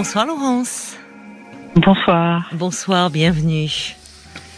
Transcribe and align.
Bonsoir 0.00 0.24
Laurence. 0.24 0.96
Bonsoir. 1.76 2.48
Bonsoir, 2.54 3.10
bienvenue. 3.10 3.68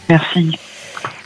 Merci. 0.07 0.57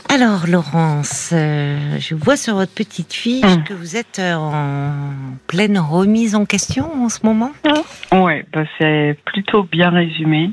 Alors 0.08 0.48
Laurence, 0.48 1.30
euh, 1.32 1.98
je 2.00 2.16
vois 2.16 2.36
sur 2.36 2.54
votre 2.56 2.74
petite 2.74 3.12
fiche 3.12 3.44
Hum. 3.44 3.62
que 3.62 3.74
vous 3.74 3.94
êtes 3.96 4.18
euh, 4.18 4.34
en 4.34 5.04
pleine 5.46 5.78
remise 5.78 6.34
en 6.34 6.46
question 6.46 6.90
en 7.04 7.08
ce 7.08 7.20
moment. 7.22 7.52
Ouais, 8.10 8.44
bah, 8.52 8.64
c'est 8.78 9.16
plutôt 9.24 9.62
bien 9.62 9.90
résumé. 9.90 10.50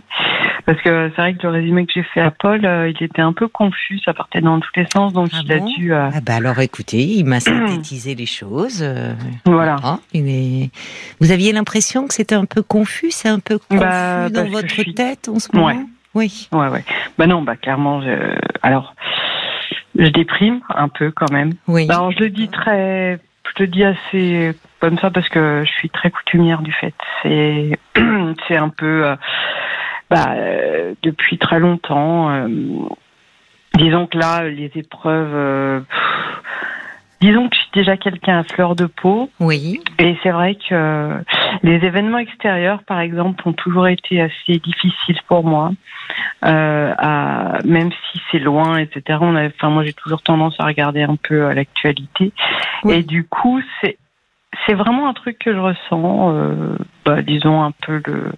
Parce 0.66 0.82
que 0.82 1.12
c'est 1.16 1.22
vrai 1.22 1.34
que 1.36 1.44
le 1.44 1.50
résumé 1.50 1.86
que 1.86 1.92
j'ai 1.94 2.02
fait 2.04 2.22
à 2.22 2.32
Paul, 2.32 2.66
euh, 2.66 2.90
il 2.90 3.04
était 3.04 3.22
un 3.22 3.34
peu 3.34 3.48
confus, 3.48 4.00
ça 4.04 4.14
partait 4.16 4.42
dans 4.42 4.60
tous 4.60 4.72
les 4.76 4.88
sens, 4.92 5.14
donc 5.14 5.30
Ah 5.34 5.40
il 5.44 5.52
a 5.52 5.60
dû... 5.60 5.94
euh, 5.94 6.10
Ah 6.12 6.22
bah 6.22 6.36
alors 6.36 6.60
écoutez, 6.60 7.04
il 7.04 7.24
m'a 7.26 7.40
synthétisé 7.40 8.16
les 8.16 8.26
choses. 8.26 8.82
euh, 8.82 9.14
voilà. 9.46 9.76
il 10.14 10.28
est- 10.28 10.72
Vous 11.22 11.32
aviez 11.32 11.52
l'impression 11.52 12.08
que 12.08 12.14
c'était 12.16 12.34
un 12.36 12.46
peu 12.46 12.64
confus, 12.64 13.12
c'est 13.12 13.30
un 13.30 13.40
peu 13.40 13.60
confus 13.60 13.80
Bah, 13.80 14.30
dans 14.30 14.34
parce 14.42 14.48
que 14.48 14.52
votre 14.54 14.70
suis- 14.70 14.96
tête 14.96 15.30
en 15.30 15.38
ce 15.40 15.50
moment? 15.54 15.68
Ouais. 15.68 15.78
Oui. 16.16 16.48
Ouais, 16.54 16.70
ouais. 16.70 16.84
Bah 17.18 17.28
non, 17.28 17.42
bah 17.44 17.58
clairement, 17.58 18.02
je... 18.02 18.36
alors, 18.64 18.96
je 20.00 20.08
déprime 20.08 20.62
un 20.70 20.88
peu 20.88 21.12
quand 21.12 21.30
même. 21.32 21.54
Oui. 21.68 21.86
Alors 21.90 22.12
je 22.12 22.20
le 22.20 22.30
dis 22.30 22.48
très... 22.50 23.20
Je 23.58 23.64
le 23.64 23.68
dis 23.68 23.84
assez 23.84 24.54
comme 24.80 24.98
ça 24.98 25.12
parce 25.12 25.30
que 25.30 25.64
je 25.66 25.72
suis 25.72 25.90
très 25.90 26.10
coutumière 26.10 26.62
du 26.62 26.72
fait. 26.74 26.94
C'est 27.22 27.78
c'est 28.48 28.58
un 28.58 28.70
peu... 28.70 29.16
bah, 30.10 30.34
euh, 30.36 30.94
depuis 31.04 31.38
très 31.38 31.60
longtemps... 31.60 32.30
euh, 32.30 32.48
disons 33.76 34.08
que 34.08 34.18
là, 34.18 34.44
les 34.48 34.72
épreuves... 34.76 35.34
euh, 35.34 35.80
pff, 35.82 36.42
disons 37.22 37.50
que 37.50 37.56
je 37.56 37.62
suis 37.62 37.72
déjà 37.74 37.98
quelqu'un 37.98 38.40
à 38.40 38.44
fleur 38.44 38.76
de 38.76 38.86
peau. 38.86 39.30
Oui. 39.40 39.82
Et 40.00 40.16
c'est 40.22 40.32
vrai 40.32 40.56
que 40.56 41.24
les 41.64 41.86
événements 41.86 42.20
extérieurs, 42.20 42.84
par 42.84 43.00
exemple, 43.00 43.48
ont 43.48 43.54
toujours 43.54 43.88
été 43.88 44.22
assez 44.22 44.60
difficiles 44.60 45.20
pour 45.28 45.44
moi. 45.44 45.72
Euh, 46.46 46.94
à, 46.98 47.58
même 47.66 47.92
si 47.92 48.22
c'est 48.30 48.40
loin, 48.40 48.78
etc. 48.78 49.18
On 49.22 49.36
a, 49.36 49.48
enfin, 49.48 49.70
moi, 49.70 49.84
j'ai 49.84 49.94
toujours 49.94 50.22
tendance 50.22 50.56
à 50.60 50.66
regarder 50.66 51.02
un 51.02 51.16
peu 51.16 51.52
l'actualité. 51.54 52.32
Oui. 52.84 52.96
Et 52.96 53.04
du 53.04 53.24
coup, 53.24 53.62
c'est 53.82 53.98
c'est 54.66 54.74
vraiment 54.74 55.10
un 55.10 55.14
truc 55.14 55.40
que 55.40 55.54
je 55.54 55.60
ressens. 55.60 56.34
Euh, 56.34 56.78
bah, 57.06 57.22
disons 57.22 57.64
un 57.64 57.72
peu 57.72 58.02
le. 58.06 58.32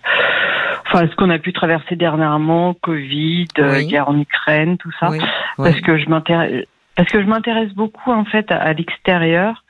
Enfin, 0.97 1.07
ce 1.11 1.15
qu'on 1.15 1.29
a 1.29 1.37
pu 1.37 1.53
traverser 1.53 1.95
dernièrement, 1.95 2.73
Covid, 2.73 3.45
euh, 3.59 3.73
Oui. 3.75 3.87
guerre 3.87 4.09
en 4.09 4.19
Ukraine, 4.19 4.77
tout 4.77 4.91
ça 4.99 5.11
oui. 5.11 5.19
parce 5.55 5.75
oui. 5.75 5.81
que 5.83 5.97
je 5.97 6.09
m'intéresse 6.09 6.65
parce 6.95 7.09
que 7.09 7.21
je 7.21 7.27
m'intéresse 7.27 7.71
beaucoup 7.75 8.11
en 8.11 8.25
fait 8.25 8.51
à, 8.51 8.57
à 8.57 8.73
l'extérieur 8.73 9.63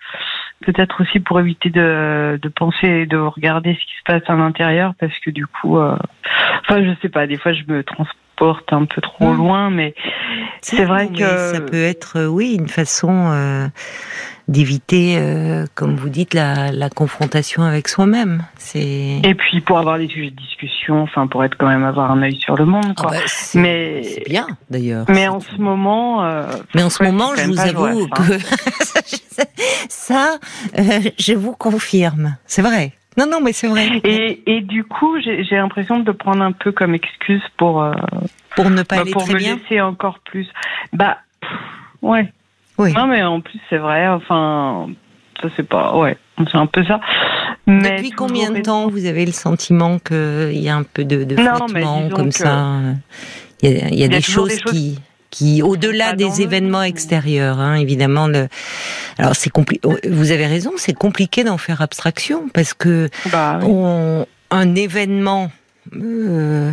peut-être 0.62 1.02
aussi 1.02 1.20
pour 1.20 1.42
éviter 1.42 1.70
de, 1.70 2.40
de 2.42 2.48
penser 2.48 2.88
et 2.88 3.06
de 3.06 3.18
regarder 3.18 3.74
ce 3.74 3.80
qui 3.80 3.98
se 3.98 4.04
passe 4.06 4.24
à 4.28 4.36
l'intérieur 4.36 4.94
parce 4.98 5.18
que 5.20 5.30
du 5.30 5.46
coup 5.46 5.78
euh, 5.78 5.98
enfin 6.62 6.82
je 6.86 6.92
sais 7.02 7.10
pas 7.10 7.28
des 7.28 7.38
fois 7.38 7.52
je 7.52 7.64
me 7.68 7.84
transporte 7.84 8.18
un 8.72 8.86
peu 8.86 9.02
trop 9.02 9.32
Mm. 9.34 9.38
loin 9.38 9.70
mais 9.70 9.94
c'est 10.62 10.86
vrai 10.86 11.08
que 11.10 11.54
ça 11.54 11.60
peut 11.62 11.84
être, 11.84 12.18
euh, 12.20 12.28
oui, 12.28 12.56
une 12.60 12.68
façon 12.68 13.30
euh, 13.32 13.68
d'éviter, 14.48 15.18
euh, 15.18 15.66
comme 15.76 15.96
vous 15.96 16.10
dites, 16.10 16.34
la, 16.34 16.72
la 16.72 16.90
confrontation 16.90 17.64
avec 17.64 17.88
soi-même. 17.88 18.44
C'est. 18.58 19.20
et 19.24 19.36
puis 19.36 19.62
pour 19.62 19.78
avoir 19.80 19.98
des 19.98 20.08
sujets 20.08 20.32
de 20.32 20.36
discussion 20.36 21.02
enfin 21.02 21.28
pour 21.28 21.44
être 21.44 21.56
quand 21.58 21.68
même 21.68 21.84
avoir 21.84 22.12
un 22.12 22.22
œil 22.22 22.36
sur 22.38 22.56
le 22.56 22.66
monde 22.66 22.94
Ah 22.98 23.02
quoi 23.02 23.12
bah, 23.12 23.18
c'est 23.28 23.60
mais 23.60 24.04
c'est 24.04 24.24
bien 24.30 24.48
d'ailleurs. 24.70 25.06
mais 25.10 25.28
en 25.28 25.40
ce 25.40 25.56
moment 25.58 26.24
euh, 26.26 26.44
Mais 26.76 26.84
en 26.84 26.90
ce 26.90 27.04
moment, 27.04 27.36
je 27.36 27.44
vous 27.48 27.60
avoue 27.60 28.04
hein. 28.04 28.08
que 28.16 28.38
ça, 29.90 30.38
je 31.18 31.34
vous 31.34 31.54
confirme. 31.54 32.38
C'est 32.46 32.62
vrai. 32.62 32.94
Non, 33.18 33.26
non, 33.26 33.42
mais 33.42 33.52
c'est 33.54 33.68
vrai. 33.68 34.00
et, 34.04 34.44
et 34.58 34.62
du 34.62 34.84
coup 34.84 35.20
j'ai 35.22 35.44
l'impression 35.56 36.00
de 36.00 36.06
le 36.06 36.14
prendre 36.14 36.42
un 36.44 36.52
peu 36.52 36.72
comme 36.72 36.94
excuse 36.94 37.42
pour 37.58 37.82
euh, 37.82 37.94
Pour 38.56 38.70
ne 38.70 38.84
pas 38.84 38.98
Bah, 38.98 39.02
aller 39.02 39.12
pour 39.12 39.24
très 39.24 39.34
me 39.34 39.40
bien. 39.40 39.56
laisser 39.58 39.82
encore 39.82 40.20
plus. 40.20 40.48
Bah, 40.94 41.18
pff, 41.42 41.50
ouais. 42.02 42.32
Oui. 42.78 42.94
Non, 42.94 43.08
mais 43.08 43.24
en 43.24 43.42
plus, 43.42 43.60
c'est 43.72 43.80
vrai. 43.80 44.08
Enfin, 44.08 44.88
ça, 45.42 45.50
c'est 45.56 45.68
pas. 45.68 45.98
Ouais, 45.98 46.16
c'est 46.38 46.58
un 46.58 46.68
peu 46.68 46.84
ça. 46.86 47.00
Mais 47.66 47.96
Depuis 47.98 48.12
combien 48.12 48.52
de 48.52 48.62
temps 48.62 48.88
vous 48.88 49.06
avez 49.08 49.26
le 49.26 49.32
sentiment 49.32 49.98
qu'il 49.98 50.52
y 50.60 50.70
a 50.70 50.76
un 50.76 50.84
peu 50.84 51.04
de, 51.04 51.24
de 51.24 51.36
Non, 51.36 51.56
flottement 51.68 52.08
comme 52.10 52.30
que- 52.30 52.36
ça? 52.36 52.76
Il 53.64 53.72
y 53.72 53.82
a, 53.82 53.88
il 53.90 53.96
y 54.00 54.04
a 54.04 54.08
des, 54.08 54.22
toujours 54.22 54.44
choses 54.48 54.56
des 54.58 54.62
choses 54.62 54.72
qui, 54.74 55.00
qui 55.38 55.62
au-delà 55.62 56.14
des 56.14 56.42
événements 56.42 56.82
extérieurs, 56.84 57.60
hein, 57.60 57.76
évidemment. 57.76 58.28
Le... 58.28 58.48
Alors 59.20 59.36
c'est 59.36 59.52
compliqué. 59.52 59.88
Vous 60.10 60.32
avez 60.32 60.48
raison, 60.48 60.72
c'est 60.78 60.94
compliqué 60.94 61.44
d'en 61.44 61.58
faire 61.60 61.82
abstraction 61.82 62.50
parce 62.54 62.74
que 62.74 63.10
Bah, 63.32 63.60
oui. 63.62 63.68
on, 63.70 64.26
un 64.50 64.76
événement 64.76 65.52
euh, 65.96 66.72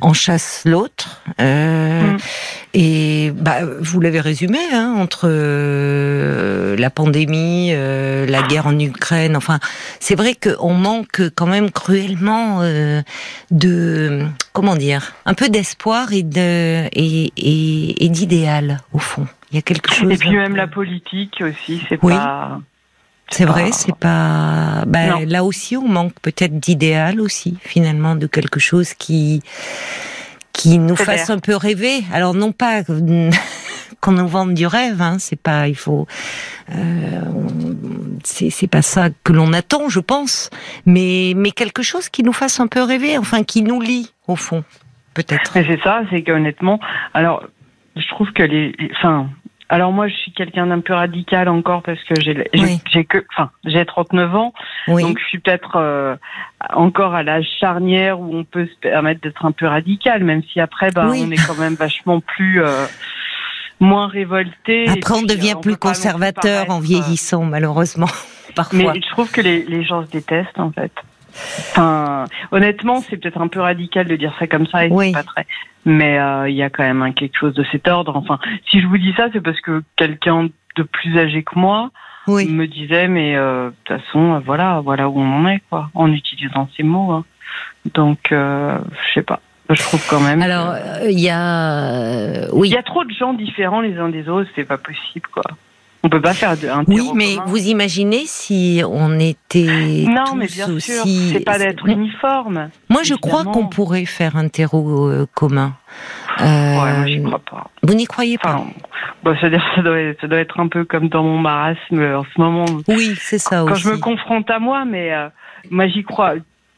en 0.00 0.12
chasse 0.12 0.62
l'autre. 0.66 1.22
Euh. 1.40 2.16
Et 2.74 3.32
bah, 3.34 3.58
vous 3.80 4.00
l'avez 4.00 4.20
résumé, 4.20 4.58
hein, 4.72 4.94
entre 4.98 5.26
euh, 5.28 6.76
la 6.76 6.90
pandémie, 6.90 7.70
euh, 7.72 8.26
la 8.26 8.42
guerre 8.42 8.66
en 8.66 8.78
Ukraine. 8.78 9.36
Enfin, 9.36 9.58
c'est 10.00 10.14
vrai 10.14 10.34
qu'on 10.34 10.74
manque 10.74 11.22
quand 11.34 11.46
même 11.46 11.70
cruellement 11.70 12.62
de 13.50 14.24
comment 14.52 14.76
dire, 14.76 15.12
un 15.24 15.34
peu 15.34 15.48
d'espoir 15.48 16.12
et 16.12 16.22
de 16.22 16.86
et, 16.92 17.32
et, 17.36 18.04
et 18.04 18.08
d'idéal 18.08 18.78
au 18.92 18.98
fond. 18.98 19.26
Il 19.52 19.56
y 19.56 19.58
a 19.58 19.62
quelque 19.62 19.92
chose. 19.92 20.10
Et 20.10 20.16
puis 20.16 20.30
même 20.34 20.52
peu- 20.52 20.56
la 20.58 20.66
politique 20.66 21.40
aussi, 21.40 21.80
c'est 21.88 21.98
Oui. 22.02 22.12
pas. 22.14 22.60
C'est 23.30 23.44
vrai, 23.44 23.66
pas- 23.70 23.72
c'est 23.72 23.96
pas. 23.96 24.84
Ben, 24.86 25.10
Non. 25.10 25.24
là 25.26 25.44
aussi, 25.44 25.76
on 25.76 25.88
manque 25.88 26.14
peut-être 26.22 26.58
d'idéal 26.58 27.20
aussi, 27.20 27.56
finalement, 27.62 28.14
de 28.16 28.26
quelque 28.26 28.60
chose 28.60 28.94
qui 28.94 29.42
qui 30.52 30.78
nous 30.78 30.96
fasse 30.96 31.28
un 31.28 31.38
peu 31.38 31.54
rêver. 31.54 32.02
Alors 32.14 32.32
non 32.32 32.52
pas 32.52 32.82
qu'on 34.00 34.12
nous 34.12 34.28
vende 34.28 34.54
du 34.54 34.66
rêve, 34.66 35.02
hein, 35.02 35.16
c'est 35.18 35.40
pas. 35.40 35.68
Il 35.68 35.76
faut. 35.76 36.06
Euh, 36.74 37.20
c'est 38.24 38.50
c'est 38.50 38.66
pas 38.66 38.82
ça 38.82 39.08
que 39.24 39.32
l'on 39.32 39.52
attend, 39.52 39.88
je 39.88 40.00
pense. 40.00 40.48
Mais 40.86 41.32
mais 41.36 41.50
quelque 41.50 41.82
chose 41.82 42.08
qui 42.08 42.22
nous 42.22 42.32
fasse 42.32 42.58
un 42.60 42.66
peu 42.68 42.82
rêver, 42.82 43.18
enfin 43.18 43.42
qui 43.44 43.62
nous 43.62 43.80
lie 43.80 44.12
au 44.28 44.36
fond, 44.36 44.64
peut-être. 45.14 45.52
C'est 45.52 45.80
ça, 45.84 46.00
c'est 46.10 46.22
qu'honnêtement, 46.22 46.80
alors, 47.14 47.44
je 47.96 48.06
trouve 48.08 48.32
que 48.32 48.42
les- 48.42 48.74
Enfin. 48.96 49.28
Alors 49.68 49.90
moi, 49.92 50.06
je 50.06 50.14
suis 50.14 50.32
quelqu'un 50.32 50.68
d'un 50.68 50.80
peu 50.80 50.92
radical 50.94 51.48
encore 51.48 51.82
parce 51.82 52.02
que 52.04 52.20
j'ai 52.20 52.48
Oui. 52.54 52.80
que, 53.04 53.24
enfin, 53.32 53.50
j'ai 53.64 53.84
39 53.84 54.34
ans, 54.34 54.52
Oui. 54.86 55.02
Donc 55.02 55.18
je 55.18 55.24
suis 55.24 55.38
peut-être 55.38 55.76
euh, 55.76 56.14
encore 56.72 57.14
à 57.14 57.22
l'âge 57.24 57.48
charnière 57.58 58.20
où 58.20 58.36
on 58.36 58.44
peut 58.44 58.66
se 58.66 58.78
permettre 58.80 59.20
d'être 59.22 59.44
un 59.44 59.52
peu 59.52 59.66
radical, 59.66 60.22
même 60.22 60.42
si 60.52 60.60
après 60.60 60.90
ben, 60.92 61.08
Oui. 61.08 61.24
on 61.26 61.30
est 61.32 61.46
quand 61.46 61.58
même 61.58 61.74
vachement 61.74 62.20
plus 62.20 62.62
euh, 62.62 62.86
moins 63.80 64.06
révolté. 64.06 64.88
Après, 64.88 65.14
on 65.14 65.22
devient 65.22 65.54
euh, 65.56 65.60
plus 65.60 65.76
conservateur 65.76 66.70
en 66.70 66.78
euh, 66.78 66.82
vieillissant, 66.82 67.44
malheureusement, 67.44 68.08
parfois. 68.54 68.92
Mais 68.92 69.00
je 69.00 69.08
trouve 69.10 69.30
que 69.30 69.40
les, 69.40 69.64
les 69.64 69.82
gens 69.84 70.04
se 70.04 70.10
détestent 70.10 70.60
en 70.60 70.70
fait. 70.70 70.92
Enfin, 71.58 72.24
honnêtement, 72.52 73.00
c'est 73.00 73.16
peut-être 73.16 73.40
un 73.40 73.48
peu 73.48 73.60
radical 73.60 74.06
de 74.06 74.16
dire 74.16 74.34
ça 74.38 74.46
comme 74.46 74.66
ça 74.66 74.86
et 74.86 74.90
Oui. 74.90 75.06
c'est 75.06 75.12
pas 75.12 75.22
très. 75.22 75.46
Mais 75.84 76.18
euh, 76.18 76.48
il 76.48 76.56
y 76.56 76.62
a 76.62 76.70
quand 76.70 76.82
même 76.82 77.12
quelque 77.14 77.36
chose 77.38 77.54
de 77.54 77.64
cet 77.70 77.86
ordre. 77.88 78.16
Enfin, 78.16 78.38
si 78.70 78.80
je 78.80 78.86
vous 78.86 78.98
dis 78.98 79.12
ça, 79.16 79.28
c'est 79.32 79.40
parce 79.40 79.60
que 79.60 79.82
quelqu'un 79.96 80.48
de 80.76 80.82
plus 80.82 81.18
âgé 81.18 81.42
que 81.42 81.58
moi 81.58 81.90
Oui. 82.26 82.46
me 82.48 82.66
disait 82.66 83.08
mais 83.08 83.34
euh, 83.36 83.70
de 83.70 83.74
toute 83.84 83.98
façon 84.02 84.34
euh, 84.34 84.38
voilà 84.44 84.80
voilà 84.80 85.08
où 85.08 85.18
on 85.18 85.32
en 85.44 85.46
est 85.48 85.62
quoi 85.70 85.88
en 85.94 86.12
utilisant 86.12 86.68
ces 86.76 86.82
mots 86.82 87.12
hein. 87.12 87.24
donc 87.94 88.30
euh, 88.30 88.76
je 89.08 89.14
sais 89.14 89.22
pas 89.22 89.40
je 89.70 89.80
trouve 89.80 90.06
quand 90.10 90.20
même 90.20 90.42
Alors, 90.42 90.74
que- 90.74 91.10
il 91.10 91.18
y 91.18 91.30
a, 91.30 92.46
il 92.52 92.66
y 92.70 92.76
a 92.76 92.82
trop 92.82 93.04
de 93.04 93.10
gens 93.12 93.32
différents 93.32 93.80
les 93.80 93.96
uns 93.96 94.10
des 94.10 94.28
autres 94.28 94.50
c'est 94.54 94.64
pas 94.66 94.76
possible 94.76 95.26
quoi 95.32 95.44
on 96.06 96.08
peut 96.08 96.20
pas 96.20 96.34
faire 96.34 96.56
de, 96.56 96.68
un 96.68 96.84
oui, 96.86 97.10
mais 97.14 97.34
commun. 97.34 97.44
vous 97.48 97.66
imaginez 97.68 98.22
si 98.26 98.80
on 98.88 99.18
était 99.18 100.04
non 100.08 100.24
tous 100.26 100.34
mais 100.36 100.46
bien 100.46 100.66
sûr 100.66 100.74
aussi. 100.76 101.30
c'est 101.32 101.40
pas 101.40 101.58
d'être 101.58 101.84
uniforme 101.88 102.68
Moi, 102.88 103.02
je 103.02 103.14
crois 103.14 103.42
qu'on 103.44 103.66
pourrait 103.66 104.04
faire 104.04 104.36
un 104.36 104.46
terreau 104.48 105.08
euh, 105.08 105.26
commun. 105.34 105.74
Euh, 106.40 106.44
ouais 106.44 106.96
moi 106.98 107.06
j'y 107.06 107.22
crois 107.22 107.40
pas 107.50 107.70
Vous 107.82 107.94
n'y 107.94 108.04
croyez 108.06 108.38
pas 108.38 108.54
enfin 108.56 108.66
bon, 109.24 109.34
c'est-à-dire 109.40 109.64
ça 109.74 109.82
doit 109.82 109.98
être, 109.98 110.20
ça 110.20 110.26
doit 110.28 110.38
être 110.38 110.60
un 110.60 110.68
peu 110.68 110.84
comme 110.84 111.08
dans 111.08 111.22
mon 111.24 111.38
marasme 111.38 111.98
en 112.00 112.24
ce 112.24 112.40
moment 112.40 112.66
Oui, 112.88 113.14
c'est 113.18 113.38
ça 113.38 113.64
quand 113.66 113.72
aussi. 113.72 113.82
je 113.82 113.88
me 113.90 113.96
confronte 113.96 114.48
à 114.50 114.58
moi 114.60 114.84
mais 114.84 115.12
euh, 115.12 115.28
moi 115.70 115.88
j'y 115.88 116.04
crois 116.04 116.34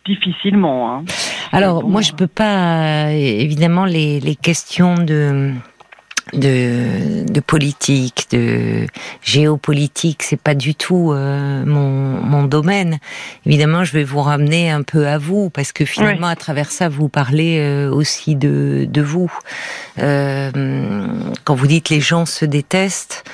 difficilement 0.06 0.94
hein. 0.98 1.04
Alors, 1.52 1.82
Bon, 1.82 1.88
moi, 1.88 2.02
je 2.02 2.12
peux 2.12 2.26
pas, 2.26 3.06
euh, 3.06 3.10
évidemment, 3.10 3.84
les, 3.86 4.20
les 4.20 4.36
questions 4.36 4.94
de, 4.96 5.52
de, 6.32 7.24
de 7.30 7.40
politique, 7.40 8.26
de 8.30 8.86
géopolitique, 9.22 10.22
c'est 10.22 10.40
pas 10.40 10.54
du 10.54 10.74
tout 10.74 11.12
euh, 11.12 11.64
mon, 11.64 12.20
mon 12.20 12.44
domaine. 12.44 12.98
Évidemment, 13.46 13.84
je 13.84 13.92
vais 13.92 14.04
vous 14.04 14.20
ramener 14.20 14.70
un 14.70 14.82
peu 14.82 15.06
à 15.06 15.18
vous, 15.18 15.50
parce 15.50 15.72
que 15.72 15.84
finalement, 15.84 16.26
à 16.28 16.36
travers 16.36 16.70
ça, 16.70 16.88
vous 16.88 17.08
parlez 17.08 17.58
euh, 17.58 17.90
aussi 17.90 18.34
de, 18.36 18.86
de 18.88 19.02
vous. 19.02 19.32
Euh, 19.98 20.50
quand 21.44 21.54
vous 21.54 21.66
dites 21.66 21.88
les 21.90 22.00
gens 22.00 22.26
se 22.26 22.44
détestent, 22.44 23.24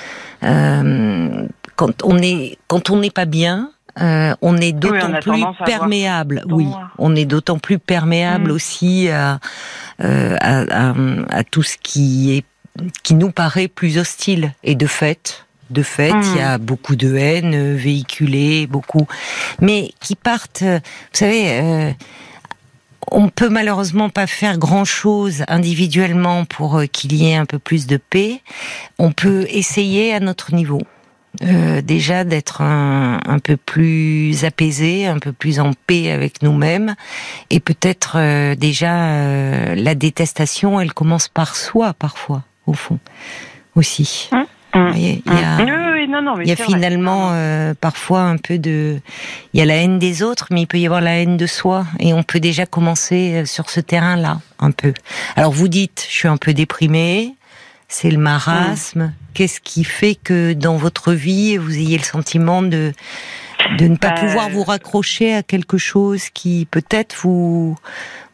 euh, 0.43 1.47
quand 1.75 2.03
on 2.03 2.17
est, 2.17 2.57
quand 2.67 2.89
on 2.89 2.97
n'est 2.97 3.11
pas 3.11 3.25
bien, 3.25 3.71
euh, 4.01 4.35
on 4.41 4.57
est 4.57 4.73
d'autant 4.73 5.13
plus 5.21 5.43
perméable. 5.65 6.43
Oui, 6.49 6.67
on 6.97 7.15
est 7.15 7.25
d'autant 7.25 7.59
plus 7.59 7.79
perméable 7.79 8.51
mm. 8.51 8.55
aussi 8.55 9.09
à, 9.09 9.39
euh, 10.03 10.35
à, 10.41 10.89
à, 10.89 10.93
à, 11.29 11.43
tout 11.43 11.63
ce 11.63 11.77
qui 11.81 12.35
est 12.37 12.43
qui 13.03 13.15
nous 13.15 13.31
paraît 13.31 13.67
plus 13.67 13.97
hostile. 13.97 14.53
Et 14.63 14.75
de 14.75 14.87
fait, 14.87 15.45
de 15.69 15.83
fait, 15.83 16.13
il 16.33 16.37
y 16.37 16.41
a 16.41 16.57
mm. 16.57 16.61
beaucoup 16.61 16.95
de 16.95 17.15
haine 17.15 17.75
véhiculée, 17.75 18.67
beaucoup, 18.67 19.07
mais 19.61 19.91
qui 19.99 20.15
partent. 20.15 20.63
Vous 20.63 20.79
savez. 21.13 21.59
Euh, 21.61 21.91
on 23.11 23.29
peut 23.29 23.49
malheureusement 23.49 24.09
pas 24.09 24.25
faire 24.25 24.57
grand 24.57 24.83
chose 24.83 25.43
individuellement 25.47 26.43
pour 26.43 26.81
qu'il 26.91 27.13
y 27.13 27.29
ait 27.29 27.35
un 27.35 27.45
peu 27.45 27.59
plus 27.59 27.85
de 27.85 27.97
paix. 27.97 28.41
On 28.97 29.11
peut 29.11 29.45
essayer 29.47 30.11
à 30.11 30.19
notre 30.19 30.55
niveau. 30.55 30.81
Euh, 31.43 31.81
déjà 31.81 32.23
d'être 32.23 32.61
un, 32.61 33.19
un, 33.25 33.39
peu 33.39 33.57
plus 33.57 34.45
apaisé, 34.45 35.05
un 35.05 35.19
peu 35.19 35.33
plus 35.33 35.59
en 35.59 35.71
paix 35.87 36.11
avec 36.11 36.41
nous-mêmes, 36.41 36.95
et 37.49 37.59
peut-être 37.59 38.15
euh, 38.17 38.55
déjà 38.55 39.07
euh, 39.07 39.75
la 39.75 39.95
détestation, 39.95 40.79
elle 40.79 40.93
commence 40.93 41.27
par 41.27 41.55
soi 41.55 41.93
parfois, 41.93 42.43
au 42.67 42.73
fond, 42.73 42.99
aussi. 43.75 44.29
Hum, 44.31 44.45
hum, 44.73 44.93
il 44.95 45.03
y 45.03 45.21
a, 45.29 45.61
il 46.41 46.47
y 46.47 46.51
a 46.51 46.55
finalement 46.55 47.31
parfois 47.79 48.21
un 48.21 48.37
peu 48.37 48.57
de, 48.57 48.99
il 49.53 49.59
y 49.59 49.63
a 49.63 49.65
la 49.65 49.75
haine 49.75 49.99
des 49.99 50.23
autres, 50.23 50.47
mais 50.51 50.61
il 50.61 50.67
peut 50.67 50.77
y 50.77 50.85
avoir 50.85 51.01
la 51.01 51.19
haine 51.19 51.37
de 51.37 51.47
soi, 51.47 51.85
et 51.99 52.13
on 52.13 52.23
peut 52.23 52.39
déjà 52.39 52.65
commencer 52.65 53.45
sur 53.45 53.69
ce 53.69 53.79
terrain-là, 53.79 54.39
un 54.59 54.71
peu. 54.71 54.93
Alors 55.35 55.51
vous 55.51 55.67
dites, 55.67 56.05
je 56.09 56.13
suis 56.15 56.27
un 56.27 56.37
peu 56.37 56.53
déprimée, 56.53 57.35
c'est 57.87 58.11
le 58.11 58.17
marasme. 58.17 59.13
Qu'est-ce 59.33 59.59
qui 59.61 59.83
fait 59.83 60.15
que 60.15 60.53
dans 60.53 60.77
votre 60.77 61.13
vie, 61.13 61.57
vous 61.57 61.75
ayez 61.75 61.97
le 61.97 62.03
sentiment 62.03 62.61
de 62.61 62.93
de 63.77 63.87
ne 63.87 63.95
pas 63.95 64.11
bah, 64.11 64.19
pouvoir 64.19 64.49
vous 64.49 64.63
raccrocher 64.63 65.33
à 65.33 65.43
quelque 65.43 65.77
chose 65.77 66.29
qui 66.29 66.67
peut-être 66.69 67.15
vous 67.21 67.77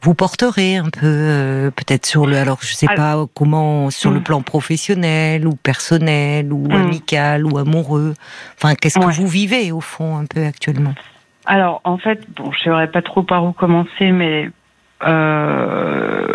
vous 0.01 0.13
porterait 0.13 0.77
un 0.77 0.89
peu 0.89 1.05
euh, 1.05 1.71
peut-être 1.71 2.05
sur 2.05 2.25
le 2.25 2.37
alors 2.37 2.59
je 2.61 2.73
sais 2.73 2.87
pas 2.87 3.25
comment 3.35 3.89
sur 3.89 4.11
le 4.11 4.19
hmm. 4.19 4.23
plan 4.23 4.41
professionnel 4.41 5.47
ou 5.47 5.55
personnel 5.55 6.51
ou 6.51 6.67
hmm. 6.67 6.71
amical 6.71 7.45
ou 7.45 7.57
amoureux 7.57 8.13
enfin 8.57 8.75
qu'est-ce 8.75 8.99
que 8.99 9.05
vous 9.05 9.27
vivez 9.27 9.71
au 9.71 9.81
fond 9.81 10.17
un 10.17 10.25
peu 10.25 10.43
actuellement? 10.45 10.93
Alors 11.45 11.81
en 11.83 11.97
fait 11.97 12.21
bon 12.35 12.51
je 12.51 12.61
saurais 12.61 12.89
pas 12.89 13.01
trop 13.01 13.23
par 13.23 13.45
où 13.45 13.51
commencer 13.51 14.11
mais 14.11 14.49
euh, 15.03 16.27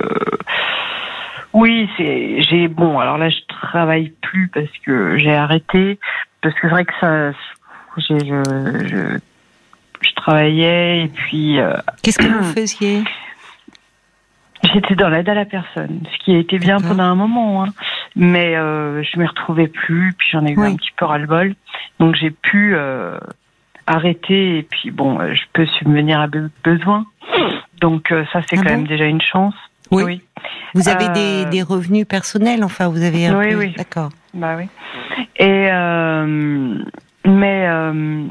oui, 1.57 1.89
c'est 1.97 2.43
j'ai 2.43 2.69
bon. 2.69 2.99
Alors 2.99 3.17
là, 3.17 3.31
je 3.31 3.39
travaille 3.49 4.13
plus 4.21 4.49
parce 4.49 4.71
que 4.85 5.17
j'ai 5.17 5.35
arrêté 5.35 5.99
parce 6.43 6.55
que 6.55 6.61
c'est 6.63 6.69
vrai 6.69 6.85
que 6.85 6.93
ça, 7.01 7.33
je, 7.97 8.19
je, 8.19 9.19
je, 10.03 10.15
travaillais 10.17 11.05
et 11.05 11.09
puis. 11.09 11.59
Euh, 11.59 11.73
Qu'est-ce 12.03 12.19
que 12.19 12.27
vous 12.27 12.45
faisiez? 12.55 13.05
J'étais 14.73 14.95
dans 14.95 15.09
l'aide 15.09 15.29
à 15.29 15.35
la 15.35 15.45
personne, 15.45 16.01
ce 16.13 16.25
qui 16.25 16.35
a 16.35 16.39
été 16.39 16.59
bien 16.59 16.81
pendant 16.81 17.05
un 17.05 17.15
moment, 17.15 17.65
hein. 17.65 17.69
mais 18.15 18.57
euh, 18.57 19.03
je 19.03 19.19
m'y 19.19 19.27
retrouvais 19.27 19.69
plus, 19.69 20.15
puis 20.17 20.29
j'en 20.33 20.45
ai 20.47 20.53
eu 20.53 20.61
un 20.61 20.77
petit 20.77 20.93
peu 20.97 21.05
ras-le-bol, 21.05 21.55
donc 22.01 22.15
j'ai 22.17 22.31
pu 22.31 22.75
euh, 22.75 23.19
arrêter 23.87 24.59
et 24.59 24.63
puis 24.63 24.91
bon, 24.91 25.19
je 25.35 25.43
peux 25.53 25.67
subvenir 25.67 26.21
à 26.21 26.27
besoin, 26.65 27.07
donc 27.81 28.13
ça 28.33 28.41
c'est 28.49 28.59
ah 28.59 28.63
quand 28.63 28.71
même 28.71 28.87
déjà 28.87 29.05
une 29.05 29.23
chance. 29.23 29.55
Oui. 29.91 30.23
Vous 30.75 30.89
avez 30.89 31.09
des, 31.09 31.45
euh, 31.47 31.51
des, 31.51 31.63
revenus 31.63 32.07
personnels, 32.07 32.65
enfin, 32.65 32.89
vous 32.89 33.03
avez 33.03 33.27
un 33.27 33.39
oui, 33.39 33.51
peu... 33.51 33.57
Oui, 33.57 33.75
D'accord. 33.77 34.11
Bah 34.35 34.57
oui. 34.57 34.69
Et 35.37 35.69
euh, 35.71 36.79
mais 37.25 37.67
euh, 37.69 38.27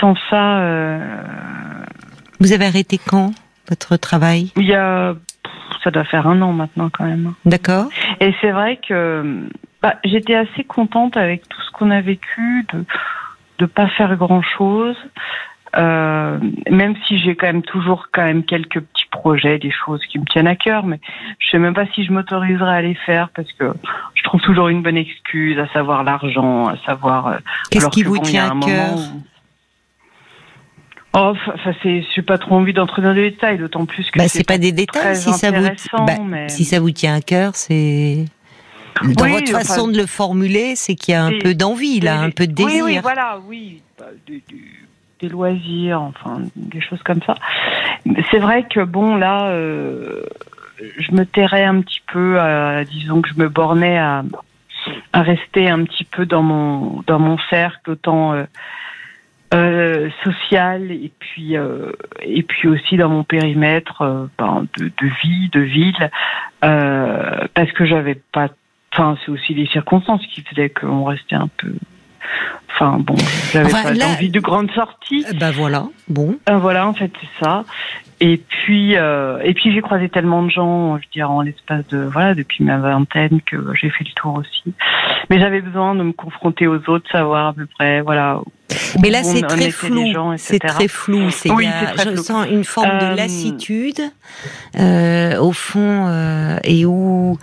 sans 0.00 0.14
ça. 0.30 0.60
Euh, 0.60 0.98
vous 2.40 2.52
avez 2.52 2.66
arrêté 2.66 2.98
quand? 3.04 3.32
Votre 3.68 3.96
travail 3.96 4.52
Il 4.56 4.66
y 4.66 4.74
a, 4.74 5.14
ça 5.82 5.90
doit 5.90 6.04
faire 6.04 6.26
un 6.26 6.40
an 6.42 6.52
maintenant 6.52 6.90
quand 6.90 7.04
même. 7.04 7.34
D'accord. 7.44 7.88
Et 8.20 8.34
c'est 8.40 8.50
vrai 8.50 8.78
que 8.86 9.48
bah, 9.82 9.96
j'étais 10.04 10.34
assez 10.34 10.64
contente 10.64 11.16
avec 11.16 11.48
tout 11.48 11.60
ce 11.60 11.70
qu'on 11.72 11.90
a 11.90 12.00
vécu, 12.00 12.66
de 12.72 12.84
de 13.58 13.66
pas 13.66 13.88
faire 13.88 14.16
grand 14.16 14.42
chose. 14.42 14.96
Euh, 15.76 16.38
même 16.70 16.94
si 17.06 17.18
j'ai 17.18 17.34
quand 17.34 17.48
même 17.48 17.62
toujours 17.62 18.06
quand 18.12 18.22
même 18.22 18.44
quelques 18.44 18.80
petits 18.80 19.08
projets, 19.10 19.58
des 19.58 19.72
choses 19.72 20.00
qui 20.06 20.20
me 20.20 20.24
tiennent 20.24 20.46
à 20.46 20.54
cœur, 20.54 20.86
mais 20.86 21.00
je 21.40 21.50
sais 21.50 21.58
même 21.58 21.74
pas 21.74 21.86
si 21.94 22.04
je 22.04 22.12
m'autoriserai 22.12 22.76
à 22.76 22.80
les 22.80 22.94
faire 22.94 23.28
parce 23.34 23.52
que 23.54 23.72
je 24.14 24.22
trouve 24.22 24.40
toujours 24.40 24.68
une 24.68 24.82
bonne 24.82 24.96
excuse, 24.96 25.58
à 25.58 25.66
savoir 25.68 26.04
l'argent, 26.04 26.68
à 26.68 26.76
savoir. 26.86 27.26
Euh, 27.26 27.38
Qu'est-ce 27.72 27.88
qui 27.88 28.04
vous 28.04 28.18
tient 28.18 28.56
à 28.56 28.64
cœur? 28.64 28.94
Oh, 31.16 31.32
enfin, 31.46 31.72
c'est, 31.82 32.04
j'ai 32.14 32.22
pas 32.22 32.38
trop 32.38 32.56
envie 32.56 32.72
d'entrer 32.72 33.00
dans 33.00 33.14
des 33.14 33.30
détails, 33.30 33.58
d'autant 33.58 33.86
plus 33.86 34.10
que 34.10 34.18
bah, 34.18 34.26
c'est 34.26 34.46
pas 34.46 34.58
des 34.58 34.72
détails 34.72 35.16
si 35.16 35.32
ça 35.32 35.52
vous, 35.52 35.68
bah, 35.98 36.48
si 36.48 36.64
ça 36.64 36.80
vous 36.80 36.90
tient 36.90 37.14
à 37.14 37.20
cœur, 37.20 37.54
c'est 37.54 38.24
dans 39.02 39.28
votre 39.28 39.50
façon 39.50 39.86
de 39.86 39.96
le 39.96 40.06
formuler, 40.06 40.74
c'est 40.74 40.96
qu'il 40.96 41.14
y 41.14 41.16
a 41.16 41.24
un 41.24 41.38
peu 41.38 41.54
d'envie 41.54 42.00
là, 42.00 42.20
un 42.20 42.30
peu 42.30 42.48
de 42.48 42.52
désir. 42.52 42.84
Oui, 42.84 42.94
oui, 42.94 43.00
voilà, 43.00 43.38
oui. 43.46 43.80
Bah, 43.98 44.06
des 45.20 45.28
loisirs, 45.28 46.02
enfin 46.02 46.42
des 46.56 46.80
choses 46.80 47.02
comme 47.04 47.22
ça. 47.22 47.36
C'est 48.30 48.38
vrai 48.38 48.66
que 48.68 48.80
bon 48.80 49.14
là, 49.14 49.48
euh, 49.50 50.24
je 50.98 51.12
me 51.12 51.24
tairais 51.24 51.64
un 51.64 51.80
petit 51.80 52.02
peu, 52.12 52.38
disons 52.90 53.22
que 53.22 53.28
je 53.28 53.38
me 53.38 53.48
bornais 53.48 53.98
à, 53.98 54.24
à, 55.12 55.22
rester 55.22 55.68
un 55.70 55.84
petit 55.84 56.04
peu 56.04 56.26
dans 56.26 56.42
mon 56.42 57.02
dans 57.06 57.20
mon 57.20 57.38
cercle 57.50 57.92
autant 57.92 58.32
euh, 58.32 58.44
euh, 59.54 60.10
social 60.22 60.90
et 60.90 61.12
puis 61.18 61.54
et 62.22 62.42
puis 62.42 62.68
aussi 62.68 62.96
dans 62.96 63.08
mon 63.08 63.24
périmètre 63.24 64.28
ben, 64.38 64.66
de, 64.78 64.86
de, 64.86 65.10
vie, 65.22 65.48
de 65.50 65.60
ville, 65.60 66.10
parce 66.60 67.72
que 67.72 67.86
j'avais 67.86 68.16
pas. 68.32 68.48
Enfin, 68.92 69.16
c'est 69.24 69.32
aussi 69.32 69.54
les 69.54 69.66
circonstances 69.66 70.24
qui 70.28 70.42
faisaient 70.42 70.70
qu'on 70.70 71.04
restait 71.04 71.34
un 71.34 71.48
peu 71.48 71.72
Enfin 72.70 72.98
bon, 72.98 73.14
j'avais 73.52 73.70
pas 73.70 74.06
envie 74.06 74.30
de 74.30 74.40
grande 74.40 74.70
sortie. 74.72 75.24
Ben 75.38 75.52
voilà, 75.52 75.86
bon. 76.08 76.36
Euh, 76.48 76.56
voilà, 76.56 76.88
en 76.88 76.94
fait, 76.94 77.10
c'est 77.20 77.44
ça. 77.44 77.64
Et 78.20 78.38
puis, 78.38 78.96
euh, 78.96 79.38
et 79.44 79.54
puis 79.54 79.72
j'ai 79.72 79.80
croisé 79.80 80.08
tellement 80.08 80.42
de 80.42 80.50
gens, 80.50 80.96
je 80.96 81.02
veux 81.02 81.08
dire, 81.12 81.30
en 81.30 81.42
l'espace 81.42 81.86
de 81.88 81.98
voilà, 81.98 82.34
depuis 82.34 82.64
ma 82.64 82.78
vingtaine, 82.78 83.40
que 83.42 83.56
j'ai 83.80 83.90
fait 83.90 84.04
le 84.04 84.12
tour 84.16 84.34
aussi. 84.34 84.74
Mais 85.30 85.38
j'avais 85.38 85.60
besoin 85.60 85.94
de 85.94 86.02
me 86.02 86.12
confronter 86.12 86.66
aux 86.66 86.80
autres, 86.88 87.08
savoir 87.12 87.48
à 87.48 87.52
peu 87.52 87.66
près, 87.66 88.00
voilà. 88.00 88.40
Mais 89.00 89.10
là, 89.10 89.22
c'est 89.22 89.42
très, 89.42 89.70
flou. 89.70 90.04
C'est 90.36 90.58
très 90.58 90.88
flou. 90.88 91.28
Oui, 91.50 91.68
je 91.96 92.02
flou. 92.02 92.16
sens 92.16 92.46
une 92.50 92.64
forme 92.64 92.98
de 92.98 93.16
lassitude 93.16 94.00
au 95.40 95.52
fond, 95.52 96.58
et 96.64 96.86
où 96.86 97.32
euh, 97.32 97.36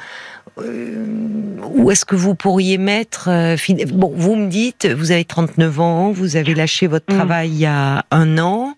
où 0.58 1.92
est-ce 1.92 2.06
que 2.06 2.16
vous 2.16 2.36
pourriez 2.36 2.78
mettre 2.78 3.30
euh, 3.30 3.56
Bon, 3.94 4.12
vous 4.14 4.36
me 4.36 4.50
dites, 4.50 4.86
vous 4.88 5.12
avez 5.12 5.26
39 5.26 5.80
ans, 5.80 6.12
vous 6.12 6.36
avez 6.36 6.54
lâché 6.54 6.88
votre 6.88 7.12
mm. 7.12 7.16
travail 7.16 7.50
il 7.50 7.60
y 7.60 7.66
a 7.66 8.04
un 8.12 8.38
an. 8.38 8.76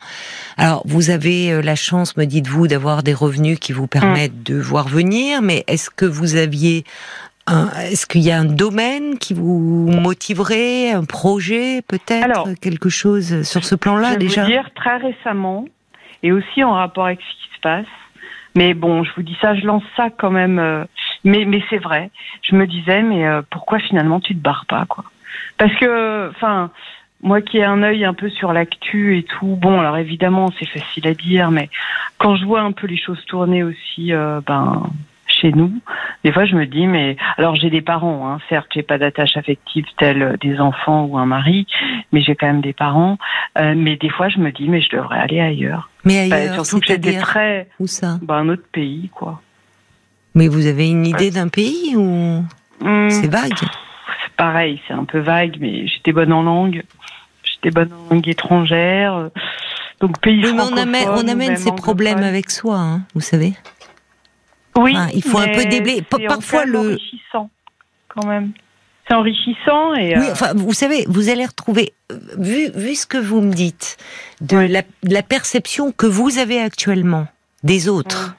Alors, 0.57 0.83
vous 0.85 1.09
avez 1.09 1.51
euh, 1.51 1.61
la 1.61 1.75
chance, 1.75 2.15
me 2.17 2.25
dites-vous, 2.25 2.67
d'avoir 2.67 3.03
des 3.03 3.13
revenus 3.13 3.59
qui 3.59 3.73
vous 3.73 3.87
permettent 3.87 4.39
mm. 4.39 4.43
de 4.43 4.59
voir 4.59 4.87
venir, 4.87 5.41
mais 5.41 5.63
est-ce 5.67 5.89
que 5.89 6.05
vous 6.05 6.35
aviez 6.35 6.83
est-ce 7.91 8.05
qu'il 8.05 8.21
y 8.21 8.31
a 8.31 8.39
un 8.39 8.45
domaine 8.45 9.17
qui 9.17 9.33
vous 9.33 9.89
motiverait, 9.91 10.91
un 10.91 11.03
projet 11.03 11.81
peut-être, 11.81 12.53
quelque 12.61 12.87
chose 12.87 13.43
sur 13.43 13.65
ce 13.65 13.75
plan-là 13.75 14.15
déjà 14.15 14.43
Je 14.43 14.47
veux 14.47 14.53
dire 14.53 14.69
très 14.73 14.95
récemment, 14.95 15.65
et 16.23 16.31
aussi 16.31 16.63
en 16.63 16.71
rapport 16.71 17.07
avec 17.07 17.19
ce 17.19 17.43
qui 17.43 17.55
se 17.55 17.59
passe. 17.59 17.85
Mais 18.55 18.73
bon, 18.73 19.03
je 19.03 19.09
vous 19.17 19.23
dis 19.23 19.35
ça, 19.41 19.55
je 19.55 19.65
lance 19.65 19.83
ça 19.97 20.09
quand 20.09 20.31
même 20.31 20.85
mais, 21.23 21.45
mais 21.45 21.63
c'est 21.69 21.77
vrai. 21.77 22.09
Je 22.41 22.55
me 22.55 22.67
disais, 22.67 23.01
mais 23.01 23.25
euh, 23.25 23.41
pourquoi 23.49 23.79
finalement 23.79 24.19
tu 24.19 24.35
te 24.35 24.41
barres 24.41 24.65
pas, 24.67 24.85
quoi? 24.85 25.05
Parce 25.57 25.73
que, 25.75 26.29
enfin, 26.29 26.71
moi 27.21 27.41
qui 27.41 27.57
ai 27.57 27.63
un 27.63 27.81
œil 27.83 28.05
un 28.05 28.13
peu 28.13 28.29
sur 28.29 28.53
l'actu 28.53 29.17
et 29.17 29.23
tout, 29.23 29.57
bon, 29.59 29.79
alors 29.79 29.97
évidemment, 29.97 30.51
c'est 30.59 30.67
facile 30.67 31.07
à 31.07 31.13
dire, 31.13 31.51
mais 31.51 31.69
quand 32.17 32.35
je 32.35 32.45
vois 32.45 32.61
un 32.61 32.71
peu 32.71 32.87
les 32.87 32.97
choses 32.97 33.23
tourner 33.25 33.63
aussi, 33.63 34.13
euh, 34.13 34.41
ben, 34.45 34.83
chez 35.27 35.51
nous, 35.51 35.73
des 36.23 36.31
fois 36.31 36.45
je 36.45 36.55
me 36.55 36.65
dis, 36.65 36.85
mais 36.85 37.15
alors 37.37 37.55
j'ai 37.55 37.69
des 37.69 37.81
parents, 37.81 38.29
hein, 38.29 38.39
certes, 38.49 38.67
j'ai 38.73 38.83
pas 38.83 38.97
d'attache 38.97 39.35
affective 39.37 39.85
telle 39.97 40.37
des 40.41 40.59
enfants 40.59 41.05
ou 41.05 41.17
un 41.17 41.25
mari, 41.25 41.65
mais 42.11 42.21
j'ai 42.21 42.35
quand 42.35 42.47
même 42.47 42.61
des 42.61 42.73
parents. 42.73 43.17
Euh, 43.57 43.73
mais 43.75 43.95
des 43.95 44.09
fois, 44.09 44.29
je 44.29 44.39
me 44.39 44.51
dis, 44.51 44.67
mais 44.67 44.81
je 44.81 44.89
devrais 44.89 45.19
aller 45.19 45.39
ailleurs. 45.39 45.89
Mais 46.03 46.31
ailleurs, 46.31 46.65
surtout 46.65 46.81
que 46.81 46.87
j'étais 46.87 47.17
très, 47.19 47.67
où 47.79 47.87
ça? 47.87 48.17
Ben, 48.21 48.35
un 48.35 48.49
autre 48.49 48.67
pays, 48.71 49.09
quoi. 49.13 49.41
Mais 50.35 50.47
vous 50.47 50.65
avez 50.65 50.89
une 50.89 51.05
idée 51.05 51.31
d'un 51.31 51.47
pays 51.47 51.95
ou 51.95 52.43
hmm. 52.81 53.09
c'est 53.09 53.27
vague? 53.27 53.57
C'est 53.57 54.35
pareil, 54.35 54.81
c'est 54.87 54.93
un 54.93 55.05
peu 55.05 55.19
vague, 55.19 55.57
mais 55.59 55.87
j'étais 55.87 56.11
bonne 56.11 56.33
en 56.33 56.43
langue. 56.43 56.83
J'étais 57.43 57.71
bonne 57.71 57.91
en 57.93 58.13
langue 58.13 58.27
étrangère. 58.27 59.29
Donc 59.99 60.19
pays 60.19 60.43
oui, 60.43 60.51
on 60.59 60.75
amène, 60.75 61.07
on 61.09 61.27
amène 61.27 61.55
ces 61.55 61.71
problèmes 61.71 62.23
avec 62.23 62.49
soi, 62.49 62.77
hein, 62.77 63.01
vous 63.13 63.21
savez. 63.21 63.53
Oui. 64.75 64.95
il 65.13 65.23
faut 65.23 65.37
un 65.37 65.47
peu 65.47 65.65
déblayer. 65.65 66.01
Parfois 66.01 66.65
le. 66.65 66.97
quand 68.07 68.25
même. 68.25 68.51
c'est 69.07 69.13
enrichissant 69.13 69.93
et. 69.93 70.17
Oui, 70.17 70.25
enfin, 70.31 70.53
vous 70.55 70.73
savez, 70.73 71.05
vous 71.07 71.29
allez 71.29 71.45
retrouver, 71.45 71.93
vu, 72.37 72.71
vu 72.75 72.95
ce 72.95 73.05
que 73.05 73.17
vous 73.17 73.41
me 73.41 73.53
dites, 73.53 73.97
de 74.41 74.57
la, 74.57 74.81
de 74.81 75.13
la 75.13 75.23
perception 75.23 75.91
que 75.91 76.07
vous 76.07 76.37
avez 76.37 76.59
actuellement 76.59 77.27
des 77.63 77.87
autres. 77.87 78.35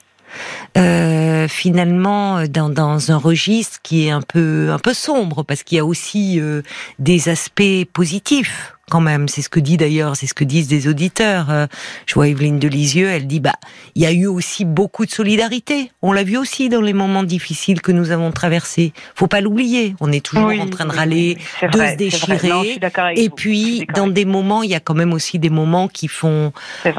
Euh, 0.77 1.47
finalement 1.47 2.45
dans, 2.47 2.67
dans 2.67 3.09
un 3.11 3.17
registre 3.17 3.79
qui 3.81 4.07
est 4.07 4.09
un 4.09 4.21
peu 4.21 4.71
un 4.71 4.79
peu 4.79 4.93
sombre 4.93 5.43
parce 5.43 5.63
qu'il 5.63 5.77
y 5.77 5.79
a 5.79 5.85
aussi 5.85 6.37
euh, 6.41 6.63
des 6.99 7.29
aspects 7.29 7.85
positifs 7.93 8.74
quand 8.89 9.01
même. 9.01 9.27
C'est 9.27 9.41
ce 9.41 9.49
que 9.49 9.59
dit 9.59 9.77
d'ailleurs, 9.77 10.15
c'est 10.15 10.27
ce 10.27 10.33
que 10.33 10.43
disent 10.43 10.67
des 10.67 10.87
auditeurs. 10.87 11.49
Euh, 11.49 11.67
je 12.05 12.13
vois 12.13 12.27
Evelyne 12.27 12.59
Delisieux, 12.59 13.09
elle 13.09 13.27
dit 13.27 13.39
bah 13.39 13.55
il 13.95 14.03
y 14.03 14.05
a 14.05 14.11
eu 14.11 14.27
aussi 14.27 14.65
beaucoup 14.65 15.05
de 15.05 15.11
solidarité. 15.11 15.91
On 16.01 16.11
l'a 16.11 16.23
vu 16.23 16.37
aussi 16.37 16.69
dans 16.69 16.81
les 16.81 16.93
moments 16.93 17.23
difficiles 17.23 17.81
que 17.81 17.91
nous 17.91 18.11
avons 18.11 18.31
traversés. 18.31 18.93
Faut 19.15 19.27
pas 19.27 19.41
l'oublier. 19.41 19.95
On 19.99 20.11
est 20.11 20.23
toujours 20.23 20.51
en 20.51 20.67
train 20.67 20.85
de 20.85 20.91
râler, 20.91 21.37
de 21.61 21.77
se 21.77 21.95
déchirer. 21.95 22.79
et 23.15 23.29
puis 23.29 23.87
dans 23.93 24.07
des 24.07 24.25
moments, 24.25 24.63
il 24.63 24.69
y 24.69 24.75
a 24.75 24.79
quand 24.79 24.93
même 24.93 25.13
aussi 25.13 25.39
des 25.39 25.49
moments 25.49 25.87
qui 25.87 26.07
font 26.07 26.51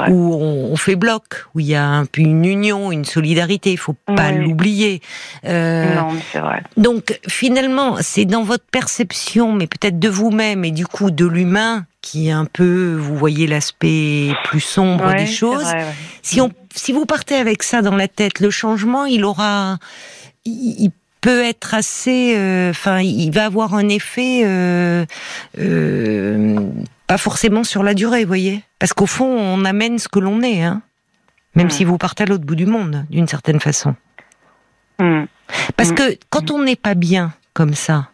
où 0.09 0.35
on, 0.35 0.77
fait 0.77 0.97
bloc, 0.97 1.47
où 1.55 1.61
il 1.61 1.67
y 1.67 1.75
a 1.75 1.85
un 1.85 2.05
une 2.17 2.45
union, 2.45 2.93
une 2.93 3.05
solidarité. 3.05 3.73
Il 3.73 3.79
faut 3.79 3.95
pas 3.95 4.33
l'oublier. 4.33 5.01
Euh, 5.45 5.95
non, 5.95 6.09
c'est 6.33 6.39
vrai. 6.39 6.63
Donc 6.77 7.19
finalement, 7.29 7.97
c'est 8.01 8.25
dans 8.25 8.43
votre 8.43 8.65
perception, 8.65 9.53
mais 9.53 9.67
peut-être 9.67 9.99
de 9.99 10.09
vous-même 10.09 10.65
et 10.65 10.71
du 10.71 10.87
coup 10.87 11.11
de 11.11 11.27
l'humain 11.27 11.76
qui 12.07 12.29
est 12.29 12.33
un 12.33 12.45
peu, 12.45 12.95
vous 12.95 13.17
voyez 13.17 13.49
l'aspect 13.49 14.33
plus 14.45 14.61
sombre 14.61 15.13
des 15.17 15.27
choses. 15.27 15.67
Si 16.23 16.41
on, 16.41 16.53
si 16.73 16.93
vous 16.93 17.05
partez 17.05 17.35
avec 17.35 17.65
ça 17.65 17.83
dans 17.83 17.97
la 17.97 18.07
tête, 18.07 18.39
le 18.39 18.49
changement, 18.49 19.07
il 19.07 19.25
aura, 19.25 19.79
il, 20.45 20.93
peut 21.21 21.43
être 21.43 21.75
assez, 21.75 22.35
euh, 22.37 22.71
enfin, 22.71 23.01
il 23.01 23.33
va 23.33 23.47
avoir 23.47 23.75
un 23.75 23.89
effet, 23.89 24.43
euh, 24.45 25.05
euh, 25.59 26.61
pas 27.09 27.19
forcément 27.19 27.65
sur 27.65 27.83
la 27.83 27.95
durée, 27.95 28.23
vous 28.23 28.29
voyez, 28.29 28.63
parce 28.79 28.93
qu'au 28.93 29.07
fond, 29.07 29.27
on 29.27 29.65
amène 29.65 29.99
ce 29.99 30.07
que 30.07 30.21
l'on 30.21 30.43
est, 30.43 30.63
hein. 30.63 30.83
même 31.57 31.67
hmm. 31.67 31.71
si 31.71 31.85
vous 31.85 31.99
partez 31.99 32.23
à 32.23 32.27
l'autre 32.27 32.45
bout 32.45 32.55
du 32.55 32.67
monde, 32.67 33.05
d'une 33.11 33.27
certaine 33.27 33.59
façon. 33.59 33.97
Hmm. 35.01 35.25
Parce 35.77 35.91
hmm. 35.91 35.95
que 35.97 36.19
quand 36.31 36.53
on 36.53 36.63
n'est 36.63 36.77
pas 36.77 36.95
bien 36.95 37.33
comme 37.53 37.75
ça, 37.75 38.11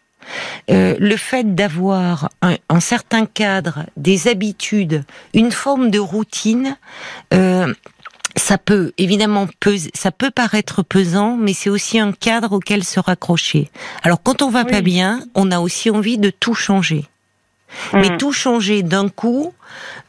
euh, 0.71 0.97
le 0.99 1.17
fait 1.17 1.55
d'avoir 1.55 2.31
un, 2.43 2.81
certain 2.81 3.27
cadre, 3.27 3.85
des 3.97 4.29
habitudes, 4.29 5.05
une 5.35 5.51
forme 5.51 5.91
de 5.91 5.99
routine, 5.99 6.77
euh, 7.35 7.73
ça 8.37 8.57
peut 8.57 8.93
évidemment 8.97 9.47
ça 9.95 10.11
peut 10.11 10.31
paraître 10.31 10.83
pesant, 10.83 11.37
mais 11.37 11.53
c'est 11.53 11.71
aussi 11.71 11.99
un 11.99 12.13
cadre 12.13 12.53
auquel 12.53 12.85
se 12.85 13.01
raccrocher. 13.01 13.71
Alors 14.03 14.23
quand 14.23 14.43
on 14.43 14.51
va 14.51 14.65
pas 14.65 14.81
bien, 14.81 15.25
on 15.35 15.51
a 15.51 15.61
aussi 15.61 15.91
envie 15.91 16.19
de 16.19 16.31
tout 16.31 16.55
changer. 16.55 17.05
Mais 17.95 18.11
mm. 18.11 18.17
tout 18.19 18.33
changer 18.33 18.83
d'un 18.83 19.09
coup, 19.09 19.55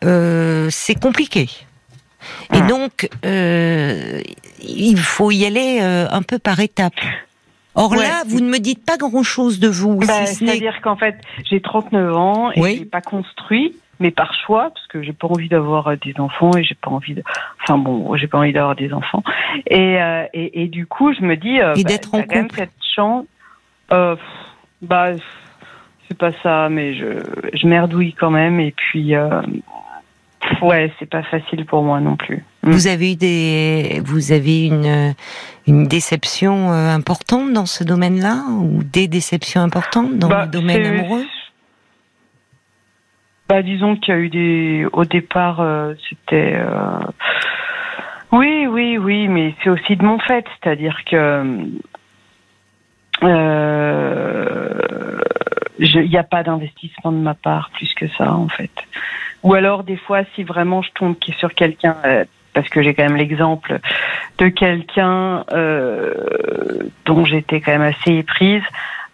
euh, 0.03 0.69
c'est 0.69 0.95
compliqué. 0.95 1.49
Et 2.53 2.61
mm. 2.61 2.67
donc, 2.67 3.09
il 3.23 4.99
faut 4.99 5.31
y 5.31 5.45
aller 5.45 5.79
un 5.81 6.21
peu 6.21 6.39
par 6.39 6.59
étapes. 6.59 6.93
Or 7.75 7.95
là, 7.95 8.23
vous 8.27 8.39
ne 8.39 8.49
me 8.49 8.59
dites 8.59 8.85
pas 8.85 8.97
grand-chose 8.97 9.59
de 9.59 9.67
vous. 9.67 9.95
Bah, 9.95 10.25
C'est-à-dire 10.25 10.81
qu'en 10.81 10.95
fait, 10.95 11.15
j'ai 11.49 11.61
39 11.61 12.15
ans 12.15 12.51
et 12.51 12.61
oui. 12.61 12.75
j'ai 12.79 12.85
pas 12.85 13.01
construit, 13.01 13.75
mais 13.99 14.11
par 14.11 14.33
choix, 14.45 14.69
parce 14.73 14.85
que 14.87 15.01
j'ai 15.01 15.13
pas 15.13 15.27
envie 15.27 15.49
d'avoir 15.49 15.87
euh, 15.87 15.95
des 15.95 16.13
enfants 16.19 16.51
et 16.55 16.63
j'ai 16.63 16.75
pas 16.75 16.91
envie 16.91 17.15
de, 17.15 17.23
enfin 17.61 17.77
bon, 17.77 18.15
j'ai 18.15 18.27
pas 18.27 18.37
envie 18.37 18.53
d'avoir 18.53 18.75
des 18.75 18.93
enfants. 18.93 19.23
Et, 19.67 20.01
euh, 20.01 20.25
et, 20.33 20.63
et, 20.63 20.67
du 20.67 20.85
coup, 20.85 21.13
je 21.13 21.21
me 21.21 21.35
dis, 21.35 21.59
euh, 21.59 21.73
et 21.75 21.83
bah, 21.83 21.89
d'être 21.89 22.13
en 22.13 22.21
couple. 22.21 22.27
Quand 22.29 22.35
même 22.35 22.51
cette 22.51 22.71
chance, 22.95 23.25
euh, 23.91 24.15
bah 24.81 25.11
c'est 26.07 26.17
pas 26.17 26.31
ça, 26.43 26.69
mais 26.69 26.93
je, 26.93 27.23
je 27.53 27.67
merdouille 27.67 28.13
quand 28.13 28.31
même 28.31 28.59
et 28.59 28.71
puis. 28.71 29.15
Ouais, 30.61 30.91
c'est 30.99 31.09
pas 31.09 31.23
facile 31.23 31.65
pour 31.65 31.83
moi 31.83 31.99
non 31.99 32.15
plus. 32.15 32.43
Mm. 32.63 32.71
Vous 32.71 32.87
avez 32.87 33.13
eu 33.13 33.15
des, 33.15 34.01
vous 34.05 34.31
avez 34.31 34.67
une 34.67 35.13
une 35.67 35.85
déception 35.87 36.71
euh, 36.71 36.89
importante 36.89 37.53
dans 37.53 37.65
ce 37.65 37.83
domaine-là 37.83 38.43
ou 38.49 38.83
des 38.83 39.07
déceptions 39.07 39.61
importantes 39.61 40.17
dans 40.17 40.27
bah, 40.27 40.45
le 40.45 40.51
domaine 40.51 40.85
amoureux? 40.85 41.25
Bah, 43.47 43.61
disons 43.61 43.95
qu'il 43.95 44.13
y 44.13 44.17
a 44.17 44.19
eu 44.19 44.29
des, 44.29 44.87
au 44.91 45.05
départ, 45.05 45.61
euh, 45.61 45.93
c'était. 46.09 46.55
Euh... 46.55 46.99
Oui, 48.31 48.65
oui, 48.67 48.97
oui, 48.97 49.27
mais 49.27 49.53
c'est 49.63 49.69
aussi 49.69 49.95
de 49.95 50.03
mon 50.03 50.19
fait, 50.19 50.45
c'est-à-dire 50.61 50.97
que. 51.05 51.69
Euh, 53.21 55.02
il 55.79 56.09
n'y 56.09 56.17
a 56.17 56.23
pas 56.23 56.43
d'investissement 56.43 57.11
de 57.11 57.17
ma 57.17 57.33
part 57.33 57.69
plus 57.73 57.93
que 57.93 58.07
ça 58.17 58.33
en 58.33 58.47
fait. 58.47 58.71
Ou 59.43 59.53
alors 59.53 59.83
des 59.83 59.97
fois 59.97 60.21
si 60.35 60.43
vraiment 60.43 60.81
je 60.81 60.91
tombe 60.93 61.15
sur 61.37 61.53
quelqu'un 61.53 61.97
euh, 62.05 62.25
parce 62.53 62.69
que 62.69 62.83
j'ai 62.83 62.93
quand 62.93 63.03
même 63.03 63.17
l'exemple 63.17 63.79
de 64.37 64.47
quelqu'un 64.47 65.43
euh, 65.51 66.13
dont 67.05 67.25
j'étais 67.25 67.61
quand 67.61 67.71
même 67.71 67.81
assez 67.81 68.13
éprise. 68.13 68.63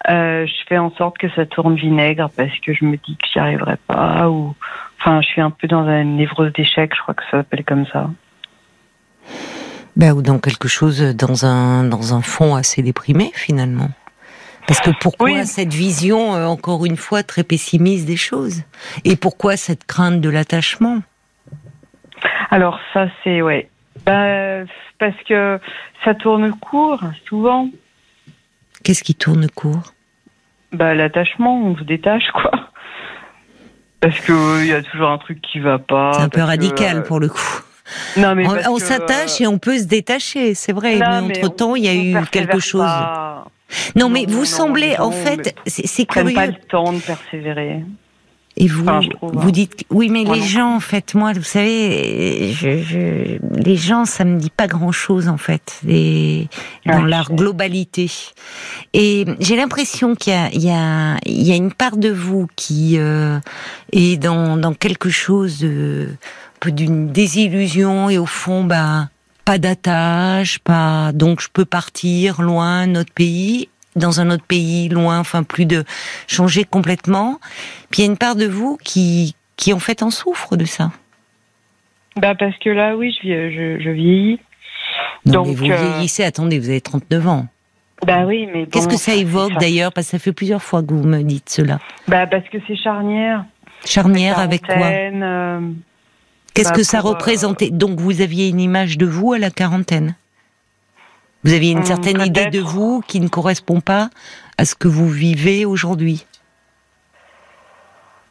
Euh, 0.10 0.46
je 0.46 0.54
fais 0.68 0.78
en 0.78 0.92
sorte 0.92 1.18
que 1.18 1.30
ça 1.30 1.46
tourne 1.46 1.76
vinaigre 1.76 2.30
parce 2.36 2.58
que 2.60 2.74
je 2.74 2.86
me 2.86 2.98
dis 2.98 3.18
que 3.18 3.28
j'y 3.32 3.40
arriverai 3.40 3.76
pas 3.88 4.30
ou 4.30 4.56
enfin 5.00 5.22
je 5.22 5.28
suis 5.28 5.42
un 5.42 5.52
peu 5.52 5.68
dans 5.68 5.88
une 5.88 6.18
névrose 6.18 6.54
d'échec, 6.54 6.94
je 6.96 7.02
crois 7.02 7.14
que 7.14 7.24
ça 7.24 7.32
s'appelle 7.32 7.64
comme 7.64 7.86
ça. 7.88 8.10
Ben, 9.96 10.14
ou 10.14 10.22
dans 10.22 10.40
quelque 10.40 10.70
chose 10.70 11.02
dans 11.16 11.46
un 11.46 11.84
dans 11.84 12.14
un 12.14 12.22
fond 12.22 12.56
assez 12.56 12.82
déprimé 12.82 13.32
finalement. 13.34 13.90
Parce 14.70 14.82
que 14.82 14.92
pourquoi 15.02 15.46
cette 15.46 15.74
vision, 15.74 16.36
euh, 16.36 16.46
encore 16.46 16.86
une 16.86 16.96
fois, 16.96 17.24
très 17.24 17.44
pessimiste 17.44 18.06
des 18.06 18.18
choses? 18.18 18.62
Et 19.04 19.16
pourquoi 19.16 19.58
cette 19.58 19.84
crainte 19.84 20.22
de 20.22 20.30
l'attachement? 20.30 21.00
Alors 22.52 22.80
ça, 22.94 23.08
c'est 23.24 23.42
ouais. 23.42 23.68
Bah, 24.06 24.66
parce 25.00 25.16
que 25.28 25.60
ça 26.06 26.14
tourne 26.14 26.52
court 26.52 27.02
souvent. 27.28 27.68
Qu'est-ce 28.84 29.04
qui 29.04 29.16
tourne 29.16 29.50
court? 29.50 29.96
Bah 30.72 30.94
l'attachement, 30.94 31.60
on 31.60 31.76
se 31.76 31.84
détache 31.84 32.30
quoi. 32.32 32.52
Parce 34.02 34.20
que 34.20 34.62
il 34.62 34.68
y 34.68 34.74
a 34.74 34.84
toujours 34.84 35.10
un 35.10 35.18
truc 35.18 35.42
qui 35.42 35.58
va 35.58 35.80
pas. 35.80 36.12
C'est 36.14 36.22
un 36.22 36.30
peu 36.30 36.42
radical 36.42 37.02
pour 37.02 37.20
le 37.20 37.30
coup. 37.30 37.64
Non, 38.18 38.36
mais 38.36 38.46
on, 38.48 38.78
s'attache 38.78 39.42
et 39.42 39.48
on 39.48 39.58
peut 39.58 39.80
se 39.80 39.86
détacher, 39.86 40.54
c'est 40.54 40.74
vrai. 40.74 41.00
mais 41.00 41.08
entre 41.08 41.56
temps, 41.56 41.76
il 41.76 41.86
y 41.86 41.90
a 41.90 41.96
eu 41.96 42.24
quelque 42.28 42.60
chose. 42.60 42.86
Non, 43.96 44.10
mais 44.10 44.26
vous 44.28 44.46
semblez, 44.46 44.98
en 44.98 45.12
fait, 45.12 45.56
c'est 45.66 46.06
curieux. 46.06 46.34
pas 46.34 46.48
le 46.48 46.56
temps 46.70 46.94
de 46.94 47.00
persévérer. 47.00 47.84
Et 48.62 48.68
vous, 48.68 48.84
vous 48.84 48.90
hein. 48.92 49.52
dites, 49.52 49.86
oui, 49.90 50.10
mais 50.10 50.26
les 50.26 50.42
gens, 50.42 50.76
en 50.76 50.80
fait, 50.82 51.16
moi, 51.16 51.32
vous 51.32 51.44
savez, 51.44 52.52
je, 52.52 53.38
les 53.58 53.76
gens, 53.78 54.04
ça 54.04 54.26
me 54.26 54.38
dit 54.38 54.50
pas 54.50 54.68
grand-chose, 54.68 55.30
en 55.30 55.38
fait, 55.38 55.80
les, 55.86 56.50
dans 56.86 57.02
leur 57.02 57.32
globalité. 57.34 58.12
Et 58.94 59.24
j'ai 59.40 59.56
l'impression 59.56 60.14
qu'il 60.14 60.34
y 60.34 60.70
a, 60.70 61.18
y 61.26 61.52
y 61.52 61.56
une 61.56 61.72
part 61.72 61.96
de 61.96 62.10
vous 62.10 62.48
qui 62.58 62.98
euh, 62.98 63.40
est 63.94 64.18
dans, 64.18 64.58
dans 64.58 64.74
quelque 64.74 65.10
chose 65.10 65.60
de, 65.60 66.10
d'une 66.66 67.08
désillusion 67.14 68.10
et 68.10 68.18
au 68.18 68.26
fond, 68.26 68.66
bah, 68.66 69.08
pas 69.50 69.58
d'attache, 69.58 70.60
pas 70.60 71.12
donc 71.12 71.42
je 71.42 71.48
peux 71.52 71.66
partir 71.66 72.40
loin, 72.44 72.86
notre 72.86 73.12
pays, 73.12 73.68
dans 73.96 74.22
un 74.22 74.30
autre 74.30 74.44
pays, 74.44 74.90
loin, 74.90 75.18
enfin 75.18 75.42
plus 75.42 75.66
de 75.66 75.86
changer 76.28 76.66
complètement. 76.66 77.40
Puis 77.90 78.04
il 78.04 78.06
y 78.06 78.08
a 78.08 78.12
une 78.12 78.18
part 78.18 78.36
de 78.36 78.46
vous 78.46 78.78
qui, 78.84 79.36
qui 79.58 79.74
en 79.74 79.80
fait 79.80 80.04
en 80.04 80.12
souffre 80.12 80.56
de 80.56 80.66
ça. 80.66 80.92
Bah 82.16 82.36
parce 82.36 82.56
que 82.60 82.70
là, 82.70 82.96
oui, 82.96 83.18
je, 83.24 83.80
je, 83.80 83.90
vieillis. 83.90 84.40
donc, 85.26 85.48
mais 85.48 85.54
vous 85.56 85.72
euh, 85.72 85.94
vieillissez, 85.94 86.24
attendez, 86.24 86.60
vous 86.60 86.70
avez 86.70 86.82
39 86.82 87.28
ans. 87.28 87.48
Bah 88.06 88.26
oui, 88.28 88.48
mais 88.54 88.68
Qu'est-ce 88.68 88.88
que 88.88 88.98
ça 88.98 89.16
évoque 89.16 89.54
d'ailleurs? 89.60 89.92
Parce 89.92 90.06
que 90.06 90.12
ça 90.12 90.20
fait 90.20 90.32
plusieurs 90.32 90.62
fois 90.62 90.84
que 90.84 90.94
vous 90.94 91.08
me 91.08 91.24
dites 91.24 91.50
cela. 91.50 91.80
Bah 92.08 92.28
parce 92.28 92.48
que 92.50 92.60
c'est 92.68 92.76
charnière. 92.76 93.46
Charnière 93.84 94.38
avec 94.38 94.62
quoi? 94.68 94.76
euh, 94.76 95.60
Qu'est-ce 96.54 96.70
bah, 96.70 96.76
que 96.76 96.84
ça 96.84 97.00
euh, 97.00 97.02
représentait 97.02 97.70
Donc 97.70 98.00
vous 98.00 98.22
aviez 98.22 98.48
une 98.50 98.60
image 98.60 98.98
de 98.98 99.06
vous 99.06 99.34
à 99.34 99.40
la 99.40 99.50
quarantaine 99.50 100.16
Vous 101.44 101.54
aviez 101.54 101.72
une 101.72 101.80
hmm, 101.80 101.86
certaine 101.86 102.22
idée 102.22 102.48
de 102.48 102.60
vous 102.60 103.02
qui 103.08 103.20
ne 103.20 103.28
correspond 103.28 103.82
pas 103.82 104.10
à 104.58 104.66
ce 104.66 104.76
que 104.76 104.88
vous 104.88 105.10
vivez 105.10 105.66
aujourd'hui 105.66 106.26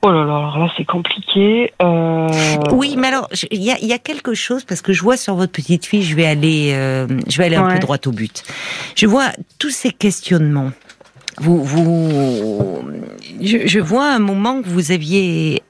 Oh 0.03 0.13
là 0.13 0.25
là, 0.25 0.37
alors 0.37 0.59
là 0.59 0.69
c'est 0.77 0.85
compliqué. 0.85 1.73
Euh... 1.83 2.29
Oui, 2.71 2.95
mais 2.97 3.09
alors 3.09 3.29
il 3.51 3.61
y 3.61 3.73
a, 3.73 3.79
y 3.81 3.93
a, 3.93 3.99
quelque 3.99 4.33
chose 4.33 4.63
parce 4.63 4.81
que 4.81 4.93
je 4.93 5.03
vois 5.03 5.17
sur 5.17 5.35
votre 5.35 5.51
petite 5.51 5.87
fille, 5.87 6.05
je 6.05 6.15
vais 6.15 6.27
aller, 6.27 6.71
euh, 6.73 7.09
je 7.27 7.39
vais 7.39 7.47
aller 7.47 7.57
un 7.57 7.69
peu 7.69 7.81
droit 7.81 7.97
au 8.07 8.13
but. 8.13 8.45
Je 8.95 9.07
vois 9.09 9.31
tous 9.59 9.71
ces 9.71 9.91
questionnements. 9.91 10.71
Vous, 11.39 11.65
vous, 11.65 12.81
je, 13.43 13.67
je 13.67 13.81
vois 13.81 14.09
un 14.13 14.21
moment 14.21 14.63
que 14.63 14.69
vous 14.69 14.93
aviez 14.93 15.63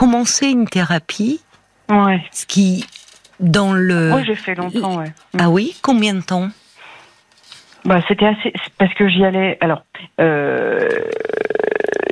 commencé 0.00 0.48
une 0.48 0.66
thérapie. 0.66 1.42
Ouais. 1.90 2.24
Ce 2.32 2.46
qui, 2.46 2.86
dans 3.38 3.74
le. 3.74 4.14
Oui, 4.14 4.24
j'ai 4.24 4.34
fait 4.34 4.54
longtemps, 4.54 4.96
ouais. 4.96 5.12
Ah 5.38 5.50
oui 5.50 5.76
Combien 5.82 6.14
de 6.14 6.22
temps? 6.22 6.48
Bah, 7.84 8.00
c'était 8.08 8.24
assez 8.26 8.54
parce 8.78 8.94
que 8.94 9.08
j'y 9.08 9.22
allais. 9.26 9.58
Alors, 9.60 9.84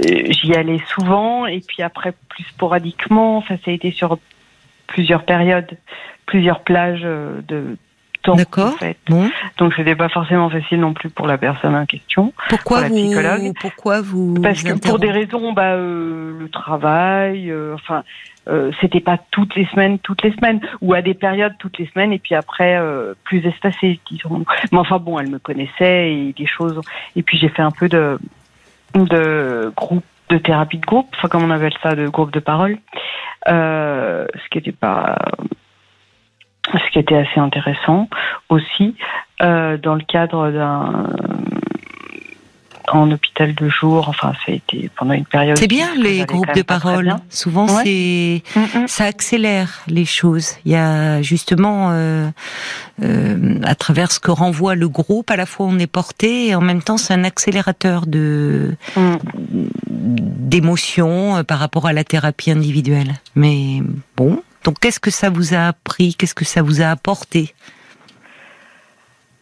j'y 0.04 0.54
allais 0.54 0.80
souvent 0.88 1.47
et 1.47 1.61
puis 1.66 1.83
après 1.83 2.12
plus 2.28 2.45
sporadiquement. 2.45 3.38
Enfin, 3.38 3.57
ça 3.64 3.71
a 3.71 3.75
été 3.75 3.90
sur 3.90 4.18
plusieurs 4.87 5.25
périodes, 5.25 5.78
plusieurs 6.26 6.61
plages 6.64 7.00
de 7.00 7.78
temps. 8.23 8.37
D'accord. 8.37 8.75
En 8.75 8.77
fait. 8.77 8.97
bon. 9.09 9.31
Donc 9.59 9.75
c'était 9.75 9.97
pas 9.97 10.09
forcément 10.09 10.51
facile 10.51 10.81
non 10.81 10.95
plus 10.95 11.11
pour 11.11 11.27
la 11.27 11.39
personne 11.39 11.75
en 11.75 11.87
question. 11.87 12.33
Pourquoi 12.49 12.89
vous 12.89 12.95
psychologue. 12.95 13.53
Pourquoi 13.61 14.01
vous 14.01 14.35
Parce 14.35 14.63
que 14.63 14.79
pour 14.79 14.99
des 14.99 15.11
raisons, 15.11 15.53
bah, 15.53 15.75
euh, 15.75 16.39
le 16.39 16.49
travail, 16.49 17.51
euh, 17.51 17.75
enfin. 17.75 18.05
Euh, 18.49 18.73
c'était 18.81 19.01
pas 19.01 19.19
toutes 19.31 19.55
les 19.57 19.67
semaines, 19.67 19.99
toutes 19.99 20.23
les 20.23 20.33
semaines, 20.33 20.61
ou 20.81 20.95
à 20.95 21.03
des 21.03 21.13
périodes 21.13 21.53
toutes 21.59 21.79
les 21.79 21.87
semaines, 21.89 22.15
et 22.15 22.19
puis 22.19 22.35
après 22.35 22.79
euh, 22.79 23.13
plus 23.25 23.45
espacées, 23.45 24.01
disons. 24.11 24.47
Mais 24.73 24.79
enfin 24.79 24.99
bon, 24.99 25.19
elle 25.19 25.29
me 25.29 25.39
connaissait 25.39 26.15
et 26.15 26.33
des 26.33 26.47
choses. 26.47 26.81
Et 27.15 27.23
puis 27.23 27.37
j'ai 27.37 27.51
fait 27.51 27.61
un 27.61 27.71
peu 27.71 27.91
de 27.91 28.19
de 28.95 29.71
groupe, 29.77 30.05
de 30.31 30.39
thérapie 30.39 30.79
de 30.79 30.87
groupe, 30.87 31.09
enfin 31.17 31.29
comme 31.29 31.45
on 31.45 31.51
appelle 31.51 31.75
ça, 31.83 31.95
de 31.95 32.09
groupe 32.09 32.33
de 32.33 32.41
parole, 32.41 32.79
euh, 33.49 34.27
ce 34.35 34.49
qui 34.51 34.59
n'était 34.59 34.73
pas 34.73 35.17
ce 36.73 36.93
qui 36.93 36.99
était 36.99 37.17
assez 37.17 37.41
intéressant 37.41 38.09
aussi 38.49 38.95
euh, 39.43 39.77
dans 39.77 39.95
le 39.95 40.03
cadre 40.03 40.51
d'un 40.51 41.07
en 42.93 43.11
hôpital 43.11 43.55
de 43.55 43.69
jour. 43.69 44.09
Enfin, 44.09 44.33
ça 44.45 44.53
a 44.53 44.55
été 44.55 44.91
pendant 44.97 45.15
une 45.15 45.25
période. 45.25 45.59
C'est 45.59 45.67
bien 45.67 45.95
les 45.97 46.25
groupes 46.25 46.55
de 46.55 46.63
parole. 46.63 47.17
Souvent, 47.31 47.67
c'est 47.69 48.43
mm, 48.55 48.61
mm. 48.61 48.87
ça 48.87 49.05
accélère 49.05 49.83
les 49.87 50.05
choses. 50.05 50.53
Il 50.65 50.73
y 50.73 50.77
a 50.77 51.23
justement 51.23 51.91
euh, 51.91 52.29
euh, 53.03 53.61
à 53.65 53.75
travers 53.75 54.13
ce 54.13 54.21
que 54.21 54.31
renvoie 54.31 54.75
le 54.75 54.89
groupe, 54.89 55.31
à 55.31 55.37
la 55.37 55.47
fois 55.47 55.67
on 55.67 55.79
est 55.79 55.87
porté 55.87 56.49
et 56.49 56.55
en 56.55 56.61
même 56.61 56.83
temps 56.83 56.97
c'est 56.97 57.15
un 57.15 57.25
accélérateur 57.25 58.07
de 58.07 58.75
mm. 58.97 59.17
d'émotions 59.89 61.37
euh, 61.37 61.43
par 61.43 61.59
rapport 61.59 61.87
à 61.87 61.93
la 61.93 62.05
thérapie 62.05 62.51
individuelle. 62.51 63.15
Mais 63.35 63.83
bon, 64.17 64.43
donc, 64.69 64.81
qu'est-ce 64.81 65.01
que 65.01 65.11
ça 65.11 65.31
vous 65.31 65.55
a 65.55 65.69
appris? 65.69 66.15
Qu'est-ce 66.15 66.35
que 66.35 66.45
ça 66.45 66.61
vous 66.61 66.83
a 66.83 66.89
apporté? 66.89 67.55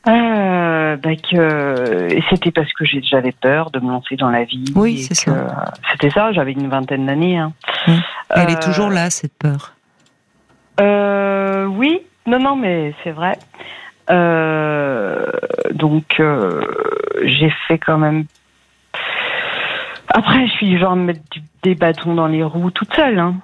Euh, 0.06 0.94
bah 0.94 1.16
que 1.16 2.08
c'était 2.30 2.52
parce 2.52 2.72
que 2.74 2.84
j'avais 2.84 3.32
peur 3.32 3.72
de 3.72 3.80
me 3.80 3.90
lancer 3.90 4.14
dans 4.14 4.30
la 4.30 4.44
vie. 4.44 4.72
Oui, 4.76 5.02
c'est 5.02 5.14
ça. 5.14 5.72
C'était 5.90 6.10
ça. 6.10 6.30
J'avais 6.30 6.52
une 6.52 6.68
vingtaine 6.68 7.06
d'années. 7.06 7.38
Hein. 7.38 7.52
Elle 8.30 8.50
est 8.50 8.62
toujours 8.62 8.88
là, 8.88 9.10
cette 9.10 9.36
peur? 9.36 9.72
Euh, 10.80 11.66
oui, 11.66 12.02
non, 12.28 12.38
non, 12.38 12.54
mais 12.54 12.94
c'est 13.02 13.10
vrai. 13.10 13.36
Euh, 14.08 15.26
donc, 15.72 16.22
j'ai 17.24 17.52
fait 17.66 17.78
quand 17.78 17.98
même. 17.98 18.26
Après, 20.06 20.46
je 20.46 20.52
suis 20.52 20.78
genre 20.78 20.94
mettre 20.94 21.18
des 21.64 21.74
bâtons 21.74 22.14
dans 22.14 22.28
les 22.28 22.44
roues 22.44 22.70
toute 22.70 22.94
seule. 22.94 23.18
Hein. 23.18 23.34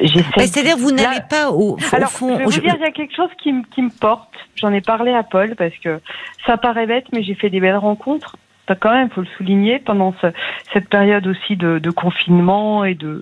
Euh, 0.00 0.06
c'est-à-dire, 0.36 0.76
vous 0.76 0.92
n'avez 0.92 1.20
pas 1.28 1.50
au, 1.50 1.76
Alors, 1.92 2.10
fond. 2.10 2.34
Je 2.34 2.38
vais 2.38 2.44
vous 2.44 2.50
dire, 2.60 2.74
il 2.76 2.82
y 2.82 2.84
a 2.84 2.90
quelque 2.90 3.14
chose 3.14 3.30
qui, 3.42 3.52
qui 3.74 3.82
me 3.82 3.90
porte. 3.90 4.34
J'en 4.56 4.72
ai 4.72 4.80
parlé 4.80 5.12
à 5.12 5.22
Paul 5.22 5.54
parce 5.56 5.76
que 5.76 6.00
ça 6.46 6.56
paraît 6.56 6.86
bête, 6.86 7.06
mais 7.12 7.22
j'ai 7.22 7.34
fait 7.34 7.50
des 7.50 7.60
belles 7.60 7.76
rencontres. 7.76 8.36
Quand 8.78 8.92
même, 8.92 9.10
faut 9.10 9.22
le 9.22 9.26
souligner, 9.36 9.80
pendant 9.80 10.14
ce, 10.20 10.28
cette 10.72 10.88
période 10.88 11.26
aussi 11.26 11.56
de, 11.56 11.80
de, 11.80 11.90
confinement 11.90 12.84
et 12.84 12.94
de 12.94 13.20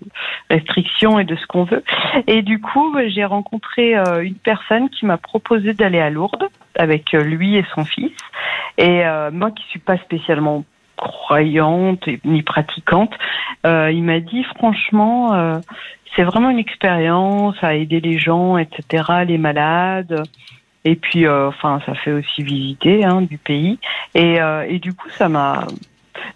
restrictions 0.50 1.18
et 1.18 1.24
de 1.24 1.36
ce 1.36 1.46
qu'on 1.46 1.64
veut. 1.64 1.82
Et 2.26 2.42
du 2.42 2.60
coup, 2.60 2.94
j'ai 3.06 3.24
rencontré 3.24 3.96
euh, 3.96 4.22
une 4.22 4.34
personne 4.34 4.90
qui 4.90 5.06
m'a 5.06 5.16
proposé 5.16 5.72
d'aller 5.72 6.00
à 6.00 6.10
Lourdes 6.10 6.48
avec 6.76 7.14
euh, 7.14 7.22
lui 7.22 7.56
et 7.56 7.64
son 7.74 7.84
fils. 7.84 8.12
Et 8.76 9.06
euh, 9.06 9.30
moi, 9.30 9.50
qui 9.50 9.64
suis 9.70 9.78
pas 9.78 9.96
spécialement 9.98 10.64
croyante 10.98 12.08
ni 12.24 12.42
pratiquante, 12.42 13.12
euh, 13.64 13.90
il 13.90 14.02
m'a 14.02 14.20
dit 14.20 14.44
franchement, 14.44 15.34
euh, 15.34 15.58
c'est 16.14 16.22
vraiment 16.22 16.50
une 16.50 16.58
expérience 16.58 17.56
à 17.62 17.74
aider 17.74 18.00
les 18.00 18.18
gens, 18.18 18.58
etc., 18.58 19.04
les 19.26 19.38
malades. 19.38 20.22
Et 20.84 20.96
puis, 20.96 21.26
euh, 21.26 21.48
enfin, 21.48 21.80
ça 21.86 21.94
fait 21.94 22.12
aussi 22.12 22.42
visiter 22.42 23.04
hein, 23.04 23.22
du 23.22 23.38
pays. 23.38 23.78
Et, 24.14 24.38
et 24.68 24.78
du 24.78 24.94
coup, 24.94 25.08
ça 25.10 25.28
m'a, 25.28 25.66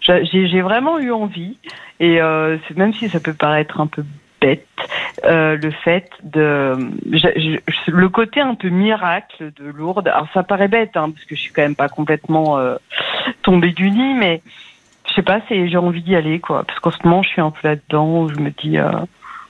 j'ai 0.01 0.61
vraiment 0.61 0.99
eu 0.99 1.11
envie. 1.11 1.57
Et 1.99 2.19
même 2.75 2.93
si 2.93 3.09
ça 3.09 3.19
peut 3.19 3.33
paraître 3.33 3.79
un 3.79 3.87
peu 3.87 4.03
bête, 4.43 4.67
euh, 5.25 5.55
le 5.55 5.71
fait 5.71 6.09
de 6.23 6.75
le 7.87 8.09
côté 8.09 8.41
un 8.41 8.55
peu 8.55 8.69
miracle 8.69 9.51
de 9.55 9.65
Lourdes. 9.65 10.07
Alors 10.07 10.27
ça 10.33 10.43
paraît 10.43 10.67
bête 10.67 10.97
hein, 10.97 11.11
parce 11.11 11.23
que 11.25 11.35
je 11.35 11.41
suis 11.41 11.53
quand 11.53 11.61
même 11.61 11.75
pas 11.75 11.87
complètement 11.87 12.57
euh, 12.57 12.75
tombée 13.41 13.71
du 13.71 13.89
nid, 13.89 14.13
mais 14.15 14.41
je 15.07 15.13
sais 15.13 15.21
pas, 15.21 15.39
j'ai 15.49 15.77
envie 15.77 16.01
d'y 16.01 16.15
aller 16.15 16.39
quoi. 16.39 16.63
Parce 16.65 16.79
qu'en 16.79 16.91
ce 16.91 16.97
moment 17.05 17.23
je 17.23 17.29
suis 17.29 17.41
un 17.41 17.51
peu 17.51 17.67
là-dedans 17.67 18.23
où 18.23 18.29
je 18.29 18.39
me 18.39 18.49
dis. 18.49 18.77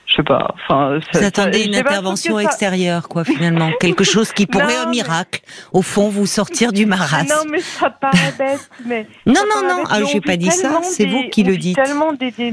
Je 0.06 0.16
sais 0.16 0.22
pas. 0.22 0.54
Enfin, 0.54 0.98
vous 1.12 1.24
attendez 1.24 1.64
une 1.64 1.74
intervention 1.74 2.38
extérieure, 2.38 3.08
quoi, 3.08 3.24
finalement, 3.24 3.70
quelque 3.80 4.04
chose 4.04 4.32
qui 4.32 4.46
pourrait 4.46 4.76
un 4.76 4.90
miracle, 4.90 5.40
au 5.72 5.82
fond, 5.82 6.08
vous 6.08 6.26
sortir 6.26 6.72
du 6.72 6.86
marasme. 6.86 7.28
Non, 7.28 7.50
mais 7.50 7.60
ça 7.60 7.90
paraît 7.90 8.34
bête, 8.38 8.70
mais 8.84 9.06
non, 9.26 9.40
non, 9.54 9.66
non. 9.66 9.84
Ah, 9.90 10.00
j'ai 10.10 10.20
pas 10.20 10.36
dit 10.36 10.50
ça. 10.50 10.80
C'est 10.82 11.06
vous 11.06 11.28
qui 11.30 11.42
le 11.42 11.56
dites. 11.56 11.76
Tellement 11.76 12.12
des, 12.12 12.30
des 12.30 12.52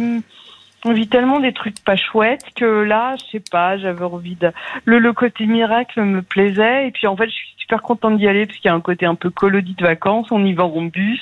on 0.84 0.94
vit 0.94 1.08
tellement 1.08 1.40
des 1.40 1.54
trucs 1.54 1.80
pas 1.84 1.96
chouettes 1.96 2.46
que 2.56 2.66
là, 2.66 3.16
je 3.18 3.38
sais 3.38 3.44
pas, 3.52 3.78
j'avais 3.78 4.04
envie 4.04 4.36
de. 4.36 4.52
Le, 4.86 5.00
le 5.00 5.14
côté 5.14 5.46
miracle 5.46 6.02
me 6.02 6.22
plaisait 6.22 6.88
et 6.88 6.92
puis 6.92 7.06
en 7.08 7.16
fait, 7.16 7.28
je 7.28 7.36
suis 7.36 7.56
super 7.72 7.82
contente 7.84 8.18
d'y 8.18 8.28
aller 8.28 8.46
parce 8.46 8.58
qu'il 8.58 8.68
y 8.68 8.72
a 8.72 8.76
un 8.76 8.82
côté 8.82 9.06
un 9.06 9.16
peu 9.16 9.30
colodie 9.30 9.76
de 9.76 9.86
vacances. 9.86 10.28
On 10.32 10.44
y 10.44 10.54
va 10.54 10.66
en 10.66 10.82
bus 10.84 11.22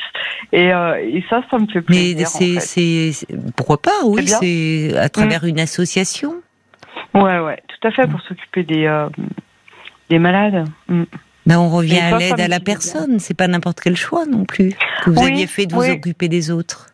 et, 0.51 0.73
euh, 0.73 0.95
et 0.95 1.23
ça, 1.29 1.43
ça 1.51 1.59
me 1.59 1.67
fait 1.67 1.81
plaisir. 1.81 2.17
Mais 2.17 2.25
c'est, 2.25 3.11
c'est, 3.11 3.27
pourquoi 3.55 3.79
pas 3.79 4.03
Oui, 4.03 4.27
c'est 4.27 4.97
à 4.97 5.09
travers 5.09 5.43
mm. 5.43 5.47
une 5.47 5.59
association. 5.59 6.35
Ouais, 7.13 7.39
ouais, 7.39 7.61
tout 7.67 7.87
à 7.87 7.91
fait 7.91 8.07
pour 8.07 8.19
s'occuper 8.21 8.63
des 8.63 8.85
euh, 8.85 9.09
des 10.09 10.17
malades. 10.17 10.67
Mm. 10.87 11.03
Ben 11.45 11.59
on 11.59 11.69
revient 11.69 11.99
à 11.99 12.17
l'aide 12.17 12.39
à 12.39 12.47
la 12.47 12.59
personne. 12.59 13.19
C'est 13.19 13.35
pas 13.35 13.47
n'importe 13.47 13.79
quel 13.79 13.95
choix 13.95 14.25
non 14.25 14.45
plus 14.45 14.73
que 15.03 15.11
vous 15.11 15.21
aviez 15.21 15.45
fait 15.45 15.67
de 15.67 15.75
vous 15.75 15.87
occuper 15.87 16.29
des 16.29 16.49
autres. 16.49 16.87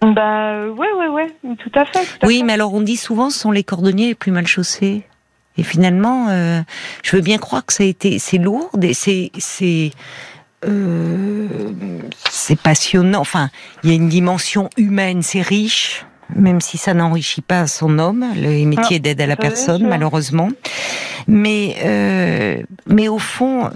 Bah 0.00 0.66
ouais, 0.66 0.92
ouais, 0.92 1.08
ouais, 1.08 1.26
tout 1.58 1.72
à 1.74 1.84
fait. 1.84 2.24
oui, 2.24 2.42
mais 2.42 2.54
alors 2.54 2.72
on 2.72 2.80
dit 2.80 2.96
souvent 2.96 3.30
ce 3.30 3.38
sont 3.38 3.50
les 3.50 3.64
cordonniers 3.64 4.08
les 4.08 4.14
plus 4.14 4.32
mal 4.32 4.46
chaussés. 4.46 5.04
Et 5.58 5.64
finalement, 5.64 6.28
euh, 6.30 6.62
je 7.02 7.16
veux 7.16 7.22
bien 7.22 7.36
croire 7.36 7.66
que 7.66 7.72
ça 7.72 7.82
a 7.82 7.86
été, 7.86 8.20
c'est 8.20 8.38
lourd 8.38 8.70
et 8.80 8.94
c'est, 8.94 9.32
c'est, 9.38 9.90
euh, 10.64 11.48
c'est 12.30 12.58
passionnant. 12.58 13.20
Enfin, 13.20 13.50
il 13.82 13.90
y 13.90 13.92
a 13.92 13.96
une 13.96 14.08
dimension 14.08 14.70
humaine, 14.76 15.22
c'est 15.22 15.42
riche 15.42 16.06
même 16.36 16.60
si 16.60 16.76
ça 16.76 16.92
n'enrichit 16.92 17.40
pas 17.40 17.66
son 17.66 17.98
homme, 17.98 18.22
le 18.36 18.66
métier 18.66 18.96
ah, 18.96 18.98
d'aide 18.98 19.18
à 19.22 19.26
la 19.26 19.34
personne, 19.34 19.88
malheureusement. 19.88 20.50
Mais, 21.26 21.76
euh, 21.82 22.62
mais 22.86 23.08
au 23.08 23.18
fond, 23.18 23.70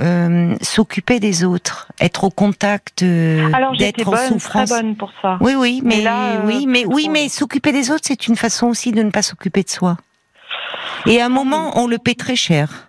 s'occuper 0.61 1.19
des 1.19 1.45
autres, 1.45 1.89
être 1.99 2.25
au 2.25 2.31
contact, 2.31 3.03
d'être 3.03 4.07
en 4.07 4.29
souffrance. 4.29 4.69
Très 4.69 4.83
bonne 4.83 4.97
pour 4.97 5.13
ça. 5.23 5.39
Oui, 5.41 5.55
oui, 5.57 5.81
mais, 5.83 6.05
oui, 6.45 6.67
mais 6.69 6.85
oui, 6.85 7.09
mais 7.11 7.31
s'occuper 7.31 7.73
des 7.73 7.91
autres, 7.91 8.05
c'est 8.05 8.29
une 8.29 8.37
façon 8.37 8.67
aussi 8.67 8.93
de 8.93 9.03
ne 9.03 9.11
pas 9.11 9.23
s'occuper 9.23 9.63
de 9.63 9.71
soi. 9.71 9.97
Et 11.07 11.21
à 11.21 11.27
un 11.27 11.29
moment, 11.29 11.79
on 11.81 11.87
le 11.87 11.99
paie 11.99 12.15
très 12.15 12.37
cher 12.37 12.89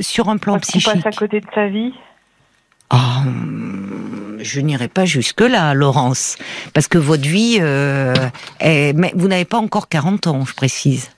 sur 0.00 0.28
un 0.28 0.36
plan 0.36 0.58
psychique. 0.60 0.88
On 0.94 1.00
passe 1.00 1.14
à 1.14 1.18
côté 1.18 1.40
de 1.40 1.46
sa 1.54 1.68
vie. 1.68 1.92
Oh, 2.92 2.96
je 4.42 4.60
n'irai 4.60 4.88
pas 4.88 5.04
jusque-là, 5.04 5.74
Laurence, 5.74 6.36
parce 6.74 6.88
que 6.88 6.98
votre 6.98 7.22
vie, 7.22 7.58
euh, 7.60 8.14
est, 8.58 8.92
mais 8.94 9.12
vous 9.14 9.28
n'avez 9.28 9.44
pas 9.44 9.58
encore 9.58 9.88
40 9.88 10.26
ans, 10.26 10.44
je 10.44 10.54
précise. 10.54 11.10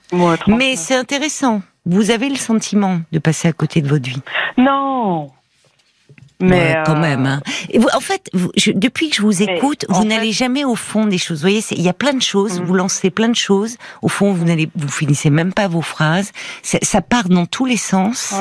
mais 0.47 0.75
c'est 0.75 0.95
intéressant. 0.95 1.61
Vous 1.85 2.11
avez 2.11 2.29
le 2.29 2.35
sentiment 2.35 3.01
de 3.11 3.19
passer 3.19 3.47
à 3.47 3.53
côté 3.53 3.81
de 3.81 3.87
votre 3.87 4.07
vie. 4.07 4.21
Non, 4.57 5.31
mais 6.43 6.77
quand 6.85 6.99
même. 6.99 7.25
Hein. 7.25 7.41
Et 7.69 7.79
vous, 7.79 7.87
en 7.95 7.99
fait, 7.99 8.29
depuis 8.33 9.09
que 9.09 9.15
je 9.15 9.21
vous 9.21 9.41
écoute, 9.43 9.85
vous 9.89 10.05
n'allez 10.05 10.31
jamais 10.31 10.65
au 10.65 10.75
fond 10.75 11.05
des 11.05 11.17
choses. 11.17 11.39
Vous 11.39 11.49
voyez, 11.49 11.61
il 11.71 11.81
y 11.81 11.89
a 11.89 11.93
plein 11.93 12.13
de 12.13 12.21
choses. 12.21 12.59
Mm. 12.59 12.63
Vous 12.63 12.73
lancez 12.73 13.09
plein 13.09 13.29
de 13.29 13.35
choses. 13.35 13.77
Au 14.01 14.09
fond, 14.09 14.33
vous 14.33 14.45
n'allez, 14.45 14.69
vous 14.75 14.89
finissez 14.89 15.29
même 15.29 15.53
pas 15.53 15.67
vos 15.67 15.81
phrases. 15.81 16.31
Ça, 16.61 17.01
part 17.01 17.29
dans 17.29 17.45
tous 17.45 17.65
les 17.65 17.77
sens. 17.77 18.33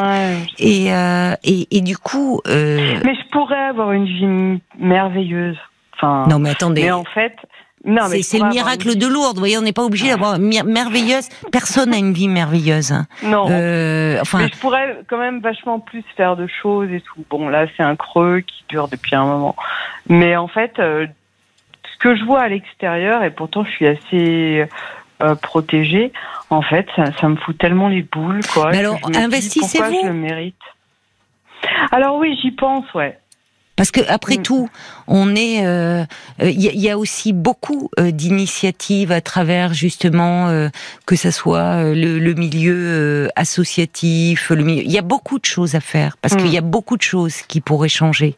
et, 0.58 0.92
euh, 0.92 1.34
et, 1.44 1.68
et 1.70 1.80
du 1.80 1.96
coup. 1.96 2.40
Euh... 2.46 3.00
Mais 3.04 3.14
je 3.14 3.30
pourrais 3.30 3.58
avoir 3.58 3.92
une 3.92 4.06
vie 4.06 4.60
merveilleuse. 4.78 5.56
Enfin. 5.96 6.26
Non, 6.28 6.38
mais 6.38 6.50
attendez. 6.50 6.82
Mais 6.82 6.90
en 6.90 7.04
fait, 7.04 7.36
c'est 8.22 8.38
le 8.38 8.48
miracle 8.48 8.96
de 8.96 9.06
Lourdes. 9.06 9.34
Vous 9.34 9.40
voyez, 9.40 9.58
on 9.58 9.62
n'est 9.62 9.72
pas 9.72 9.84
obligé 9.84 10.08
d'avoir 10.08 10.38
merveilleuse. 10.38 11.28
Personne 11.50 11.90
n'a 11.90 11.98
une 11.98 12.12
vie 12.12 12.28
merveilleuse. 12.28 12.94
Non. 13.22 13.46
Euh, 13.50 14.18
enfin. 14.20 14.38
Mais 14.38 14.48
je 14.48 14.58
pourrais 14.58 14.98
quand 15.08 15.18
même 15.18 15.40
vachement 15.40 15.80
plus 15.80 16.04
faire 16.16 16.36
de 16.36 16.46
choses 16.46 16.90
et 16.92 17.00
tout. 17.00 17.24
Bon, 17.30 17.48
là, 17.48 17.66
c'est 17.76 17.82
un 17.82 17.96
creux 17.96 18.40
qui 18.40 18.64
dure 18.68 18.88
depuis 18.88 19.14
un 19.16 19.24
moment. 19.24 19.56
Mais 20.08 20.36
en 20.36 20.48
fait, 20.48 20.78
euh, 20.78 21.06
ce 21.84 21.98
que 21.98 22.16
je 22.16 22.24
vois 22.24 22.42
à 22.42 22.48
l'extérieur, 22.48 23.22
et 23.22 23.30
pourtant 23.30 23.64
je 23.64 23.70
suis 23.70 23.86
assez 23.86 24.66
euh, 25.22 25.34
protégée, 25.36 26.12
en 26.50 26.62
fait, 26.62 26.86
ça, 26.96 27.28
me 27.28 27.36
fout 27.36 27.56
tellement 27.58 27.88
les 27.88 28.02
boules, 28.02 28.44
quoi. 28.52 28.70
Mais 28.70 28.78
alors, 28.78 28.98
investissez-vous. 29.14 30.00
je 30.02 30.06
le 30.06 30.12
mérite? 30.12 30.56
Alors 31.90 32.16
oui, 32.16 32.38
j'y 32.42 32.50
pense, 32.50 32.92
ouais. 32.94 33.18
Parce 33.76 33.90
que 33.90 34.00
après 34.08 34.36
mm. 34.36 34.42
tout, 34.42 34.68
on 35.06 35.34
est, 35.34 35.54
il 35.56 35.66
euh, 35.66 36.04
euh, 36.42 36.50
y, 36.50 36.90
a 36.90 36.98
aussi 36.98 37.32
beaucoup 37.32 37.90
euh, 37.98 38.10
d'initiatives 38.10 39.12
à 39.12 39.20
travers 39.20 39.72
justement 39.72 40.68
que 41.06 41.16
ça 41.16 41.32
soit 41.32 41.82
le, 41.94 42.34
milieu 42.34 43.30
associatif, 43.36 44.50
le 44.50 44.64
milieu. 44.64 44.82
Il 44.82 44.92
y 44.92 44.98
a 44.98 45.02
beaucoup 45.02 45.38
de 45.38 45.44
choses 45.44 45.74
à 45.74 45.80
faire 45.80 46.16
parce 46.18 46.36
qu'il 46.36 46.48
y 46.48 46.58
a 46.58 46.62
mm. 46.62 46.70
beaucoup 46.70 46.96
de 46.96 47.02
choses 47.02 47.36
qui 47.48 47.60
pourraient 47.60 47.88
changer. 47.88 48.36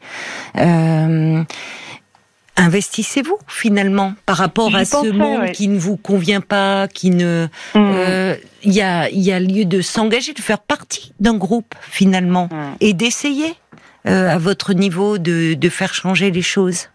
Investissez-vous 2.56 3.38
finalement 3.48 4.14
par 4.26 4.36
rapport 4.36 4.76
à 4.76 4.84
ce 4.84 5.10
monde 5.10 5.50
qui 5.50 5.66
ne 5.66 5.76
vous 5.76 5.96
convient 5.96 6.40
pas, 6.40 6.86
qui 6.86 7.10
ne. 7.10 7.48
Mm. 7.74 8.36
Il 8.62 8.72
y 8.72 8.80
a 8.80 9.10
il 9.10 9.20
y 9.20 9.32
a 9.32 9.40
lieu 9.40 9.64
de 9.64 9.80
s'engager, 9.80 10.32
de 10.32 10.40
faire 10.40 10.60
partie 10.60 11.12
d'un 11.18 11.34
groupe 11.34 11.74
finalement 11.90 12.48
et 12.80 12.92
d'essayer. 12.92 13.56
Euh, 14.06 14.28
à 14.28 14.36
votre 14.36 14.74
niveau 14.74 15.16
de, 15.16 15.54
de 15.54 15.68
faire 15.70 15.94
changer 15.94 16.30
les 16.30 16.42
choses 16.42 16.90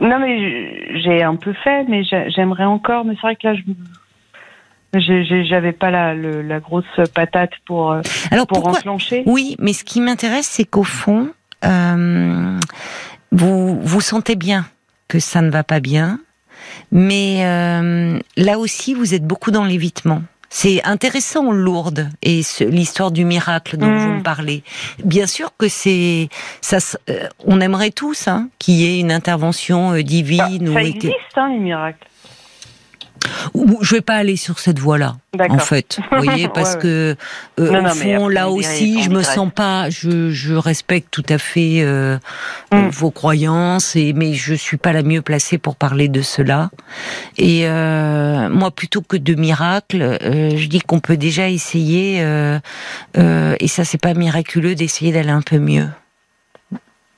Non, 0.00 0.20
mais 0.20 1.00
j'ai 1.00 1.24
un 1.24 1.34
peu 1.34 1.52
fait, 1.52 1.84
mais 1.88 2.04
j'aimerais 2.04 2.64
encore. 2.64 3.04
Mais 3.04 3.14
c'est 3.14 3.22
vrai 3.22 3.36
que 3.36 3.48
là, 3.48 3.54
je 4.94 5.44
j'avais 5.48 5.72
pas 5.72 5.90
la, 5.90 6.14
la, 6.14 6.60
grosse 6.60 6.84
patate 7.14 7.52
pour 7.66 7.92
euh, 7.92 8.02
Alors 8.30 8.46
pour 8.46 8.66
enclencher. 8.66 9.22
Oui, 9.26 9.56
mais 9.58 9.72
ce 9.72 9.84
qui 9.84 10.00
m'intéresse, 10.00 10.46
c'est 10.46 10.64
qu'au 10.64 10.84
fond, 10.84 11.30
euh, 11.64 12.58
vous 13.32 13.80
vous 13.80 14.00
sentez 14.00 14.36
bien 14.36 14.66
que 15.08 15.18
ça 15.18 15.42
ne 15.42 15.50
va 15.50 15.64
pas 15.64 15.80
bien, 15.80 16.20
mais 16.92 17.44
euh, 17.44 18.18
là 18.36 18.58
aussi, 18.58 18.94
vous 18.94 19.14
êtes 19.14 19.24
beaucoup 19.24 19.50
dans 19.50 19.64
l'évitement. 19.64 20.22
C'est 20.52 20.82
intéressant, 20.84 21.52
Lourdes, 21.52 22.08
et 22.22 22.40
l'histoire 22.60 23.12
du 23.12 23.24
miracle 23.24 23.76
dont 23.76 23.86
vous 23.86 24.08
mm. 24.08 24.16
me 24.18 24.22
parlez. 24.22 24.64
Bien 25.04 25.26
sûr 25.28 25.50
que 25.56 25.68
c'est 25.68 26.28
ça. 26.60 26.78
Euh, 27.08 27.28
on 27.46 27.60
aimerait 27.60 27.92
tous 27.92 28.26
hein, 28.26 28.48
qu'il 28.58 28.74
y 28.74 28.84
ait 28.84 28.98
une 28.98 29.12
intervention 29.12 29.92
euh, 29.92 30.02
divine. 30.02 30.66
Ça, 30.66 30.72
ça 30.72 30.82
existe, 30.82 31.14
hein, 31.36 31.48
les 31.50 31.58
miracles. 31.58 32.09
Je 33.82 33.94
vais 33.94 34.00
pas 34.00 34.16
aller 34.16 34.36
sur 34.36 34.58
cette 34.58 34.78
voie-là, 34.78 35.16
en 35.38 35.58
fait. 35.58 35.98
Vous 36.10 36.22
voyez, 36.24 36.48
parce 36.48 36.76
que 36.76 37.16
euh, 37.58 37.82
au 37.82 37.88
fond, 37.88 38.28
là 38.28 38.50
aussi, 38.50 39.02
je 39.02 39.10
me 39.10 39.22
sens 39.22 39.50
pas. 39.54 39.90
Je, 39.90 40.30
je 40.30 40.54
respecte 40.54 41.08
tout 41.10 41.24
à 41.28 41.38
fait 41.38 41.80
euh, 41.82 42.18
mm. 42.72 42.88
vos 42.88 43.10
croyances, 43.10 43.96
et 43.96 44.12
mais 44.12 44.34
je 44.34 44.54
suis 44.54 44.76
pas 44.76 44.92
la 44.92 45.02
mieux 45.02 45.22
placée 45.22 45.58
pour 45.58 45.76
parler 45.76 46.08
de 46.08 46.22
cela. 46.22 46.70
Et 47.36 47.66
euh, 47.66 48.48
moi, 48.48 48.70
plutôt 48.70 49.02
que 49.02 49.16
de 49.16 49.34
miracles, 49.34 50.02
euh, 50.02 50.56
je 50.56 50.66
dis 50.68 50.80
qu'on 50.80 51.00
peut 51.00 51.16
déjà 51.16 51.48
essayer, 51.48 52.18
euh, 52.20 52.58
et 53.16 53.68
ça, 53.68 53.84
c'est 53.84 54.00
pas 54.00 54.14
miraculeux 54.14 54.74
d'essayer 54.74 55.12
d'aller 55.12 55.30
un 55.30 55.42
peu 55.42 55.58
mieux. 55.58 55.88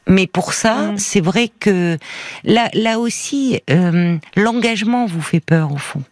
Mais 0.07 0.27
pour 0.27 0.53
ça, 0.53 0.93
mm. 0.93 0.99
c'est 0.99 1.21
vrai 1.21 1.49
que 1.49 1.99
là, 2.45 2.69
là 2.75 2.99
aussi, 2.99 3.61
euh, 3.71 4.19
l'engagement 4.37 5.07
vous 5.07 5.23
fait 5.23 5.41
peur 5.41 5.73
au 5.73 5.79
fond. 5.79 6.03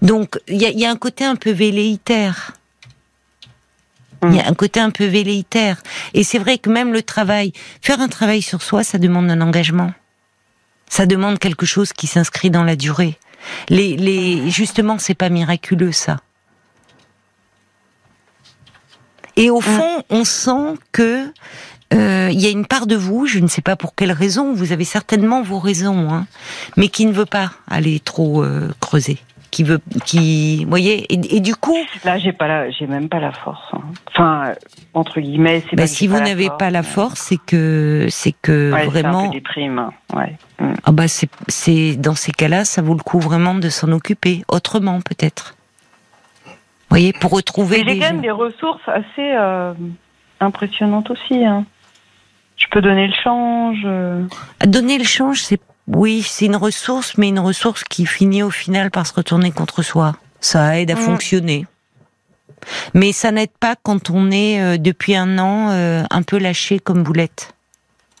Donc, 0.00 0.38
il 0.48 0.60
y 0.60 0.86
a, 0.86 0.90
un 0.90 0.96
côté 0.96 1.24
un 1.24 1.36
peu 1.36 1.50
velléitaire. 1.50 2.52
Il 4.22 4.34
y 4.34 4.40
a 4.40 4.44
mm. 4.44 4.48
un 4.48 4.54
côté 4.54 4.80
un 4.80 4.90
peu 4.90 5.04
velléitaire. 5.04 5.82
Et 6.14 6.24
c'est 6.24 6.38
vrai 6.38 6.58
que 6.58 6.70
même 6.70 6.92
le 6.92 7.02
travail, 7.02 7.52
faire 7.82 8.00
un 8.00 8.08
travail 8.08 8.42
sur 8.42 8.62
soi, 8.62 8.84
ça 8.84 8.98
demande 8.98 9.30
un 9.30 9.40
engagement. 9.40 9.92
Ça 10.88 11.04
demande 11.04 11.38
quelque 11.38 11.66
chose 11.66 11.92
qui 11.92 12.06
s'inscrit 12.06 12.50
dans 12.50 12.64
la 12.64 12.76
durée. 12.76 13.18
Les, 13.68 13.96
les, 13.96 14.50
justement, 14.50 14.98
c'est 14.98 15.14
pas 15.14 15.28
miraculeux 15.28 15.92
ça. 15.92 16.18
Et 19.36 19.50
au 19.50 19.58
mm. 19.58 19.62
fond, 19.62 20.02
on 20.10 20.24
sent 20.24 20.78
que 20.92 21.32
euh, 21.94 22.28
il 22.30 22.40
y 22.40 22.46
a 22.46 22.50
une 22.50 22.66
part 22.66 22.86
de 22.86 22.96
vous, 22.96 23.26
je 23.26 23.38
ne 23.38 23.46
sais 23.46 23.62
pas 23.62 23.76
pour 23.76 23.94
quelle 23.94 24.12
raison, 24.12 24.52
vous 24.52 24.72
avez 24.72 24.84
certainement 24.84 25.42
vos 25.42 25.58
raisons, 25.58 26.12
hein, 26.12 26.26
mais 26.76 26.88
qui 26.88 27.06
ne 27.06 27.12
veut 27.12 27.26
pas 27.26 27.52
aller 27.66 27.98
trop 27.98 28.42
euh, 28.42 28.68
creuser, 28.80 29.16
qui 29.50 29.62
veut, 29.64 29.80
qui, 30.04 30.66
voyez, 30.66 31.06
et, 31.10 31.40
du 31.40 31.56
coup. 31.56 31.78
Là, 32.04 32.18
j'ai 32.18 32.32
pas 32.32 32.46
la, 32.46 32.70
j'ai 32.70 32.86
même 32.86 33.08
pas 33.08 33.20
la 33.20 33.32
force. 33.32 33.62
Hein. 33.72 33.80
Enfin, 34.08 34.52
entre 34.92 35.20
guillemets, 35.20 35.64
c'est. 35.70 35.76
Bah, 35.76 35.86
si 35.86 36.06
vous 36.06 36.18
n'avez 36.18 36.50
pas 36.58 36.70
la 36.70 36.82
force, 36.82 37.20
c'est 37.20 37.38
que, 37.38 38.06
c'est 38.10 38.34
que 38.42 38.70
ouais, 38.70 38.84
vraiment. 38.84 39.20
C'est 39.20 39.26
un 39.26 39.30
peu 39.30 39.34
déprime. 39.34 39.90
Ouais. 40.14 40.36
Mm. 40.60 40.72
Ah 40.84 40.92
bah 40.92 41.08
c'est, 41.08 41.30
c'est 41.48 41.96
dans 41.96 42.14
ces 42.14 42.32
cas-là, 42.32 42.66
ça 42.66 42.82
vaut 42.82 42.94
le 42.94 43.02
coup 43.02 43.20
vraiment 43.20 43.54
de 43.54 43.70
s'en 43.70 43.92
occuper 43.92 44.42
autrement, 44.48 45.00
peut-être. 45.00 45.54
Vous 46.44 46.96
voyez, 46.96 47.14
pour 47.14 47.32
retrouver. 47.32 47.82
J'ai 47.86 47.98
quand 47.98 48.12
même 48.12 48.20
des 48.20 48.30
ressources 48.30 48.86
assez 48.86 49.34
euh, 49.34 49.72
impressionnantes 50.40 51.10
aussi. 51.10 51.44
Hein. 51.44 51.64
Je 52.58 52.66
peux 52.70 52.80
donner 52.80 53.06
le 53.06 53.14
change. 53.14 53.82
Euh. 53.84 54.24
Donner 54.66 54.98
le 54.98 55.04
change, 55.04 55.42
c'est 55.42 55.60
oui, 55.88 56.20
c'est 56.22 56.44
une 56.44 56.56
ressource, 56.56 57.16
mais 57.16 57.28
une 57.28 57.38
ressource 57.38 57.82
qui 57.82 58.04
finit 58.04 58.42
au 58.42 58.50
final 58.50 58.90
par 58.90 59.06
se 59.06 59.14
retourner 59.14 59.50
contre 59.50 59.82
soi. 59.82 60.12
Ça 60.38 60.78
aide 60.78 60.90
à 60.90 60.94
mm. 60.94 60.98
fonctionner. 60.98 61.66
Mais 62.92 63.12
ça 63.12 63.30
n'aide 63.30 63.56
pas 63.58 63.74
quand 63.82 64.10
on 64.10 64.30
est 64.30 64.60
euh, 64.60 64.76
depuis 64.76 65.16
un 65.16 65.38
an 65.38 65.70
euh, 65.70 66.02
un 66.10 66.22
peu 66.22 66.38
lâché 66.38 66.78
comme 66.78 67.02
boulette, 67.02 67.54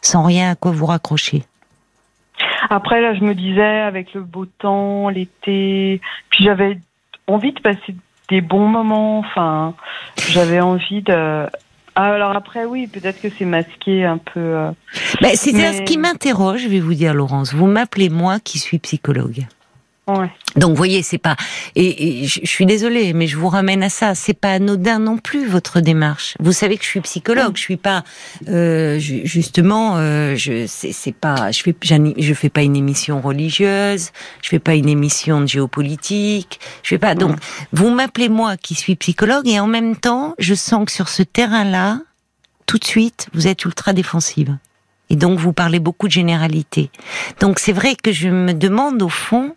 sans 0.00 0.22
rien 0.22 0.52
à 0.52 0.54
quoi 0.54 0.70
vous 0.70 0.86
raccrocher. 0.86 1.44
Après 2.70 3.00
là, 3.00 3.14
je 3.14 3.20
me 3.20 3.34
disais 3.34 3.80
avec 3.80 4.14
le 4.14 4.22
beau 4.22 4.46
temps, 4.46 5.08
l'été, 5.08 6.00
puis 6.30 6.44
j'avais 6.44 6.78
envie 7.26 7.52
de 7.52 7.60
passer 7.60 7.94
des 8.30 8.40
bons 8.40 8.68
moments. 8.68 9.18
Enfin, 9.18 9.74
j'avais 10.28 10.60
envie 10.60 11.02
de 11.02 11.46
alors 12.02 12.36
après, 12.36 12.64
oui, 12.64 12.86
peut-être 12.86 13.20
que 13.20 13.28
c'est 13.36 13.44
masqué 13.44 14.04
un 14.04 14.18
peu. 14.18 14.40
Euh, 14.40 14.70
bah, 15.20 15.28
c'est 15.34 15.52
ce 15.52 15.82
qui 15.82 15.98
m'interroge, 15.98 16.62
je 16.62 16.68
vais 16.68 16.80
vous 16.80 16.94
dire, 16.94 17.14
Laurence. 17.14 17.54
Vous 17.54 17.66
m'appelez 17.66 18.08
moi 18.08 18.38
qui 18.40 18.58
suis 18.58 18.78
psychologue. 18.78 19.46
Donc, 20.56 20.70
vous 20.70 20.76
voyez, 20.76 21.02
c'est 21.02 21.18
pas. 21.18 21.36
Et, 21.76 22.26
je, 22.26 22.40
suis 22.44 22.66
désolée, 22.66 23.12
mais 23.12 23.26
je 23.26 23.36
vous 23.36 23.48
ramène 23.48 23.82
à 23.82 23.88
ça. 23.88 24.14
C'est 24.14 24.34
pas 24.34 24.52
anodin 24.52 24.98
non 24.98 25.18
plus 25.18 25.46
votre 25.46 25.80
démarche. 25.80 26.34
Vous 26.40 26.52
savez 26.52 26.76
que 26.76 26.84
je 26.84 26.88
suis 26.88 27.00
psychologue. 27.00 27.56
Je 27.56 27.60
suis 27.60 27.76
pas 27.76 28.04
euh, 28.48 28.98
justement. 28.98 29.94
Euh, 29.96 30.34
je 30.36 30.66
c'est 30.66 31.14
pas. 31.14 31.50
Je 31.52 31.62
fais 31.62 31.74
je 31.82 32.34
fais 32.34 32.48
pas 32.48 32.62
une 32.62 32.76
émission 32.76 33.20
religieuse. 33.20 34.10
Je 34.42 34.48
fais 34.48 34.58
pas 34.58 34.74
une 34.74 34.88
émission 34.88 35.40
de 35.40 35.46
géopolitique. 35.46 36.60
Je 36.82 36.88
fais 36.90 36.98
pas. 36.98 37.14
Donc, 37.14 37.36
vous 37.72 37.90
m'appelez 37.90 38.28
moi 38.28 38.56
qui 38.56 38.74
suis 38.74 38.96
psychologue 38.96 39.46
et 39.46 39.60
en 39.60 39.66
même 39.66 39.96
temps, 39.96 40.34
je 40.38 40.54
sens 40.54 40.86
que 40.86 40.92
sur 40.92 41.08
ce 41.08 41.22
terrain-là, 41.22 42.00
tout 42.66 42.78
de 42.78 42.84
suite, 42.84 43.28
vous 43.34 43.46
êtes 43.46 43.64
ultra 43.64 43.92
défensive. 43.92 44.56
Et 45.10 45.16
donc, 45.16 45.38
vous 45.38 45.52
parlez 45.52 45.78
beaucoup 45.78 46.06
de 46.06 46.12
généralité. 46.12 46.90
Donc, 47.40 47.58
c'est 47.58 47.72
vrai 47.72 47.96
que 47.96 48.12
je 48.12 48.28
me 48.28 48.52
demande 48.52 49.02
au 49.02 49.08
fond 49.08 49.54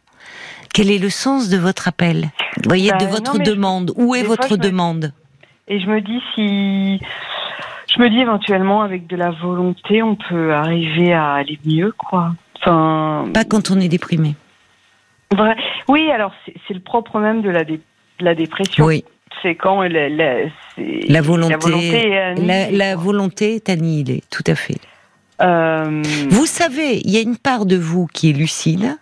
quel 0.74 0.90
est 0.92 0.98
le 0.98 1.10
sens 1.10 1.50
de 1.50 1.58
votre 1.58 1.88
appel? 1.88 2.30
Vous 2.58 2.70
voyez, 2.70 2.92
de 2.92 3.06
bah, 3.06 3.08
votre 3.08 3.40
demande. 3.40 3.92
Où 3.96 4.16
est 4.16 4.24
votre 4.24 4.58
demande? 4.58 5.14
Et 5.68 5.80
je 5.80 5.88
me 5.88 6.02
dis 6.02 6.22
si. 6.36 7.02
Je 7.94 8.02
me 8.02 8.10
dis 8.10 8.20
éventuellement, 8.20 8.82
avec 8.82 9.08
de 9.08 9.16
la 9.16 9.32
volonté, 9.32 10.02
on 10.02 10.16
peut 10.16 10.54
arriver 10.54 11.14
à 11.14 11.34
aller 11.34 11.60
mieux, 11.66 11.94
quoi. 11.98 12.34
Enfin. 12.58 13.28
Pas 13.34 13.44
quand 13.44 13.72
on 13.72 13.80
est 13.80 13.90
déprimé. 13.90 14.36
Vrai. 15.36 15.56
Oui, 15.88 16.10
alors 16.12 16.34
c'est 16.46 16.74
le 16.74 16.80
propre 16.80 17.20
même 17.20 17.42
de 17.42 17.50
la, 17.50 17.64
la 18.20 18.36
dépression. 18.36 18.86
Oui. 18.86 19.04
C'est 19.42 19.56
quand 19.56 19.82
la, 19.82 20.10
la, 20.10 20.36
la 20.78 21.22
volonté, 21.22 21.52
la 21.54 21.58
volonté 21.58 22.10
est 22.10 22.20
annihilée. 22.20 22.78
La, 22.78 22.96
volonté 22.96 23.56
est 23.56 23.70
annihilée, 23.70 24.24
tout 24.30 24.44
à 24.46 24.56
fait. 24.56 24.78
Euh... 25.42 26.04
Vous 26.30 26.46
savez, 26.46 27.02
il 27.04 27.12
y 27.12 27.18
a 27.18 27.22
une 27.22 27.38
part 27.38 27.66
de 27.66 27.78
vous 27.78 28.08
qui 28.08 28.30
est 28.30 28.34
lucide, 28.34 28.98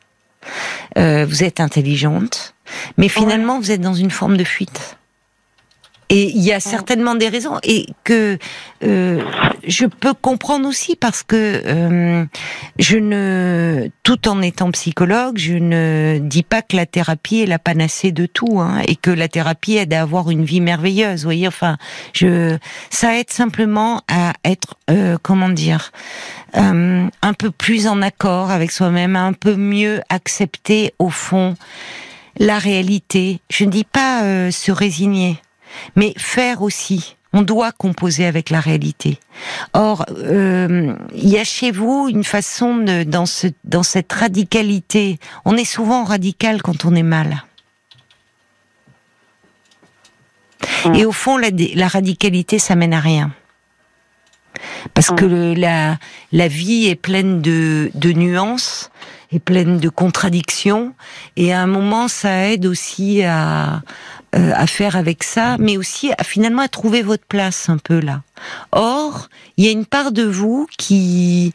euh, 0.97 1.25
vous 1.25 1.43
êtes 1.43 1.60
intelligente, 1.60 2.56
mais 2.97 3.10
finalement 3.10 3.60
vous 3.60 3.71
êtes 3.71 3.82
dans 3.82 3.93
une 3.93 4.12
forme 4.12 4.38
de 4.38 4.43
fuite. 4.43 4.98
Et 6.09 6.29
il 6.29 6.41
y 6.41 6.51
a 6.51 6.59
certainement 6.59 7.13
des 7.15 7.29
raisons 7.29 7.59
et 7.61 7.85
que 8.03 8.37
euh, 8.83 9.21
je 9.67 9.85
peux 9.85 10.15
comprendre 10.15 10.67
aussi 10.67 10.95
parce 10.95 11.21
que 11.21 11.61
euh, 11.65 12.25
je 12.79 12.97
ne, 12.97 13.89
tout 14.01 14.27
en 14.27 14.41
étant 14.41 14.71
psychologue, 14.71 15.37
je 15.37 15.53
ne 15.53 16.19
dis 16.19 16.41
pas 16.41 16.63
que 16.63 16.75
la 16.75 16.87
thérapie 16.87 17.41
est 17.41 17.45
la 17.45 17.59
panacée 17.59 18.11
de 18.11 18.25
tout 18.25 18.59
hein, 18.59 18.81
et 18.87 18.95
que 18.95 19.11
la 19.11 19.27
thérapie 19.27 19.77
aide 19.77 19.93
à 19.93 20.01
avoir 20.01 20.31
une 20.31 20.43
vie 20.43 20.61
merveilleuse. 20.61 21.19
Vous 21.21 21.27
voyez, 21.27 21.47
enfin, 21.47 21.77
je, 22.13 22.57
ça 22.89 23.15
aide 23.17 23.29
simplement 23.29 24.01
à 24.07 24.33
être, 24.43 24.77
euh, 24.89 25.17
comment 25.21 25.49
dire, 25.49 25.91
euh, 26.55 27.07
un 27.21 27.33
peu 27.33 27.51
plus 27.51 27.87
en 27.87 28.01
accord 28.01 28.49
avec 28.49 28.71
soi-même, 28.71 29.15
un 29.15 29.33
peu 29.33 29.55
mieux 29.55 30.01
accepter 30.09 30.93
au 30.99 31.09
fond 31.09 31.55
la 32.37 32.57
réalité. 32.57 33.41
Je 33.49 33.65
ne 33.65 33.69
dis 33.69 33.83
pas 33.83 34.23
euh, 34.23 34.51
se 34.51 34.71
résigner 34.71 35.39
mais 35.95 36.13
faire 36.17 36.62
aussi. 36.62 37.15
On 37.32 37.43
doit 37.43 37.71
composer 37.71 38.25
avec 38.25 38.49
la 38.49 38.60
réalité. 38.60 39.19
Or, 39.73 40.03
euh, 40.17 40.95
il 41.13 41.29
y 41.29 41.38
a 41.38 41.43
chez 41.43 41.69
vous 41.69 42.08
une 42.10 42.23
façon 42.23 42.77
de, 42.77 43.03
dans, 43.03 43.27
ce, 43.27 43.47
dans 43.65 43.84
cette 43.84 44.12
radicalité. 44.12 45.19
On 45.45 45.55
est 45.55 45.65
souvent 45.65 46.03
radical 46.05 46.63
quand 46.63 46.86
on 46.86 46.95
est 46.95 47.03
mal. 47.03 47.43
Et 50.95 51.05
au 51.05 51.12
fond, 51.12 51.38
la, 51.38 51.49
la 51.75 51.88
radicalité, 51.88 52.58
ça 52.58 52.75
mène 52.75 52.93
à 52.93 52.99
rien. 52.99 53.32
Parce 54.93 55.12
que 55.12 55.25
le, 55.25 55.53
la, 55.53 55.97
la 56.32 56.47
vie 56.47 56.88
est 56.88 56.95
pleine 56.95 57.41
de, 57.41 57.91
de 57.93 58.12
nuances, 58.12 58.89
est 59.32 59.39
pleine 59.39 59.77
de 59.77 59.89
contradictions, 59.89 60.93
et 61.36 61.53
à 61.53 61.62
un 61.62 61.67
moment, 61.67 62.08
ça 62.08 62.47
aide 62.49 62.65
aussi 62.65 63.23
à, 63.23 63.82
euh, 64.35 64.51
à 64.55 64.67
faire 64.67 64.95
avec 64.95 65.23
ça, 65.23 65.57
mais 65.59 65.77
aussi 65.77 66.11
à, 66.17 66.23
finalement 66.23 66.61
à 66.61 66.67
trouver 66.67 67.01
votre 67.01 67.25
place 67.25 67.69
un 67.69 67.77
peu 67.77 67.99
là. 67.99 68.21
Or, 68.71 69.29
il 69.57 69.65
y 69.65 69.67
a 69.67 69.71
une 69.71 69.85
part 69.85 70.11
de 70.11 70.23
vous 70.23 70.67
qui 70.77 71.51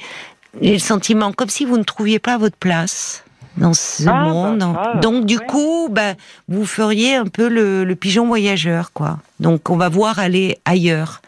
a 0.63 0.67
le 0.73 0.79
sentiment 0.79 1.33
comme 1.33 1.49
si 1.49 1.65
vous 1.65 1.79
ne 1.79 1.85
trouviez 1.85 2.19
pas 2.19 2.37
votre 2.39 2.57
place 2.57 3.25
dans 3.57 3.75
ce 3.75 4.09
Ah, 4.09 4.25
monde. 4.25 4.59
bah, 4.59 4.91
ça, 4.95 5.01
Donc 5.01 5.27
du 5.27 5.39
ouais. 5.39 5.47
coup, 5.47 5.89
bah, 5.91 6.15
vous 6.49 6.67
feriez 6.67 7.15
un 7.15 7.27
peu 7.27 7.49
le, 7.49 7.85
le 7.85 7.95
pigeon 7.97 8.27
voyageur, 8.27 8.93
quoi. 8.93 9.19
Donc 9.39 9.71
on 9.71 9.77
va 9.77 9.89
voir 9.89 10.19
aller 10.19 10.59
ailleurs. 10.65 11.23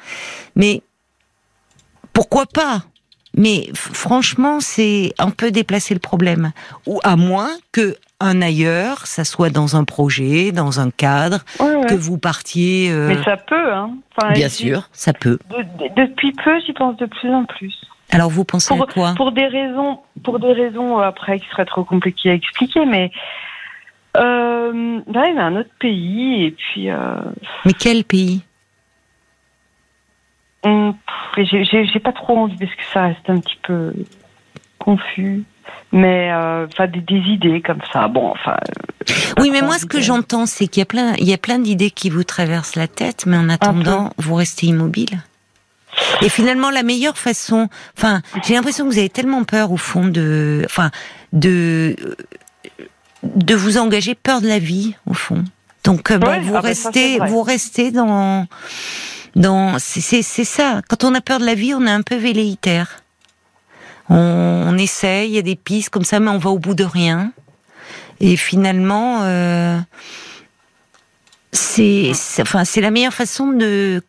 Mais 0.57 0.83
pourquoi 2.13 2.47
pas? 2.47 2.83
Mais 3.35 3.69
franchement, 3.75 4.61
c'est 4.61 5.13
un 5.19 5.31
peu 5.31 5.51
déplacer 5.51 5.93
le 5.95 6.01
problème. 6.01 6.53
Ou 6.87 7.01
à 7.05 7.17
moins 7.17 7.51
que 7.71 7.97
un 8.21 8.41
ailleurs, 8.41 9.07
ça 9.07 9.25
soit 9.25 9.51
dans 9.51 9.77
un 9.77 9.85
projet, 9.85 10.51
dans 10.53 10.81
un 10.81 10.91
cadre, 10.91 11.41
Ouais, 11.61 11.75
ouais. 11.75 11.87
que 11.87 11.95
vous 11.95 12.19
partiez. 12.19 12.91
euh, 12.91 13.09
Mais 13.09 13.23
ça 13.23 13.37
peut, 13.37 13.73
hein. 13.73 13.91
Enfin, 14.17 14.33
bien 14.33 14.49
sûr, 14.49 14.89
ça 14.93 15.13
peut. 15.13 15.39
de- 15.51 15.85
de- 15.85 15.95
depuis 16.07 16.33
peu, 16.33 16.59
j'y 16.65 16.73
pense 16.73 16.97
de 16.97 17.07
plus 17.07 17.31
en 17.31 17.45
plus. 17.45 17.75
Alors 18.11 18.31
vous 18.31 18.45
pensez 18.45 18.73
à 18.73 18.79
quoi? 18.87 19.15
Pour 19.17 19.33
des 19.33 19.47
raisons, 19.47 20.01
pour 20.23 20.39
des 20.39 20.53
raisons 20.53 20.99
euh, 21.01 21.03
après 21.03 21.41
qui 21.41 21.47
seraient 21.49 21.67
trop 21.67 21.85
compliquées 21.85 22.31
à 22.31 22.35
expliquer, 22.35 22.87
mais 22.87 23.11
euh, 24.17 25.01
là, 25.09 25.27
il 25.29 25.35
y 25.35 25.39
a 25.39 25.45
un 25.45 25.57
autre 25.57 25.71
pays 25.79 26.45
et 26.45 26.51
puis 26.53 26.89
euh, 26.89 27.17
Mais 27.65 27.73
quel 27.75 28.05
pays? 28.05 28.43
j'ai 31.37 32.01
pas 32.01 32.13
trop 32.13 32.39
envie 32.39 32.57
parce 32.57 32.75
que 32.75 32.83
ça 32.93 33.03
reste 33.03 33.29
un 33.29 33.39
petit 33.41 33.59
peu 33.63 33.93
confus. 34.79 35.45
Mais 35.93 36.31
euh, 36.33 36.67
enfin 36.73 36.87
des, 36.89 37.01
des 37.01 37.19
idées 37.31 37.63
comme 37.63 37.81
ça. 37.93 38.09
Bon, 38.09 38.31
enfin. 38.31 38.57
euh, 39.09 39.15
Oui, 39.41 39.51
mais 39.51 39.63
moi, 39.63 39.79
ce 39.79 39.87
que 39.87 39.99
j'entends, 40.01 40.47
c'est 40.47 40.67
qu'il 40.67 40.81
y 40.81 40.83
a 40.83 40.87
plein, 40.87 41.15
il 41.19 41.25
y 41.29 41.33
a 41.33 41.39
plein 41.39 41.59
d'idées 41.59 41.91
qui 41.91 42.11
vous 42.11 42.25
traversent 42.25 42.77
la 42.77 42.89
tête, 42.89 43.25
mais 43.27 43.37
en 43.37 43.49
attendant, 43.49 44.11
vous 44.19 44.35
restez 44.35 44.67
immobile. 44.67 45.23
Et 46.21 46.29
finalement, 46.29 46.71
la 46.71 46.83
meilleure 46.83 47.17
façon, 47.17 47.69
enfin, 47.97 48.21
j'ai 48.45 48.55
l'impression 48.55 48.85
que 48.87 48.93
vous 48.93 48.99
avez 48.99 49.09
tellement 49.09 49.45
peur 49.45 49.73
au 49.73 49.77
fond 49.79 50.05
de, 50.07 50.63
enfin, 50.67 50.91
de, 51.33 51.97
de 53.23 53.55
vous 53.55 53.79
engager, 53.79 54.15
peur 54.15 54.41
de 54.43 54.49
la 54.49 54.59
vie 54.59 54.95
au 55.07 55.15
fond. 55.15 55.43
Donc, 55.85 56.11
euh, 56.11 56.19
bah, 56.19 56.39
vous 56.41 56.55
ah 56.57 56.61
bah, 56.63 56.75
ça, 56.75 56.89
restez, 56.91 57.19
vous 57.29 57.43
restez 57.43 57.91
dans, 57.93 58.47
dans, 59.37 59.79
c'est 59.79 60.01
c'est- 60.01 60.23
c'est 60.23 60.45
ça. 60.45 60.83
Quand 60.89 61.05
on 61.05 61.15
a 61.15 61.21
peur 61.21 61.39
de 61.39 61.47
la 61.47 61.55
vie, 61.55 61.73
on 61.75 61.87
est 61.87 61.91
un 61.91 62.03
peu 62.03 62.17
velléitaire. 62.17 63.03
On, 64.09 64.79
essaye, 64.79 65.31
il 65.31 65.35
y 65.35 65.39
a 65.39 65.43
des 65.43 65.57
pistes 65.57 65.91
comme 65.91 66.05
ça, 66.05 66.21
mais 66.21 66.31
on 66.31 66.39
va 66.39 66.51
au 66.51 66.59
bout 66.59 66.75
de 66.75 66.85
rien. 66.85 67.33
Et 68.21 68.37
finalement, 68.37 69.23
euh, 69.23 69.79
c'est, 71.53 72.13
enfin, 72.41 72.63
la 72.77 72.91
meilleure 72.91 73.15
façon 73.15 73.49
de, 73.49 74.03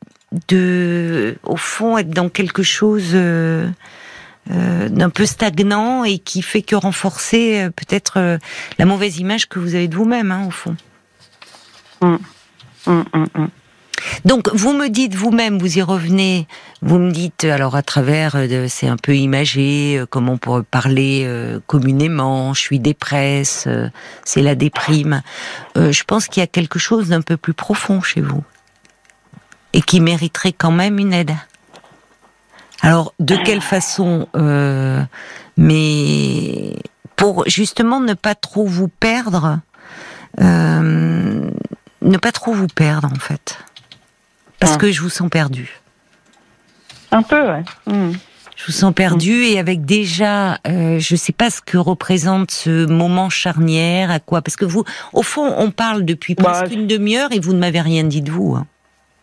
de, 0.47 1.37
au 1.43 1.57
fond, 1.57 1.97
être 1.97 2.09
dans 2.09 2.29
quelque 2.29 2.63
chose 2.63 3.11
euh, 3.13 3.67
euh, 4.51 4.89
d'un 4.89 5.09
peu 5.09 5.25
stagnant 5.25 6.03
et 6.03 6.19
qui 6.19 6.41
fait 6.41 6.61
que 6.61 6.75
renforcer 6.75 7.67
peut-être 7.75 8.39
la 8.77 8.85
mauvaise 8.85 9.17
image 9.19 9.49
que 9.49 9.59
vous 9.59 9.75
avez 9.75 9.87
de 9.87 9.95
vous-même, 9.95 10.31
hein, 10.31 10.45
au 10.47 10.51
fond. 10.51 10.75
Hum, 12.01 12.19
hum, 12.85 13.05
hum. 13.13 13.49
Donc, 14.25 14.49
vous 14.53 14.73
me 14.73 14.89
dites 14.89 15.15
vous-même, 15.15 15.57
vous 15.57 15.77
y 15.77 15.81
revenez, 15.81 16.47
vous 16.81 16.97
me 16.97 17.11
dites, 17.11 17.43
alors 17.43 17.75
à 17.75 17.81
travers, 17.81 18.35
euh, 18.35 18.67
c'est 18.69 18.87
un 18.87 18.97
peu 18.97 19.15
imagé, 19.15 19.97
euh, 19.97 20.05
comment 20.05 20.33
on 20.33 20.37
pourrait 20.37 20.63
parler 20.63 21.23
euh, 21.25 21.59
communément, 21.67 22.53
je 22.53 22.61
suis 22.61 22.79
dépresse, 22.79 23.65
euh, 23.67 23.89
c'est 24.23 24.41
la 24.41 24.55
déprime. 24.55 25.21
Euh, 25.77 25.91
je 25.91 26.03
pense 26.03 26.27
qu'il 26.27 26.41
y 26.41 26.43
a 26.43 26.47
quelque 26.47 26.79
chose 26.79 27.09
d'un 27.09 27.21
peu 27.21 27.37
plus 27.37 27.53
profond 27.53 28.01
chez 28.01 28.21
vous 28.21 28.43
et 29.73 29.81
qui 29.81 29.99
mériterait 29.99 30.53
quand 30.53 30.71
même 30.71 30.99
une 30.99 31.13
aide. 31.13 31.35
Alors, 32.81 33.13
de 33.19 33.35
quelle 33.35 33.61
façon 33.61 34.27
euh, 34.35 35.01
Mais 35.57 36.75
pour 37.15 37.43
justement 37.47 37.99
ne 37.99 38.13
pas 38.13 38.35
trop 38.35 38.65
vous 38.65 38.87
perdre, 38.87 39.59
euh, 40.39 41.49
ne 42.01 42.17
pas 42.17 42.31
trop 42.31 42.53
vous 42.53 42.67
perdre 42.67 43.09
en 43.11 43.19
fait. 43.19 43.57
Parce 44.59 44.73
Ah. 44.73 44.77
que 44.77 44.91
je 44.91 45.01
vous 45.01 45.09
sens 45.09 45.29
perdu. 45.29 45.79
Un 47.11 47.23
peu, 47.23 47.41
ouais. 47.49 47.63
Hum. 47.87 48.13
Je 48.55 48.65
vous 48.65 48.71
sens 48.71 48.91
perdu 48.93 49.43
et 49.43 49.59
avec 49.59 49.85
déjà, 49.85 50.57
euh, 50.67 50.97
je 50.99 51.15
sais 51.15 51.31
pas 51.31 51.51
ce 51.51 51.61
que 51.61 51.77
représente 51.77 52.49
ce 52.49 52.87
moment 52.87 53.29
charnière, 53.29 54.09
à 54.09 54.19
quoi. 54.19 54.41
Parce 54.41 54.55
que 54.55 54.65
vous, 54.65 54.83
au 55.13 55.21
fond, 55.21 55.53
on 55.57 55.69
parle 55.69 56.03
depuis 56.05 56.33
Bah, 56.33 56.43
presque 56.43 56.73
une 56.73 56.87
demi-heure 56.87 57.31
et 57.31 57.39
vous 57.39 57.53
ne 57.53 57.59
m'avez 57.59 57.81
rien 57.81 58.03
dit 58.03 58.21
de 58.23 58.31
vous. 58.31 58.55
hein. 58.55 58.65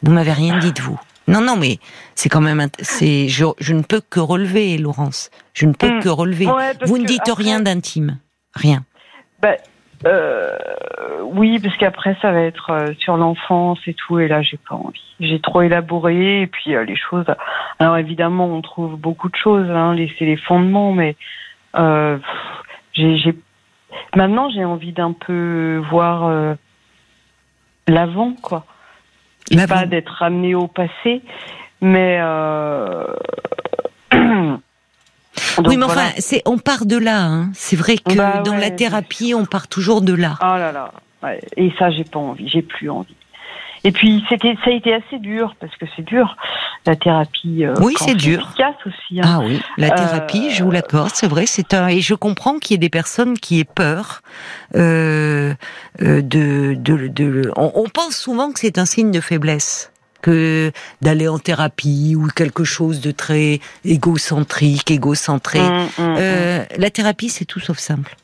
Vous 0.04 0.12
m'avez 0.12 0.32
rien 0.32 0.58
dit 0.60 0.72
de 0.72 0.80
vous. 0.80 1.00
Non, 1.26 1.40
non, 1.40 1.56
mais 1.56 1.78
c'est 2.14 2.28
quand 2.28 2.42
même, 2.42 2.68
c'est, 2.80 3.28
je, 3.28 3.46
je 3.58 3.72
ne 3.74 3.82
peux 3.82 4.00
que 4.08 4.20
relever, 4.20 4.78
Laurence. 4.78 5.30
Je 5.52 5.66
ne 5.66 5.72
peux 5.72 5.98
Hmm. 5.98 6.00
que 6.00 6.08
relever. 6.10 6.46
Ouais, 6.46 6.72
vous 6.86 6.98
ne 6.98 7.04
dites 7.06 7.22
après- 7.28 7.42
rien 7.44 7.60
d'intime, 7.60 8.18
rien. 8.54 8.84
Ben, 9.42 9.56
euh, 10.06 10.56
oui, 11.22 11.58
parce 11.58 11.76
qu'après 11.76 12.16
ça 12.20 12.32
va 12.32 12.40
être 12.40 12.70
euh, 12.70 12.92
sur 12.98 13.16
l'enfance 13.16 13.78
et 13.86 13.94
tout, 13.94 14.18
et 14.18 14.28
là 14.28 14.42
j'ai 14.42 14.56
pas 14.56 14.74
envie. 14.74 15.14
J'ai 15.20 15.40
trop 15.40 15.62
élaboré, 15.62 16.42
et 16.42 16.46
puis 16.46 16.74
euh, 16.74 16.84
les 16.84 16.96
choses. 16.96 17.26
Alors 17.78 17.96
évidemment, 17.96 18.46
on 18.46 18.60
trouve 18.60 18.96
beaucoup 18.96 19.28
de 19.28 19.36
choses, 19.36 19.68
hein, 19.70 19.94
les, 19.94 20.12
c'est 20.18 20.24
les 20.24 20.36
fondements, 20.36 20.92
mais 20.92 21.16
euh, 21.76 22.18
j'ai, 22.92 23.34
maintenant 24.16 24.50
j'ai 24.50 24.64
envie 24.64 24.92
d'un 24.92 25.12
peu 25.12 25.82
voir 25.90 26.24
euh, 26.26 26.54
l'avant, 27.86 28.34
quoi. 28.42 28.64
Pas 29.68 29.86
d'être 29.86 30.12
ramené 30.12 30.54
au 30.54 30.68
passé, 30.68 31.22
mais. 31.80 32.20
Euh... 35.58 35.62
Donc, 35.62 35.70
oui, 35.72 35.76
mais 35.76 35.86
voilà. 35.86 36.02
enfin, 36.02 36.12
c'est, 36.18 36.42
on 36.46 36.58
part 36.58 36.86
de 36.86 36.96
là. 36.96 37.22
Hein. 37.22 37.50
C'est 37.54 37.76
vrai 37.76 37.96
que 37.98 38.14
Bah 38.14 38.42
dans 38.44 38.52
ouais, 38.52 38.60
la 38.60 38.70
thérapie, 38.70 39.34
on 39.34 39.44
part 39.46 39.68
toujours 39.68 40.02
de 40.02 40.14
là. 40.14 40.36
Oh 40.40 40.44
là 40.58 40.72
là. 40.72 40.92
Ouais. 41.22 41.40
Et 41.56 41.72
ça, 41.78 41.90
j'ai 41.90 42.04
pas 42.04 42.18
envie. 42.18 42.48
J'ai 42.48 42.62
plus 42.62 42.90
envie. 42.90 43.14
Et 43.86 43.92
puis, 43.92 44.24
c'était, 44.30 44.56
ça 44.64 44.70
a 44.70 44.72
été 44.72 44.94
assez 44.94 45.18
dur 45.18 45.56
parce 45.60 45.74
que 45.76 45.84
c'est 45.94 46.02
dur 46.06 46.36
la 46.86 46.96
thérapie. 46.96 47.66
euh, 47.66 47.74
Oui, 47.80 47.92
c'est 47.98 48.14
dur. 48.14 48.40
Efficace 48.48 48.76
aussi. 48.86 49.20
hein. 49.20 49.24
Ah 49.26 49.40
oui, 49.40 49.60
la 49.76 49.88
Euh, 49.88 49.96
thérapie, 49.96 50.50
je 50.52 50.64
vous 50.64 50.70
l'accorde, 50.70 51.10
c'est 51.12 51.26
vrai, 51.28 51.44
c'est 51.44 51.74
un 51.74 51.88
et 51.88 52.00
je 52.00 52.14
comprends 52.14 52.58
qu'il 52.58 52.72
y 52.72 52.74
ait 52.76 52.78
des 52.78 52.88
personnes 52.88 53.36
qui 53.38 53.60
aient 53.60 53.64
peur 53.64 54.22
euh, 54.74 55.52
euh, 56.02 56.22
de, 56.22 56.74
de, 56.78 57.08
de 57.08 57.50
on, 57.56 57.72
on 57.74 57.88
pense 57.90 58.16
souvent 58.16 58.52
que 58.52 58.60
c'est 58.60 58.78
un 58.78 58.86
signe 58.86 59.10
de 59.10 59.20
faiblesse 59.20 59.92
que 60.24 60.72
d'aller 61.02 61.28
en 61.28 61.38
thérapie 61.38 62.14
ou 62.16 62.28
quelque 62.28 62.64
chose 62.64 63.02
de 63.02 63.10
très 63.10 63.60
égocentrique, 63.84 64.90
égocentré. 64.90 65.60
Hum, 65.60 65.88
hum, 65.98 66.16
Euh, 66.18 66.64
la 66.78 66.90
thérapie, 66.90 67.28
c'est 67.28 67.44
tout 67.44 67.60
sauf 67.60 67.78
simple. 67.78 68.16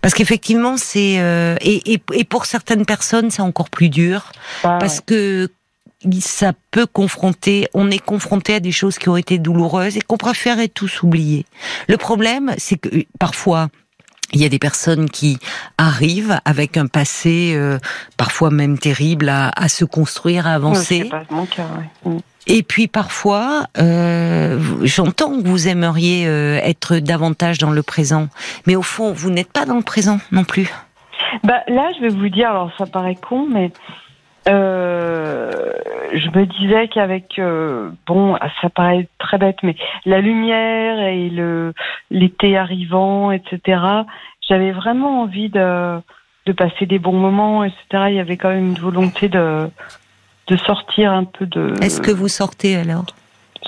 Parce 0.00 0.14
qu'effectivement, 0.14 0.76
c'est 0.76 1.16
euh, 1.18 1.56
et, 1.60 1.94
et, 1.94 2.02
et 2.12 2.24
pour 2.24 2.46
certaines 2.46 2.86
personnes, 2.86 3.32
c'est 3.32 3.42
encore 3.42 3.68
plus 3.68 3.88
dur. 3.88 4.30
Ah, 4.62 4.78
parce 4.80 4.98
ouais. 4.98 5.04
que 5.06 5.48
ça 6.20 6.52
peut 6.70 6.86
confronter, 6.86 7.66
on 7.74 7.90
est 7.90 8.04
confronté 8.04 8.54
à 8.54 8.60
des 8.60 8.72
choses 8.72 8.96
qui 8.98 9.08
ont 9.08 9.16
été 9.16 9.38
douloureuses 9.38 9.96
et 9.96 10.00
qu'on 10.00 10.16
préférait 10.16 10.68
tous 10.68 11.02
oublier. 11.02 11.46
Le 11.88 11.96
problème, 11.96 12.54
c'est 12.58 12.78
que 12.78 12.88
euh, 12.94 13.02
parfois, 13.18 13.70
il 14.32 14.40
y 14.40 14.44
a 14.44 14.48
des 14.48 14.58
personnes 14.58 15.10
qui 15.10 15.38
arrivent 15.78 16.38
avec 16.44 16.76
un 16.76 16.86
passé 16.86 17.52
euh, 17.54 17.78
parfois 18.16 18.50
même 18.50 18.78
terrible 18.78 19.28
à, 19.28 19.50
à 19.56 19.68
se 19.68 19.84
construire, 19.84 20.46
à 20.46 20.52
avancer. 20.52 21.02
c'est 21.04 21.08
pas 21.08 21.24
mon 21.30 21.46
cas, 21.46 21.66
ouais. 21.78 21.90
Hum. 22.04 22.20
Et 22.46 22.62
puis 22.62 22.88
parfois, 22.88 23.64
euh, 23.78 24.58
j'entends 24.82 25.40
que 25.40 25.46
vous 25.46 25.68
aimeriez 25.68 26.26
euh, 26.26 26.58
être 26.62 26.96
davantage 26.96 27.58
dans 27.58 27.70
le 27.70 27.82
présent, 27.82 28.28
mais 28.66 28.76
au 28.76 28.82
fond, 28.82 29.12
vous 29.12 29.30
n'êtes 29.30 29.52
pas 29.52 29.66
dans 29.66 29.76
le 29.76 29.82
présent 29.82 30.18
non 30.32 30.44
plus. 30.44 30.72
Bah, 31.44 31.60
là, 31.68 31.90
je 31.96 32.00
vais 32.00 32.08
vous 32.08 32.28
dire, 32.28 32.50
alors 32.50 32.72
ça 32.78 32.86
paraît 32.86 33.14
con, 33.14 33.46
mais 33.48 33.70
euh, 34.48 35.50
je 36.12 36.28
me 36.30 36.46
disais 36.46 36.88
qu'avec, 36.88 37.38
euh, 37.38 37.90
bon, 38.06 38.36
ça 38.60 38.68
paraît 38.70 39.08
très 39.18 39.38
bête, 39.38 39.58
mais 39.62 39.76
la 40.04 40.20
lumière 40.20 40.98
et 41.00 41.30
l'été 42.10 42.56
arrivant, 42.56 43.30
etc., 43.30 43.82
j'avais 44.48 44.72
vraiment 44.72 45.22
envie 45.22 45.48
de, 45.48 46.00
de 46.46 46.52
passer 46.52 46.86
des 46.86 46.98
bons 46.98 47.18
moments, 47.18 47.64
etc. 47.64 48.06
Il 48.08 48.14
y 48.14 48.20
avait 48.20 48.36
quand 48.36 48.50
même 48.50 48.68
une 48.68 48.78
volonté 48.78 49.28
de, 49.28 49.68
de 50.48 50.56
sortir 50.56 51.12
un 51.12 51.24
peu 51.24 51.46
de... 51.46 51.74
Est-ce 51.82 52.00
que 52.00 52.10
vous 52.10 52.28
sortez 52.28 52.76
alors? 52.76 53.06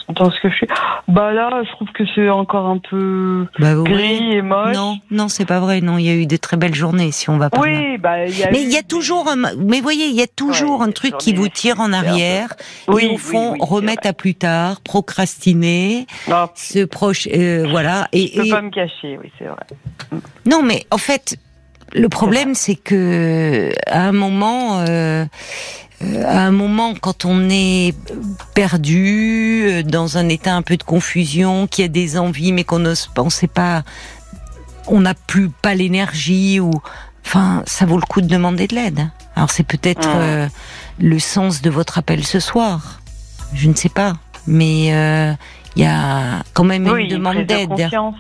Dans 0.09 0.31
ce 0.31 0.41
que 0.41 0.49
je 0.51 0.55
fais. 0.61 0.67
Bah 1.09 1.33
là, 1.33 1.63
je 1.65 1.71
trouve 1.73 1.89
que 1.93 2.05
c'est 2.15 2.29
encore 2.29 2.67
un 2.67 2.79
peu 2.79 3.47
Bah 3.59 3.75
oui. 3.77 3.85
gris 3.91 4.33
et 4.37 4.43
moche. 4.43 4.75
Non, 4.75 4.99
non, 5.11 5.29
c'est 5.29 5.45
pas 5.47 5.61
vrai. 5.61 5.81
Non, 5.81 5.99
il 5.99 6.05
y 6.05 6.11
a 6.11 6.15
eu 6.15 6.27
de 6.27 6.37
très 6.37 6.57
belles 6.57 6.75
journées 6.75 7.13
si 7.13 7.31
on 7.31 7.39
va 7.39 7.49
là. 7.53 7.61
Oui, 7.61 7.99
bah 7.99 8.27
y 8.27 8.43
a 8.45 8.51
Mais 8.51 8.61
eu 8.63 8.65
il 8.67 8.73
y 8.73 8.77
a 8.77 8.83
des- 8.83 8.87
toujours, 8.89 9.29
un, 9.29 9.37
mais 9.57 9.81
voyez, 9.81 10.07
il 10.07 10.15
y 10.15 10.23
a 10.23 10.27
toujours 10.27 10.79
Ouais, 10.81 10.85
un 10.85 10.89
des 10.89 10.93
truc 10.95 11.17
qui 11.19 11.35
vous 11.35 11.49
tire 11.49 11.81
en 11.81 11.93
arrière 11.93 12.55
Oui, 12.89 13.05
et 13.05 13.09
au 13.15 13.19
fond 13.19 13.53
oui, 13.53 13.59
remettre 13.63 14.07
à 14.07 14.13
plus 14.13 14.35
tard, 14.35 14.81
procrastiner, 14.83 16.07
Non, 16.29 16.49
se 16.55 16.85
proche, 16.85 17.29
euh, 17.33 17.67
voilà. 17.71 18.09
Et, 18.13 18.29
je 18.35 18.41
peux 18.41 18.47
et- 18.47 18.51
pas 18.51 18.63
me 18.63 18.71
cacher, 18.71 19.19
oui, 19.23 19.31
c'est 19.39 19.45
vrai. 19.45 20.21
non, 20.47 20.63
mais 20.63 20.85
en 20.91 20.99
fait, 20.99 21.37
le 21.95 22.09
problème 22.09 22.55
c'est 22.55 22.77
que 22.77 23.71
à 23.87 24.09
un 24.09 24.13
moment. 24.13 24.81
euh, 24.89 25.25
à 26.25 26.41
un 26.47 26.51
moment, 26.51 26.95
quand 27.01 27.25
on 27.25 27.49
est 27.51 27.95
perdu, 28.55 29.65
euh, 29.67 29.83
dans 29.83 30.19
un 30.19 30.29
état 30.29 30.55
un 30.55 30.63
peu 30.63 30.77
de 30.77 30.83
confusion, 30.83 31.67
qui 31.67 31.83
a 31.83 31.89
des 31.89 32.19
envies, 32.19 32.53
mais 32.53 32.65
qu'on 32.65 32.81
n'ose 32.81 33.09
pas, 33.15 33.23
on 33.23 33.31
sait 33.31 33.47
pas, 33.47 33.83
on 34.87 35.01
n'a 35.01 35.15
plus 35.15 35.49
pas 35.49 35.75
l'énergie 35.75 36.61
ou, 36.61 36.71
enfin, 37.25 37.63
ça 37.67 37.87
vaut 37.87 37.97
le 37.97 38.07
coup 38.07 38.21
de 38.21 38.27
demander 38.29 38.67
de 38.67 38.75
l'aide. 38.75 39.09
Alors 39.37 39.51
c'est 39.51 39.67
peut-être 39.67 40.09
euh, 40.17 40.49
le 40.99 41.19
sens 41.19 41.63
de 41.63 41.71
votre 41.71 41.99
appel 41.99 42.25
ce 42.25 42.41
soir. 42.41 43.01
Je 43.55 43.69
ne 43.69 43.75
sais 43.75 43.89
pas, 43.89 44.15
mais 44.47 44.95
euh, 44.95 45.33
il 45.77 45.83
y 45.83 45.87
a 45.87 46.43
quand 46.53 46.65
même 46.65 46.87
oui, 46.87 47.05
une 47.05 47.11
demande 47.11 47.37
de 47.39 47.43
d'aide. 47.43 47.69
conscience. 47.69 48.17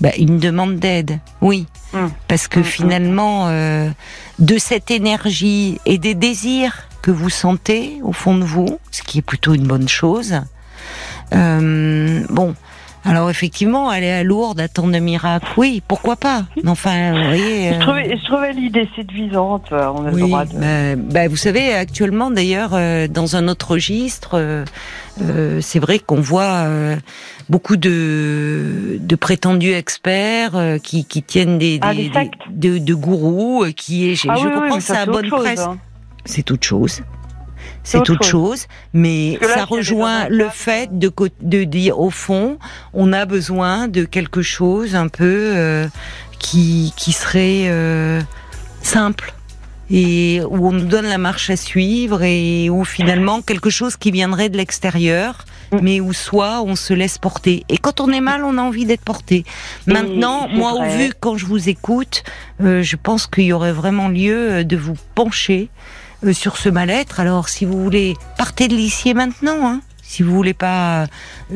Bah, 0.00 0.10
une 0.16 0.38
demande 0.38 0.76
d'aide, 0.76 1.18
oui. 1.40 1.66
Mm. 1.92 2.06
Parce 2.28 2.46
que 2.46 2.60
Mm, 2.60 2.62
mm, 2.62 2.64
finalement, 2.64 3.44
euh, 3.48 3.90
de 4.38 4.58
cette 4.58 4.90
énergie 4.90 5.80
et 5.86 5.98
des 5.98 6.14
désirs 6.14 6.85
que 7.06 7.12
vous 7.12 7.30
sentez 7.30 8.00
au 8.02 8.10
fond 8.12 8.36
de 8.36 8.42
vous, 8.42 8.80
ce 8.90 9.00
qui 9.02 9.18
est 9.18 9.22
plutôt 9.22 9.54
une 9.54 9.62
bonne 9.68 9.88
chose, 9.88 10.40
euh, 11.32 12.24
bon. 12.30 12.56
Alors 13.04 13.30
effectivement, 13.30 13.88
aller 13.88 14.10
à 14.10 14.24
Lourdes, 14.24 14.58
attendre 14.58 14.90
le 14.92 14.98
miracle, 14.98 15.46
oui, 15.56 15.80
pourquoi 15.86 16.16
pas. 16.16 16.42
Mais 16.64 16.68
enfin, 16.68 17.12
vous 17.12 17.28
voyez. 17.28 17.70
Je 17.70 17.74
euh, 17.76 17.78
trouvais, 17.80 18.18
je 18.18 18.24
trouvais 18.24 18.52
l'idée 18.52 18.88
séduisante. 18.96 19.66
euh, 19.70 19.86
On 19.94 20.04
a 20.06 20.10
le 20.10 20.16
oui, 20.16 20.22
droit 20.22 20.44
de. 20.44 20.56
bah, 20.96 20.96
bah, 20.96 21.28
vous 21.28 21.36
savez, 21.36 21.72
actuellement 21.72 22.32
d'ailleurs, 22.32 22.70
euh, 22.72 23.06
dans 23.06 23.36
un 23.36 23.46
autre 23.46 23.70
registre, 23.70 24.64
c'est 25.60 25.78
vrai 25.78 26.00
qu'on 26.00 26.20
voit 26.20 26.66
beaucoup 27.48 27.76
de, 27.76 28.98
de 28.98 29.14
prétendus 29.14 29.70
experts 29.74 30.78
qui, 30.82 31.04
qui 31.04 31.22
tiennent 31.22 31.58
des, 31.58 31.78
Ah, 31.82 31.94
des- 31.94 32.10
de, 32.50 32.78
de 32.78 32.94
gourous, 32.94 33.66
qui 33.76 34.10
est, 34.10 34.16
je 34.16 34.26
Ah 34.28 34.34
oui, 34.36 34.42
oui, 34.46 34.52
comprends 34.52 34.76
que 34.78 34.82
ça, 34.82 35.02
a 35.02 35.06
bonne 35.06 35.28
chose, 35.28 35.44
presse. 35.44 35.60
hein. 35.60 35.78
C'est 36.26 36.50
autre 36.50 36.66
chose. 36.66 37.02
C'est 37.82 37.98
autre 37.98 38.14
autre 38.14 38.24
chose, 38.24 38.66
mais 38.92 39.38
là, 39.40 39.48
ça 39.48 39.64
rejoint 39.64 40.28
le 40.28 40.48
fait 40.48 40.98
de, 40.98 41.12
de 41.40 41.64
dire 41.64 42.00
au 42.00 42.10
fond, 42.10 42.58
on 42.92 43.12
a 43.12 43.26
besoin 43.26 43.86
de 43.88 44.04
quelque 44.04 44.42
chose 44.42 44.96
un 44.96 45.08
peu 45.08 45.52
euh, 45.54 45.86
qui, 46.38 46.92
qui 46.96 47.12
serait 47.12 47.66
euh, 47.68 48.20
simple 48.82 49.34
et 49.88 50.40
où 50.50 50.66
on 50.66 50.72
nous 50.72 50.84
donne 50.84 51.06
la 51.06 51.18
marche 51.18 51.48
à 51.50 51.56
suivre 51.56 52.24
et 52.24 52.68
où 52.70 52.84
finalement 52.84 53.40
quelque 53.40 53.70
chose 53.70 53.96
qui 53.96 54.10
viendrait 54.10 54.48
de 54.48 54.56
l'extérieur, 54.56 55.44
Mm. 55.72 55.78
mais 55.82 56.00
où 56.00 56.12
soit 56.12 56.62
on 56.62 56.76
se 56.76 56.94
laisse 56.94 57.18
porter. 57.18 57.64
Et 57.68 57.78
quand 57.78 58.00
on 58.00 58.10
est 58.10 58.20
mal, 58.20 58.44
on 58.44 58.58
a 58.58 58.62
envie 58.62 58.84
d'être 58.84 59.02
porté. 59.02 59.44
Maintenant, 59.86 60.46
c'est 60.48 60.56
moi, 60.56 60.72
au 60.74 60.84
vu 60.84 61.12
quand 61.18 61.36
je 61.36 61.46
vous 61.46 61.68
écoute, 61.68 62.22
euh, 62.60 62.82
je 62.82 62.96
pense 62.96 63.26
qu'il 63.26 63.44
y 63.44 63.52
aurait 63.52 63.72
vraiment 63.72 64.08
lieu 64.08 64.64
de 64.64 64.76
vous 64.76 64.96
pencher 65.14 65.68
euh, 66.24 66.32
sur 66.32 66.56
ce 66.56 66.68
mal-être. 66.68 67.20
Alors, 67.20 67.48
si 67.48 67.64
vous 67.64 67.82
voulez, 67.82 68.14
partez 68.38 68.68
de 68.68 68.74
l'ici 68.74 69.10
et 69.10 69.14
maintenant. 69.14 69.66
Hein. 69.66 69.80
Si 70.08 70.22
vous 70.22 70.32
voulez 70.32 70.54
pas, 70.54 71.02
euh, 71.02 71.06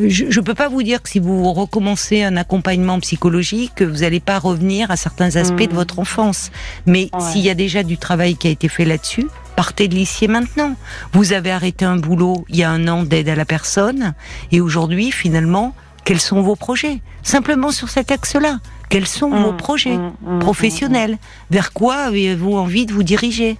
je, 0.09 0.25
je 0.29 0.40
peux 0.40 0.55
pas 0.55 0.68
vous 0.68 0.83
dire 0.83 1.01
que 1.03 1.09
si 1.09 1.20
vous 1.20 1.53
recommencez 1.53 2.25
un 2.25 2.37
accompagnement 2.37 2.99
psychologique, 2.99 3.73
que 3.77 3.85
vous 3.85 3.99
n'allez 3.99 4.18
pas 4.18 4.38
revenir 4.40 4.90
à 4.90 4.96
certains 4.96 5.37
aspects 5.37 5.62
de 5.62 5.68
Mhm. 5.70 5.75
votre 5.77 5.99
enfance. 6.01 6.51
Mais 6.85 7.11
Ouais. 7.12 7.20
s'il 7.20 7.42
y 7.42 7.51
a 7.51 7.55
déjà 7.55 7.85
du 7.85 7.96
travail 7.96 8.35
qui 8.37 8.49
a 8.49 8.51
été 8.51 8.66
fait 8.68 8.85
là-dessus, 8.85 9.29
partez 9.55 9.87
de 9.87 9.94
l'ici 9.94 10.27
maintenant. 10.27 10.75
Vous 11.12 11.33
avez 11.33 11.53
arrêté 11.53 11.85
un 11.85 11.96
boulot 11.96 12.44
il 12.49 12.57
y 12.57 12.64
a 12.64 12.70
un 12.70 12.88
an 12.88 13.05
d'aide 13.05 13.29
à 13.29 13.37
la 13.37 13.44
personne, 13.44 14.14
et 14.51 14.61
aujourd'hui, 14.61 15.12
finalement, 15.12 15.73
quels 16.05 16.20
sont 16.20 16.42
vos 16.42 16.57
projets? 16.57 16.99
Simplement 17.23 17.70
sur 17.70 17.88
cet 17.88 18.11
axe-là. 18.11 18.59
Quels 18.88 19.07
sont 19.07 19.31
vos 19.31 19.53
Mm, 19.53 19.57
projets 19.57 19.96
mm, 19.96 20.12
mm, 20.23 20.38
professionnels? 20.40 21.18
Vers 21.51 21.73
quoi 21.73 21.94
avez-vous 22.07 22.55
envie 22.57 22.85
de 22.87 22.92
vous 22.92 23.05
diriger? 23.05 23.59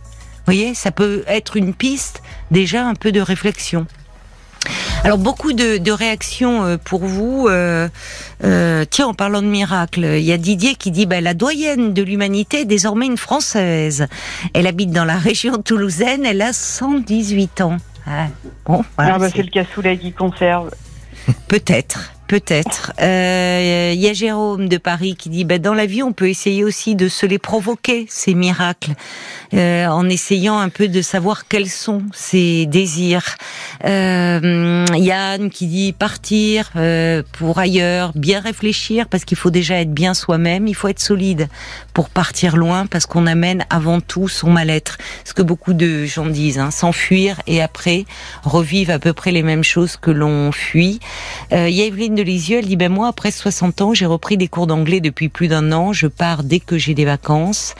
Voyez, 0.51 0.75
ça 0.75 0.91
peut 0.91 1.23
être 1.27 1.57
une 1.57 1.75
piste 1.75 2.23
déjà 2.51 2.87
un 2.87 2.95
peu 2.95 3.13
de 3.13 3.21
réflexion. 3.21 3.87
Alors 5.05 5.17
beaucoup 5.17 5.53
de, 5.53 5.79
de 5.79 5.93
réactions 5.93 6.65
euh, 6.65 6.77
pour 6.77 7.01
vous. 7.01 7.49
Euh, 7.49 7.89
euh, 8.45 8.85
tiens, 8.89 9.07
en 9.07 9.15
parlant 9.15 9.41
de 9.41 9.47
miracle, 9.47 10.05
il 10.05 10.25
y 10.25 10.33
a 10.33 10.37
Didier 10.37 10.75
qui 10.75 10.91
dit 10.91 11.07
bah, 11.07 11.21
la 11.21 11.33
doyenne 11.35 11.95
de 11.95 12.03
l'humanité 12.03 12.61
est 12.61 12.65
désormais 12.67 13.07
une 13.07 13.17
française. 13.17 14.07
Elle 14.53 14.67
habite 14.67 14.91
dans 14.91 15.07
la 15.07 15.17
région 15.19 15.63
toulousaine. 15.63 16.27
Elle 16.27 16.43
a 16.43 16.53
118 16.53 17.63
ans. 17.63 17.79
Ah, 18.07 18.27
bon, 18.67 18.85
voilà, 18.97 19.15
Ah 19.15 19.19
bah, 19.19 19.29
c'est 19.35 19.43
le 19.43 19.51
cassoulet 19.51 19.97
qui 19.97 20.13
conserve. 20.13 20.71
Peut-être, 21.49 22.13
peut-être. 22.31 22.93
Euh, 23.03 23.91
Il 23.93 24.01
y 24.01 24.07
a 24.07 24.13
Jérôme 24.13 24.69
de 24.69 24.77
Paris 24.77 25.17
qui 25.19 25.31
dit, 25.31 25.43
bah, 25.43 25.59
dans 25.59 25.75
la 25.75 25.85
vie, 25.85 26.05
on 26.05 26.13
peut 26.13 26.29
essayer 26.29 26.63
aussi 26.63 26.95
de 26.95 27.09
se 27.09 27.27
les 27.27 27.41
provoquer, 27.41 28.07
ces 28.09 28.35
miracles, 28.35 28.93
euh, 29.53 29.87
en 29.89 30.09
essayant 30.09 30.57
un 30.61 30.69
peu 30.69 30.87
de 30.87 31.03
savoir 31.03 31.49
quels 31.49 31.69
sont 31.69 32.03
ces 32.13 32.67
désirs. 32.67 33.35
Euh, 33.85 34.85
Yann 34.95 35.51
qui 35.51 35.67
dit 35.67 35.93
partir 35.93 36.71
euh, 36.77 37.25
pour 37.33 37.59
ailleurs, 37.59 38.13
bien 38.15 38.39
réfléchir, 38.39 39.09
parce 39.09 39.25
qu'il 39.25 39.37
faut 39.37 39.51
déjà 39.51 39.81
être 39.81 39.93
bien 39.93 40.15
soi-même, 40.15 40.69
il 40.69 40.75
faut 40.77 40.87
être 40.87 41.01
solide 41.01 41.49
pour 41.95 42.11
partir 42.11 42.57
loin, 42.57 42.87
parce 42.87 43.07
qu'on 43.07 43.27
amène 43.27 43.67
avant 43.71 44.01
tout 44.01 44.29
son 44.29 44.51
mal-être. 44.51 44.99
Ce 45.25 45.35
que 45.35 45.43
beaucoup 45.43 45.73
de 45.73 46.05
gens 46.05 46.27
disent, 46.27 46.61
hein, 46.61 46.71
s'enfuir 46.71 47.43
et 47.49 47.61
après 47.61 48.05
revivre 48.45 48.93
à 48.93 49.01
peu 49.01 49.15
près 49.15 49.33
les 49.33 49.43
mêmes 49.43 49.65
choses 49.65 49.97
que 49.97 50.13
l'on 50.13 50.53
fuit. 50.53 51.01
Euh, 51.53 51.69
Il 51.69 51.75
y 51.75 51.83
a 51.83 51.87
Evelyne 51.87 52.20
de 52.21 52.27
Lisieux, 52.27 52.59
elle 52.59 52.67
dit 52.67 52.77
ben 52.77 52.93
moi 52.93 53.09
après 53.09 53.31
60 53.31 53.81
ans, 53.81 53.95
j'ai 53.95 54.05
repris 54.05 54.37
des 54.37 54.47
cours 54.47 54.67
d'anglais 54.67 55.01
depuis 55.01 55.31
plus 55.31 55.49
d'un 55.49 55.73
an, 55.73 55.95
je 55.95 56.07
pars 56.07 56.43
dès 56.43 56.61
que 56.61 56.77
j'ai 56.77 56.93
des 56.93 57.07
vacances. 57.07 57.75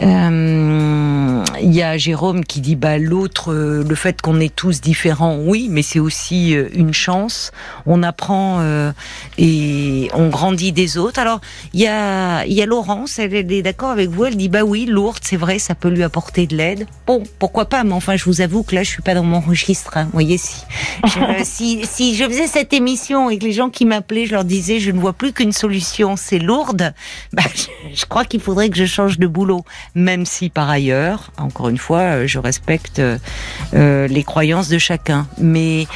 Euh, 0.00 1.44
Il 1.60 1.74
y 1.74 1.82
a 1.82 1.98
Jérôme 1.98 2.42
qui 2.44 2.60
dit 2.62 2.74
bah 2.74 2.96
l'autre 2.96 3.52
euh, 3.52 3.84
le 3.86 3.94
fait 3.94 4.22
qu'on 4.22 4.40
est 4.40 4.54
tous 4.54 4.80
différents, 4.80 5.36
oui, 5.38 5.68
mais 5.70 5.82
c'est 5.82 5.98
aussi 5.98 6.56
euh, 6.56 6.68
une 6.72 6.94
chance. 6.94 7.52
On 7.84 8.02
apprend 8.02 8.60
euh, 8.60 8.92
et 9.36 10.08
on 10.14 10.28
grandit 10.28 10.72
des 10.72 10.96
autres. 10.96 11.20
Alors 11.20 11.40
il 11.74 11.80
y 11.80 11.86
a 11.86 12.46
y 12.46 12.62
a 12.62 12.66
Laurence, 12.66 13.18
elle, 13.18 13.34
elle 13.34 13.52
est 13.52 13.62
d'accord 13.62 13.90
avec 13.90 14.08
vous, 14.08 14.24
elle 14.24 14.36
dit 14.36 14.48
bah 14.48 14.62
oui, 14.62 14.86
lourde, 14.86 15.20
c'est 15.22 15.36
vrai, 15.36 15.58
ça 15.58 15.74
peut 15.74 15.90
lui 15.90 16.02
apporter 16.02 16.46
de 16.46 16.56
l'aide. 16.56 16.86
Bon, 17.06 17.22
pourquoi 17.38 17.66
pas, 17.66 17.84
mais 17.84 17.92
enfin 17.92 18.16
je 18.16 18.24
vous 18.24 18.40
avoue 18.40 18.62
que 18.62 18.74
là 18.74 18.84
je 18.84 18.88
suis 18.88 19.02
pas 19.02 19.14
dans 19.14 19.24
mon 19.24 19.40
registre. 19.40 19.98
Hein. 19.98 20.04
Vous 20.04 20.12
voyez 20.12 20.38
si 20.38 20.56
je, 21.04 21.20
si 21.44 21.84
si 21.84 22.14
je 22.14 22.24
faisais 22.24 22.46
cette 22.46 22.72
émission 22.72 23.28
et 23.28 23.36
que 23.38 23.44
les 23.44 23.52
gens 23.52 23.68
qui 23.68 23.81
m'appelaient, 23.86 24.26
je 24.26 24.32
leur 24.32 24.44
disais 24.44 24.78
je 24.80 24.90
ne 24.90 24.98
vois 25.00 25.12
plus 25.12 25.32
qu'une 25.32 25.52
solution, 25.52 26.16
c'est 26.16 26.38
lourde. 26.38 26.92
Bah, 27.32 27.42
je, 27.54 27.62
je 27.94 28.04
crois 28.06 28.24
qu'il 28.24 28.40
faudrait 28.40 28.68
que 28.68 28.76
je 28.76 28.84
change 28.84 29.18
de 29.18 29.26
boulot, 29.26 29.64
même 29.94 30.26
si 30.26 30.50
par 30.50 30.68
ailleurs, 30.68 31.30
encore 31.38 31.68
une 31.68 31.78
fois, 31.78 32.00
euh, 32.00 32.26
je 32.26 32.38
respecte 32.38 32.98
euh, 32.98 33.16
euh, 33.74 34.06
les 34.08 34.22
croyances 34.24 34.68
de 34.68 34.78
chacun. 34.78 35.26
Mais 35.38 35.86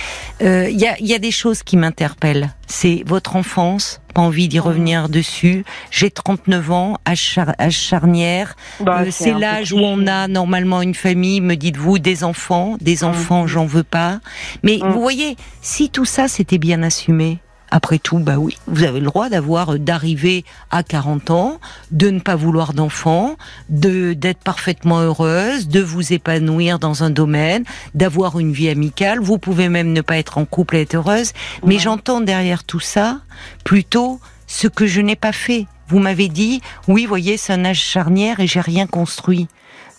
euh, 0.42 0.68
il 0.70 0.78
y, 0.80 0.86
a, 0.86 0.96
il 0.98 1.06
y 1.06 1.14
a 1.14 1.18
des 1.18 1.30
choses 1.30 1.62
qui 1.62 1.76
m'interpellent. 1.76 2.50
C'est 2.66 3.02
votre 3.06 3.36
enfance, 3.36 4.00
pas 4.14 4.22
envie 4.22 4.48
d'y 4.48 4.58
revenir 4.58 5.08
dessus. 5.08 5.64
J'ai 5.90 6.10
39 6.10 6.70
ans, 6.72 6.96
char- 7.14 7.54
âge 7.60 7.76
charnière. 7.78 8.56
Bah, 8.80 9.02
Euh, 9.02 9.08
c'est 9.10 9.32
l'âge 9.34 9.72
où 9.72 9.78
on 9.78 10.06
a 10.06 10.26
normalement 10.26 10.82
une 10.82 10.94
famille, 10.94 11.40
me 11.40 11.54
dites-vous, 11.54 11.98
des 11.98 12.24
enfants. 12.24 12.76
Des 12.80 13.04
enfants, 13.04 13.46
j'en 13.46 13.66
veux 13.66 13.84
pas. 13.84 14.20
Mais 14.62 14.78
Mm. 14.82 14.88
vous 14.92 15.00
voyez, 15.00 15.36
si 15.62 15.90
tout 15.90 16.04
ça 16.06 16.28
c'était 16.28 16.58
bien 16.58 16.82
assumé, 16.82 17.38
après 17.70 17.98
tout, 17.98 18.18
bah 18.18 18.36
oui, 18.38 18.56
vous 18.66 18.84
avez 18.84 19.00
le 19.00 19.06
droit 19.06 19.28
d'avoir, 19.28 19.74
euh, 19.74 19.78
d'arriver 19.78 20.44
à 20.70 20.82
40 20.82 21.30
ans, 21.30 21.60
de 21.90 22.10
ne 22.10 22.20
pas 22.20 22.36
vouloir 22.36 22.72
d'enfants, 22.74 23.36
de 23.68 24.12
d'être 24.12 24.38
parfaitement 24.38 25.00
heureuse, 25.00 25.68
de 25.68 25.80
vous 25.80 26.12
épanouir 26.12 26.78
dans 26.78 27.02
un 27.02 27.10
domaine, 27.10 27.64
d'avoir 27.94 28.38
une 28.38 28.52
vie 28.52 28.68
amicale. 28.68 29.18
Vous 29.20 29.38
pouvez 29.38 29.68
même 29.68 29.92
ne 29.92 30.00
pas 30.00 30.18
être 30.18 30.38
en 30.38 30.44
couple 30.44 30.76
et 30.76 30.82
être 30.82 30.94
heureuse. 30.94 31.32
Mais 31.64 31.74
Ouais. 31.74 31.80
j'entends 31.80 32.20
derrière 32.20 32.64
tout 32.64 32.80
ça 32.80 33.20
plutôt 33.64 34.20
ce 34.46 34.68
que 34.68 34.86
je 34.86 35.00
n'ai 35.00 35.16
pas 35.16 35.32
fait. 35.32 35.66
Vous 35.88 35.98
m'avez 35.98 36.28
dit, 36.28 36.60
oui, 36.88 37.06
voyez, 37.06 37.36
c'est 37.36 37.52
un 37.52 37.64
âge 37.64 37.80
charnière 37.80 38.40
et 38.40 38.46
j'ai 38.46 38.60
rien 38.60 38.86
construit. 38.86 39.48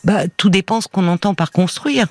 Bah, 0.04 0.22
tout 0.38 0.50
dépend 0.50 0.80
ce 0.80 0.88
qu'on 0.88 1.08
entend 1.08 1.34
par 1.34 1.52
construire. 1.52 2.08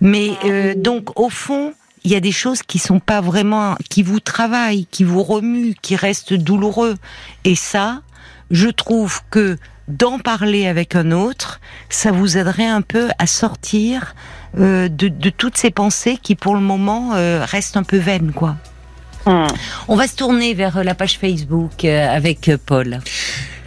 Mais 0.00 0.30
euh, 0.44 0.74
donc, 0.76 1.18
au 1.20 1.28
fond, 1.28 1.72
il 2.06 2.12
y 2.12 2.14
a 2.14 2.20
des 2.20 2.30
choses 2.30 2.62
qui 2.62 2.78
sont 2.78 3.00
pas 3.00 3.20
vraiment, 3.20 3.74
qui 3.90 4.04
vous 4.04 4.20
travaillent, 4.20 4.86
qui 4.92 5.02
vous 5.02 5.24
remuent, 5.24 5.74
qui 5.82 5.96
restent 5.96 6.34
douloureux. 6.34 6.94
Et 7.42 7.56
ça, 7.56 8.00
je 8.52 8.68
trouve 8.68 9.22
que 9.28 9.58
d'en 9.88 10.20
parler 10.20 10.68
avec 10.68 10.94
un 10.94 11.10
autre, 11.10 11.60
ça 11.88 12.12
vous 12.12 12.38
aiderait 12.38 12.68
un 12.68 12.80
peu 12.80 13.08
à 13.18 13.26
sortir 13.26 14.14
euh, 14.56 14.88
de, 14.88 15.08
de 15.08 15.30
toutes 15.30 15.56
ces 15.56 15.72
pensées 15.72 16.16
qui, 16.22 16.36
pour 16.36 16.54
le 16.54 16.60
moment, 16.60 17.14
euh, 17.14 17.44
restent 17.44 17.76
un 17.76 17.82
peu 17.82 17.96
vaines, 17.96 18.30
quoi. 18.32 18.54
Hum. 19.26 19.48
On 19.88 19.96
va 19.96 20.06
se 20.06 20.14
tourner 20.14 20.54
vers 20.54 20.84
la 20.84 20.94
page 20.94 21.18
Facebook 21.18 21.84
euh, 21.84 22.08
avec 22.08 22.52
Paul. 22.66 23.00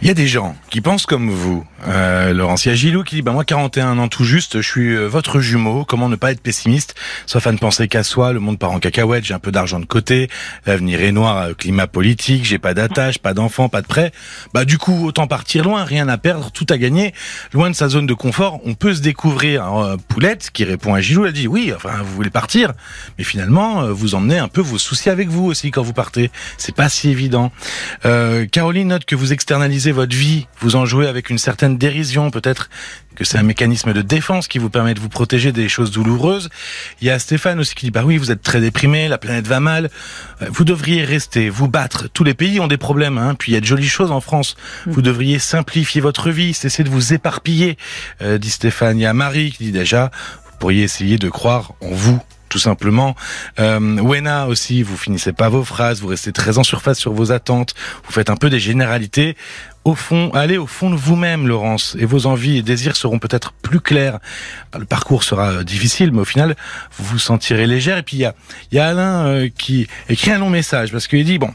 Il 0.02 0.08
y 0.08 0.10
a 0.10 0.14
des 0.14 0.28
gens 0.28 0.56
qui 0.70 0.80
pensent 0.80 1.04
comme 1.04 1.28
vous. 1.28 1.66
Euh, 1.86 2.32
Laurence, 2.32 2.64
il 2.64 2.70
y 2.70 2.72
a 2.72 2.74
Gilou 2.74 3.04
qui 3.04 3.16
dit, 3.16 3.22
bah 3.22 3.32
moi 3.32 3.44
41 3.44 3.98
ans 3.98 4.08
tout 4.08 4.24
juste, 4.24 4.62
je 4.62 4.66
suis 4.66 4.94
euh, 4.94 5.06
votre 5.06 5.40
jumeau, 5.40 5.84
comment 5.84 6.08
ne 6.08 6.16
pas 6.16 6.32
être 6.32 6.40
pessimiste, 6.40 6.94
sauf 7.26 7.46
à 7.46 7.52
ne 7.52 7.58
penser 7.58 7.86
qu'à 7.86 8.02
soi, 8.02 8.32
le 8.32 8.40
monde 8.40 8.58
part 8.58 8.72
en 8.72 8.78
cacahuète, 8.78 9.24
j'ai 9.24 9.34
un 9.34 9.38
peu 9.38 9.52
d'argent 9.52 9.78
de 9.78 9.84
côté, 9.84 10.28
l'avenir 10.64 11.02
est 11.02 11.12
noir, 11.12 11.36
euh, 11.36 11.52
climat 11.54 11.86
politique, 11.86 12.46
j'ai 12.46 12.58
pas 12.58 12.72
d'attache, 12.72 13.18
pas 13.18 13.34
d'enfant, 13.34 13.68
pas 13.68 13.82
de 13.82 13.86
prêt. 13.86 14.10
Bah 14.54 14.64
du 14.64 14.78
coup, 14.78 15.06
autant 15.06 15.26
partir 15.26 15.64
loin, 15.64 15.84
rien 15.84 16.08
à 16.08 16.16
perdre, 16.16 16.50
tout 16.50 16.66
à 16.70 16.78
gagner. 16.78 17.12
Loin 17.52 17.68
de 17.68 17.74
sa 17.74 17.88
zone 17.88 18.06
de 18.06 18.14
confort, 18.14 18.60
on 18.64 18.72
peut 18.72 18.94
se 18.94 19.02
découvrir. 19.02 19.64
Alors, 19.64 19.82
euh, 19.82 19.96
Poulette, 20.08 20.50
qui 20.50 20.64
répond 20.64 20.94
à 20.94 21.02
Gilou, 21.02 21.26
elle 21.26 21.34
dit, 21.34 21.46
oui, 21.46 21.72
enfin 21.76 22.02
vous 22.02 22.14
voulez 22.14 22.30
partir, 22.30 22.72
mais 23.18 23.24
finalement, 23.24 23.84
vous 23.92 24.14
emmenez 24.14 24.38
un 24.38 24.48
peu 24.48 24.62
vos 24.62 24.78
soucis 24.78 25.10
avec 25.10 25.28
vous 25.28 25.44
aussi 25.44 25.70
quand 25.70 25.82
vous 25.82 25.92
partez. 25.92 26.30
C'est 26.56 26.74
pas 26.74 26.88
si 26.88 27.10
évident. 27.10 27.52
Caroline 28.02 28.88
note 28.88 29.04
que 29.04 29.14
vous 29.14 29.32
externalisez 29.32 29.89
votre 29.92 30.14
vie, 30.14 30.46
vous 30.60 30.76
en 30.76 30.86
jouez 30.86 31.06
avec 31.06 31.30
une 31.30 31.38
certaine 31.38 31.78
dérision, 31.78 32.30
peut-être 32.30 32.70
que 33.16 33.24
c'est 33.24 33.38
un 33.38 33.42
mécanisme 33.42 33.92
de 33.92 34.02
défense 34.02 34.48
qui 34.48 34.58
vous 34.58 34.70
permet 34.70 34.94
de 34.94 35.00
vous 35.00 35.08
protéger 35.08 35.52
des 35.52 35.68
choses 35.68 35.90
douloureuses. 35.90 36.48
Il 37.00 37.06
y 37.06 37.10
a 37.10 37.18
Stéphane 37.18 37.60
aussi 37.60 37.74
qui 37.74 37.86
dit 37.86 37.90
bah 37.90 38.02
oui, 38.04 38.16
vous 38.16 38.30
êtes 38.30 38.42
très 38.42 38.60
déprimé, 38.60 39.08
la 39.08 39.18
planète 39.18 39.46
va 39.46 39.60
mal, 39.60 39.90
Euh, 40.42 40.46
vous 40.50 40.64
devriez 40.64 41.04
rester, 41.04 41.50
vous 41.50 41.68
battre. 41.68 42.08
Tous 42.12 42.24
les 42.24 42.34
pays 42.34 42.60
ont 42.60 42.68
des 42.68 42.78
problèmes, 42.78 43.18
hein. 43.18 43.34
puis 43.38 43.52
il 43.52 43.54
y 43.54 43.58
a 43.58 43.60
de 43.60 43.66
jolies 43.66 43.88
choses 43.88 44.10
en 44.10 44.20
France. 44.20 44.56
Vous 44.86 45.02
devriez 45.02 45.38
simplifier 45.38 46.00
votre 46.00 46.30
vie, 46.30 46.54
cesser 46.54 46.84
de 46.84 46.88
vous 46.88 47.12
éparpiller, 47.12 47.76
euh, 48.22 48.38
dit 48.38 48.50
Stéphane. 48.50 48.98
Il 48.98 49.02
y 49.02 49.06
a 49.06 49.12
Marie 49.12 49.52
qui 49.52 49.64
dit 49.64 49.72
déjà, 49.72 50.10
vous 50.46 50.58
pourriez 50.58 50.82
essayer 50.82 51.18
de 51.18 51.28
croire 51.28 51.74
en 51.80 51.90
vous 51.90 52.20
tout 52.50 52.58
simplement. 52.58 53.14
Euh, 53.58 53.78
Wena 54.02 54.48
aussi, 54.48 54.82
vous 54.82 54.96
finissez 54.96 55.32
pas 55.32 55.48
vos 55.48 55.64
phrases, 55.64 56.00
vous 56.00 56.08
restez 56.08 56.32
très 56.32 56.58
en 56.58 56.64
surface 56.64 56.98
sur 56.98 57.12
vos 57.12 57.32
attentes, 57.32 57.74
vous 58.04 58.12
faites 58.12 58.28
un 58.28 58.36
peu 58.36 58.50
des 58.50 58.58
généralités. 58.58 59.36
Au 59.84 59.94
fond, 59.94 60.30
allez 60.34 60.58
au 60.58 60.66
fond 60.66 60.90
de 60.90 60.94
vous-même, 60.94 61.48
Laurence, 61.48 61.96
et 61.98 62.04
vos 62.04 62.26
envies 62.26 62.58
et 62.58 62.62
désirs 62.62 62.96
seront 62.96 63.18
peut-être 63.18 63.52
plus 63.52 63.80
clairs. 63.80 64.18
Le 64.78 64.84
parcours 64.84 65.22
sera 65.22 65.52
euh, 65.52 65.64
difficile, 65.64 66.12
mais 66.12 66.20
au 66.20 66.26
final, 66.26 66.54
vous 66.98 67.04
vous 67.04 67.18
sentirez 67.18 67.66
légère. 67.66 67.96
Et 67.96 68.02
puis 68.02 68.18
il 68.18 68.20
y 68.20 68.26
a, 68.26 68.34
y 68.72 68.78
a 68.78 68.88
Alain 68.88 69.26
euh, 69.26 69.48
qui 69.48 69.86
écrit 70.10 70.32
un 70.32 70.38
long 70.38 70.50
message 70.50 70.92
parce 70.92 71.08
qu'il 71.08 71.24
dit 71.24 71.38
bon, 71.38 71.54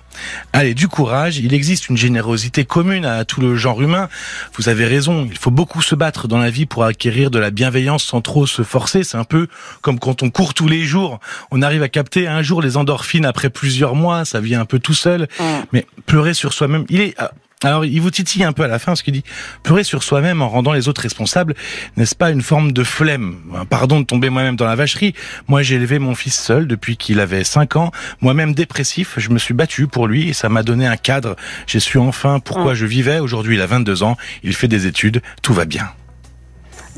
allez 0.53 0.73
du 0.73 0.87
courage. 0.87 1.37
Il 1.37 1.53
existe 1.53 1.87
une 1.87 1.97
générosité 1.97 2.65
commune 2.65 3.05
à 3.05 3.25
tout 3.25 3.41
le 3.41 3.55
genre 3.55 3.79
humain. 3.79 4.09
Vous 4.55 4.69
avez 4.69 4.85
raison. 4.85 5.27
Il 5.29 5.37
faut 5.37 5.51
beaucoup 5.51 5.83
se 5.83 5.93
battre 5.93 6.27
dans 6.27 6.39
la 6.39 6.49
vie 6.49 6.65
pour 6.65 6.83
acquérir 6.83 7.29
de 7.29 7.37
la 7.37 7.51
bienveillance 7.51 8.03
sans 8.03 8.21
trop 8.21 8.47
se 8.47 8.63
forcer. 8.63 9.03
C'est 9.03 9.17
un 9.17 9.23
peu 9.23 9.47
comme 9.81 9.99
quand 9.99 10.23
on 10.23 10.31
court 10.31 10.55
tous 10.55 10.67
les 10.67 10.83
jours. 10.83 11.19
On 11.51 11.61
arrive 11.61 11.83
à 11.83 11.89
capter 11.89 12.27
un 12.27 12.41
jour 12.41 12.63
les 12.63 12.75
endorphines 12.75 13.25
après 13.25 13.51
plusieurs 13.51 13.93
mois. 13.93 14.25
Ça 14.25 14.39
vient 14.39 14.61
un 14.61 14.65
peu 14.65 14.79
tout 14.79 14.95
seul. 14.95 15.27
Mais 15.73 15.85
pleurer 16.07 16.33
sur 16.33 16.53
soi-même, 16.53 16.85
il 16.89 17.01
est. 17.01 17.15
ah, 17.63 17.67
Alors, 17.67 17.85
il 17.85 17.99
vous 18.01 18.11
titille 18.11 18.43
un 18.43 18.53
peu 18.53 18.63
à 18.63 18.67
la 18.67 18.79
fin, 18.79 18.91
parce 18.91 19.01
qu'il 19.01 19.13
dit 19.13 19.23
pleurer 19.63 19.83
sur 19.83 20.03
soi-même 20.03 20.41
en 20.41 20.49
rendant 20.49 20.73
les 20.73 20.87
autres 20.87 21.01
responsables, 21.01 21.55
n'est-ce 21.97 22.15
pas 22.15 22.29
une 22.31 22.41
forme 22.41 22.71
de 22.71 22.83
flemme? 22.83 23.37
Pardon 23.69 23.99
de 24.01 24.05
tomber 24.05 24.29
moi-même 24.29 24.55
dans 24.55 24.65
la 24.65 24.75
vacherie. 24.75 25.13
Moi, 25.47 25.63
j'ai 25.63 25.75
élevé 25.75 25.99
mon 25.99 26.15
fils 26.15 26.37
seul 26.39 26.67
depuis 26.67 26.97
qu'il 26.97 27.19
avait 27.19 27.43
5 27.43 27.75
ans. 27.77 27.91
Moi-même 28.21 28.53
dépressif, 28.53 29.15
je 29.17 29.29
me 29.29 29.39
suis 29.39 29.53
battu 29.53 29.87
pour 29.87 30.07
lui 30.07 30.29
et 30.29 30.33
ça 30.33 30.49
m'a 30.49 30.63
donné 30.63 30.85
un 30.85 30.97
cadre. 30.97 31.35
J'ai 31.67 31.79
su 31.79 31.97
enfin 31.97 32.39
pourquoi 32.39 32.73
je 32.73 32.85
vivais. 32.85 33.19
Aujourd'hui, 33.19 33.55
il 33.55 33.61
a 33.61 33.67
22 33.67 34.03
ans, 34.03 34.17
il 34.43 34.53
fait 34.53 34.67
des 34.67 34.85
études, 34.87 35.21
tout 35.41 35.53
va 35.53 35.65
bien. 35.65 35.89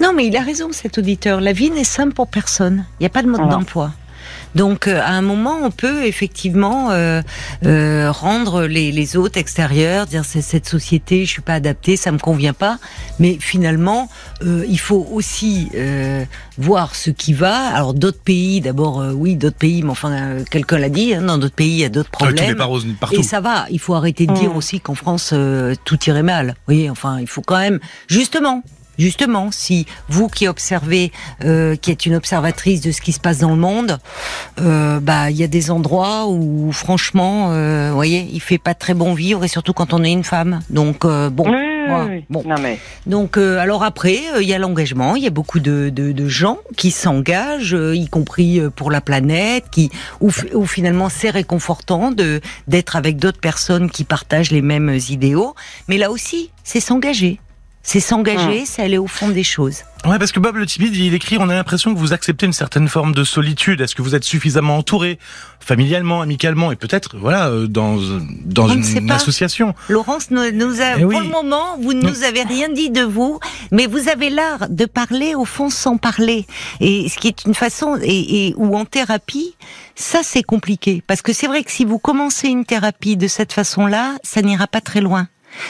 Non, 0.01 0.13
mais 0.13 0.27
il 0.27 0.37
a 0.37 0.41
raison, 0.41 0.71
cet 0.71 0.97
auditeur. 0.99 1.41
La 1.41 1.53
vie 1.53 1.71
n'est 1.71 1.83
simple 1.83 2.13
pour 2.13 2.27
personne. 2.27 2.85
Il 2.99 3.03
n'y 3.03 3.07
a 3.07 3.09
pas 3.09 3.23
de 3.23 3.27
mode 3.27 3.41
Voilà. 3.41 3.55
d'emploi. 3.55 3.91
Donc, 4.55 4.87
euh, 4.87 4.99
à 5.01 5.11
un 5.11 5.21
moment, 5.21 5.57
on 5.63 5.71
peut 5.71 6.05
effectivement 6.05 6.91
euh, 6.91 7.21
euh, 7.65 8.11
rendre 8.11 8.63
les, 8.63 8.91
les 8.91 9.17
autres 9.17 9.37
extérieurs, 9.39 10.07
dire 10.07 10.23
c'est 10.25 10.41
cette 10.41 10.67
société, 10.67 11.25
je 11.25 11.29
suis 11.31 11.41
pas 11.41 11.53
adapté, 11.55 11.95
ça 11.97 12.11
me 12.11 12.17
convient 12.17 12.53
pas. 12.53 12.79
Mais 13.19 13.37
finalement, 13.39 14.09
euh, 14.43 14.65
il 14.67 14.79
faut 14.79 15.07
aussi 15.11 15.69
euh, 15.75 16.23
voir 16.57 16.95
ce 16.95 17.09
qui 17.11 17.33
va. 17.33 17.55
Alors, 17.75 17.93
d'autres 17.93 18.19
pays, 18.21 18.61
d'abord, 18.61 19.01
euh, 19.01 19.11
oui, 19.11 19.35
d'autres 19.35 19.57
pays, 19.57 19.83
mais 19.83 19.91
enfin, 19.91 20.11
euh, 20.11 20.43
quelqu'un 20.49 20.77
l'a 20.79 20.89
dit, 20.89 21.13
hein, 21.13 21.21
dans 21.21 21.37
d'autres 21.37 21.55
pays, 21.55 21.71
il 21.73 21.79
y 21.79 21.85
a 21.85 21.89
d'autres 21.89 22.09
tout 22.11 22.25
n'est 22.25 22.33
problèmes. 22.53 22.95
partout. 22.99 23.19
Et 23.19 23.23
ça 23.23 23.39
va, 23.41 23.65
il 23.69 23.79
faut 23.79 23.93
arrêter 23.93 24.25
de 24.25 24.33
dire 24.33 24.53
Mm. 24.53 24.57
aussi 24.57 24.79
qu'en 24.79 24.95
France, 24.95 25.31
euh, 25.33 25.75
tout 25.85 25.99
irait 26.07 26.23
mal. 26.23 26.47
Vous 26.67 26.73
voyez, 26.73 26.89
enfin, 26.89 27.19
il 27.19 27.27
faut 27.27 27.41
quand 27.41 27.57
même, 27.59 27.79
justement, 28.07 28.63
justement, 28.97 29.51
si 29.51 29.85
vous 30.09 30.27
qui 30.27 30.47
observez, 30.47 31.11
euh, 31.43 31.75
qui 31.75 31.91
êtes 31.91 32.05
une 32.05 32.15
observatrice 32.15 32.81
de 32.81 32.91
ce 32.91 33.01
qui 33.01 33.11
se 33.11 33.19
passe 33.19 33.39
dans 33.39 33.51
le 33.51 33.57
monde, 33.57 33.99
euh, 34.59 34.99
bah, 34.99 35.29
il 35.31 35.37
y 35.37 35.43
a 35.43 35.47
des 35.47 35.71
endroits 35.71 36.27
où, 36.27 36.71
franchement, 36.71 37.49
euh, 37.51 37.89
vous 37.89 37.95
voyez, 37.95 38.27
il 38.31 38.41
fait 38.41 38.57
pas 38.57 38.73
très 38.73 38.93
bon 38.93 39.13
vivre, 39.13 39.43
et 39.43 39.47
surtout 39.47 39.73
quand 39.73 39.93
on 39.93 40.03
est 40.03 40.11
une 40.11 40.23
femme. 40.23 40.61
Donc, 40.69 41.05
euh, 41.05 41.29
bon. 41.29 41.45
Oui, 41.49 41.57
oui. 42.09 42.25
bon. 42.29 42.43
Non 42.45 42.55
mais 42.61 42.79
Donc, 43.05 43.37
euh, 43.37 43.59
alors 43.59 43.83
après, 43.83 44.19
euh, 44.35 44.41
il 44.41 44.47
y 44.47 44.53
a 44.53 44.57
l'engagement. 44.57 45.15
Il 45.15 45.23
y 45.23 45.27
a 45.27 45.31
beaucoup 45.31 45.59
de, 45.59 45.89
de, 45.89 46.11
de 46.11 46.27
gens 46.27 46.57
qui 46.75 46.91
s'engagent, 46.91 47.73
euh, 47.73 47.95
y 47.95 48.07
compris 48.07 48.61
pour 48.75 48.91
la 48.91 49.01
planète, 49.01 49.65
qui 49.71 49.89
où, 50.19 50.31
où 50.53 50.65
finalement 50.65 51.09
c'est 51.09 51.29
réconfortant 51.29 52.11
de 52.11 52.41
d'être 52.67 52.95
avec 52.95 53.17
d'autres 53.17 53.39
personnes 53.39 53.89
qui 53.89 54.03
partagent 54.03 54.51
les 54.51 54.61
mêmes 54.61 54.97
idéaux. 55.09 55.55
Mais 55.87 55.97
là 55.97 56.11
aussi, 56.11 56.51
c'est 56.63 56.79
s'engager. 56.79 57.39
C'est 57.89 58.01
s'engager, 58.01 58.65
c'est 58.65 58.81
aller 58.81 58.97
au 58.97 59.07
fond 59.07 59.29
des 59.29 59.45
choses. 59.45 59.83
Ouais, 60.05 60.19
parce 60.19 60.33
que 60.33 60.41
Bob 60.41 60.57
le 60.57 60.65
timide, 60.65 60.93
il 60.93 61.13
écrit, 61.13 61.37
on 61.39 61.47
a 61.47 61.53
l'impression 61.53 61.93
que 61.93 61.99
vous 61.99 62.11
acceptez 62.11 62.45
une 62.45 62.51
certaine 62.51 62.89
forme 62.89 63.13
de 63.13 63.23
solitude. 63.23 63.79
Est-ce 63.79 63.95
que 63.95 64.01
vous 64.01 64.13
êtes 64.13 64.25
suffisamment 64.25 64.75
entouré, 64.77 65.19
familialement, 65.61 66.21
amicalement, 66.21 66.73
et 66.73 66.75
peut-être, 66.75 67.15
voilà, 67.17 67.47
euh, 67.47 67.65
dans 67.65 67.95
dans 68.43 68.69
On 68.69 68.73
une 68.75 69.07
pas. 69.07 69.15
association. 69.15 69.73
Laurence 69.87 70.31
nous, 70.31 70.51
nous 70.51 70.81
a, 70.81 70.97
Eh 70.97 71.01
pour 71.03 71.11
oui. 71.11 71.19
le 71.19 71.31
moment, 71.31 71.77
vous 71.79 71.93
ne 71.93 72.01
nous 72.01 72.23
avez 72.23 72.43
rien 72.43 72.67
dit 72.67 72.89
de 72.89 73.03
vous, 73.03 73.39
mais 73.71 73.87
vous 73.87 74.09
avez 74.09 74.29
l'art 74.29 74.67
de 74.69 74.83
parler 74.83 75.33
au 75.33 75.45
fond 75.45 75.69
sans 75.69 75.95
parler. 75.95 76.45
Et 76.81 77.07
ce 77.07 77.17
qui 77.17 77.29
est 77.29 77.45
une 77.45 77.55
façon, 77.55 77.97
et, 78.03 78.47
et 78.47 78.53
ou 78.57 78.75
en 78.75 78.83
thérapie, 78.83 79.55
ça 79.95 80.19
c'est 80.23 80.43
compliqué. 80.43 81.01
Parce 81.07 81.21
que 81.21 81.31
c'est 81.31 81.47
vrai 81.47 81.63
que 81.63 81.71
si 81.71 81.85
vous 81.85 81.99
commencez 81.99 82.49
une 82.49 82.65
thérapie 82.65 83.15
de 83.15 83.27
cette 83.29 83.53
façon-là, 83.53 84.17
ça 84.23 84.41
n'ira 84.41 84.67
pas 84.67 84.81
très 84.81 84.99
loin. 84.99 85.29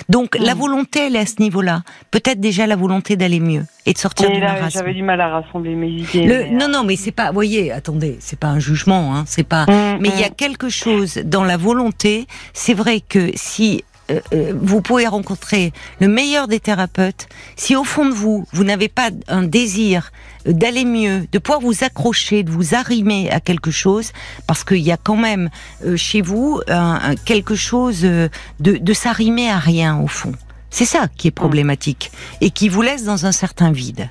Donc 0.10 0.38
la 0.40 0.54
volonté, 0.54 1.08
elle 1.08 1.16
est 1.16 1.20
à 1.20 1.26
ce 1.26 1.42
niveau-là. 1.42 1.84
Peut-être 2.12 2.40
déjà 2.40 2.68
la 2.68 2.76
volonté 2.76 3.16
d'aller 3.16 3.40
mieux 3.40 3.64
et 3.86 3.94
de 3.94 3.98
sortir 3.98 4.30
du 4.30 4.40
marasme. 4.40 4.70
j'avais 4.72 4.94
du 4.94 5.04
mal 5.04 5.20
à 5.22 5.30
rassembler 5.30 5.76
mes 5.76 5.90
idées. 5.90 6.26
Le- 6.26 6.44
mais, 6.44 6.52
non, 6.52 6.68
non, 6.68 6.84
mais 6.84 6.96
c'est 6.96 7.12
pas. 7.12 7.32
Voyez, 7.32 7.72
attendez, 7.72 8.18
c'est 8.20 8.40
pas 8.40 8.48
un 8.48 8.60
jugement, 8.60 9.16
hein, 9.16 9.24
c'est 9.28 9.48
pas. 9.48 9.66
Mm, 9.66 9.98
Mais 10.02 10.10
il 10.10 10.20
y 10.20 10.24
a 10.24 10.30
mm. 10.30 10.36
quelque 10.36 10.70
chose 10.70 11.20
dans 11.24 11.44
la 11.44 11.58
volonté. 11.58 12.28
C'est 12.54 12.74
vrai 12.74 13.02
que 13.02 13.32
si 13.36 13.84
euh, 14.10 14.20
euh, 14.34 14.54
vous 14.62 14.82
pouvez 14.82 15.08
rencontrer 15.08 15.74
le 16.00 16.08
meilleur 16.08 16.48
des 16.48 16.60
thérapeutes, 16.60 17.28
si 17.56 17.76
au 17.76 17.84
fond 17.84 18.06
de 18.06 18.14
vous, 18.14 18.46
vous 18.54 18.64
n'avez 18.64 18.88
pas 18.90 19.10
un 19.28 19.44
désir 19.44 20.12
d'aller 20.46 20.86
mieux, 20.86 21.28
de 21.32 21.40
pouvoir 21.40 21.60
vous 21.62 21.84
accrocher, 21.84 22.44
de 22.44 22.52
vous 22.52 22.74
arrimer 22.76 23.30
à 23.32 23.40
quelque 23.40 23.72
chose, 23.72 24.12
parce 24.48 24.64
qu'il 24.64 24.78
y 24.80 24.92
a 24.92 24.98
quand 24.98 25.18
même 25.18 25.50
euh, 25.86 25.98
chez 25.98 26.22
vous 26.22 26.62
un- 26.70 27.00
un- 27.12 27.16
quelque 27.16 27.56
chose 27.56 28.02
euh, 28.04 28.30
de, 28.60 28.78
de 28.78 28.94
s'arrimer 28.94 29.50
à 29.50 29.60
rien 29.60 29.98
au 30.00 30.08
fond. 30.08 30.32
C'est 30.70 30.86
ça 30.86 31.08
qui 31.18 31.28
est 31.28 31.32
problématique 31.32 32.12
et 32.42 32.50
qui 32.52 32.70
vous 32.70 32.82
laisse 32.82 33.04
dans 33.04 33.26
un 33.26 33.32
certain 33.32 33.72
vide. 33.72 34.10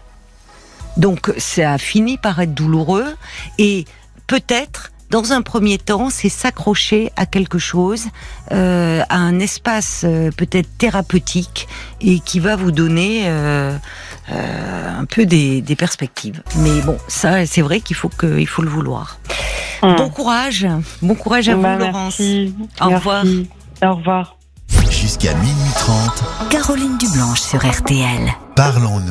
Donc 0.97 1.31
ça 1.37 1.75
a 1.75 1.79
fini 1.79 2.17
par 2.17 2.41
être 2.41 2.55
douloureux 2.55 3.15
et 3.59 3.85
peut-être 4.27 4.91
dans 5.11 5.33
un 5.33 5.43
premier 5.43 5.79
temps, 5.79 6.11
c'est 6.11 6.29
s'accrocher 6.29 7.13
à 7.17 7.27
quelque 7.27 7.59
chose, 7.59 8.07
euh, 8.53 9.03
à 9.09 9.17
un 9.17 9.39
espace 9.39 10.03
euh, 10.05 10.31
peut-être 10.37 10.69
thérapeutique 10.79 11.69
et 12.01 12.21
qui 12.21 12.41
va 12.41 12.57
vous 12.57 12.73
donner 12.73 13.23
euh, 13.27 13.77
euh, 14.33 14.99
un 15.01 15.05
peu 15.05 15.27
des, 15.27 15.63
des 15.63 15.77
perspectives. 15.77 16.43
Mais 16.57 16.81
bon, 16.83 16.99
ça, 17.09 17.47
c'est 17.47 17.63
vrai 17.63 17.81
qu'il 17.81 17.97
faut 17.97 18.09
que, 18.09 18.39
il 18.39 18.47
faut 18.49 18.63
le 18.63 18.69
vouloir. 18.71 19.19
Hum. 19.83 19.95
Bon 19.97 20.09
courage, 20.09 20.67
bon 21.03 21.15
courage 21.15 21.49
à 21.49 21.55
vous, 21.55 21.63
Bah, 21.63 21.77
Laurence. 21.77 22.19
merci. 22.19 22.55
Au 22.81 22.89
Merci. 22.89 22.95
revoir. 22.97 23.25
Au 23.83 23.95
revoir. 23.97 24.37
Jusqu'à 24.91 25.35
minuit 25.35 25.73
30, 25.79 26.25
Caroline 26.51 26.97
Dublanche 26.99 27.41
sur 27.43 27.65
RTL. 27.65 28.33
parlons-nous. 28.57 29.05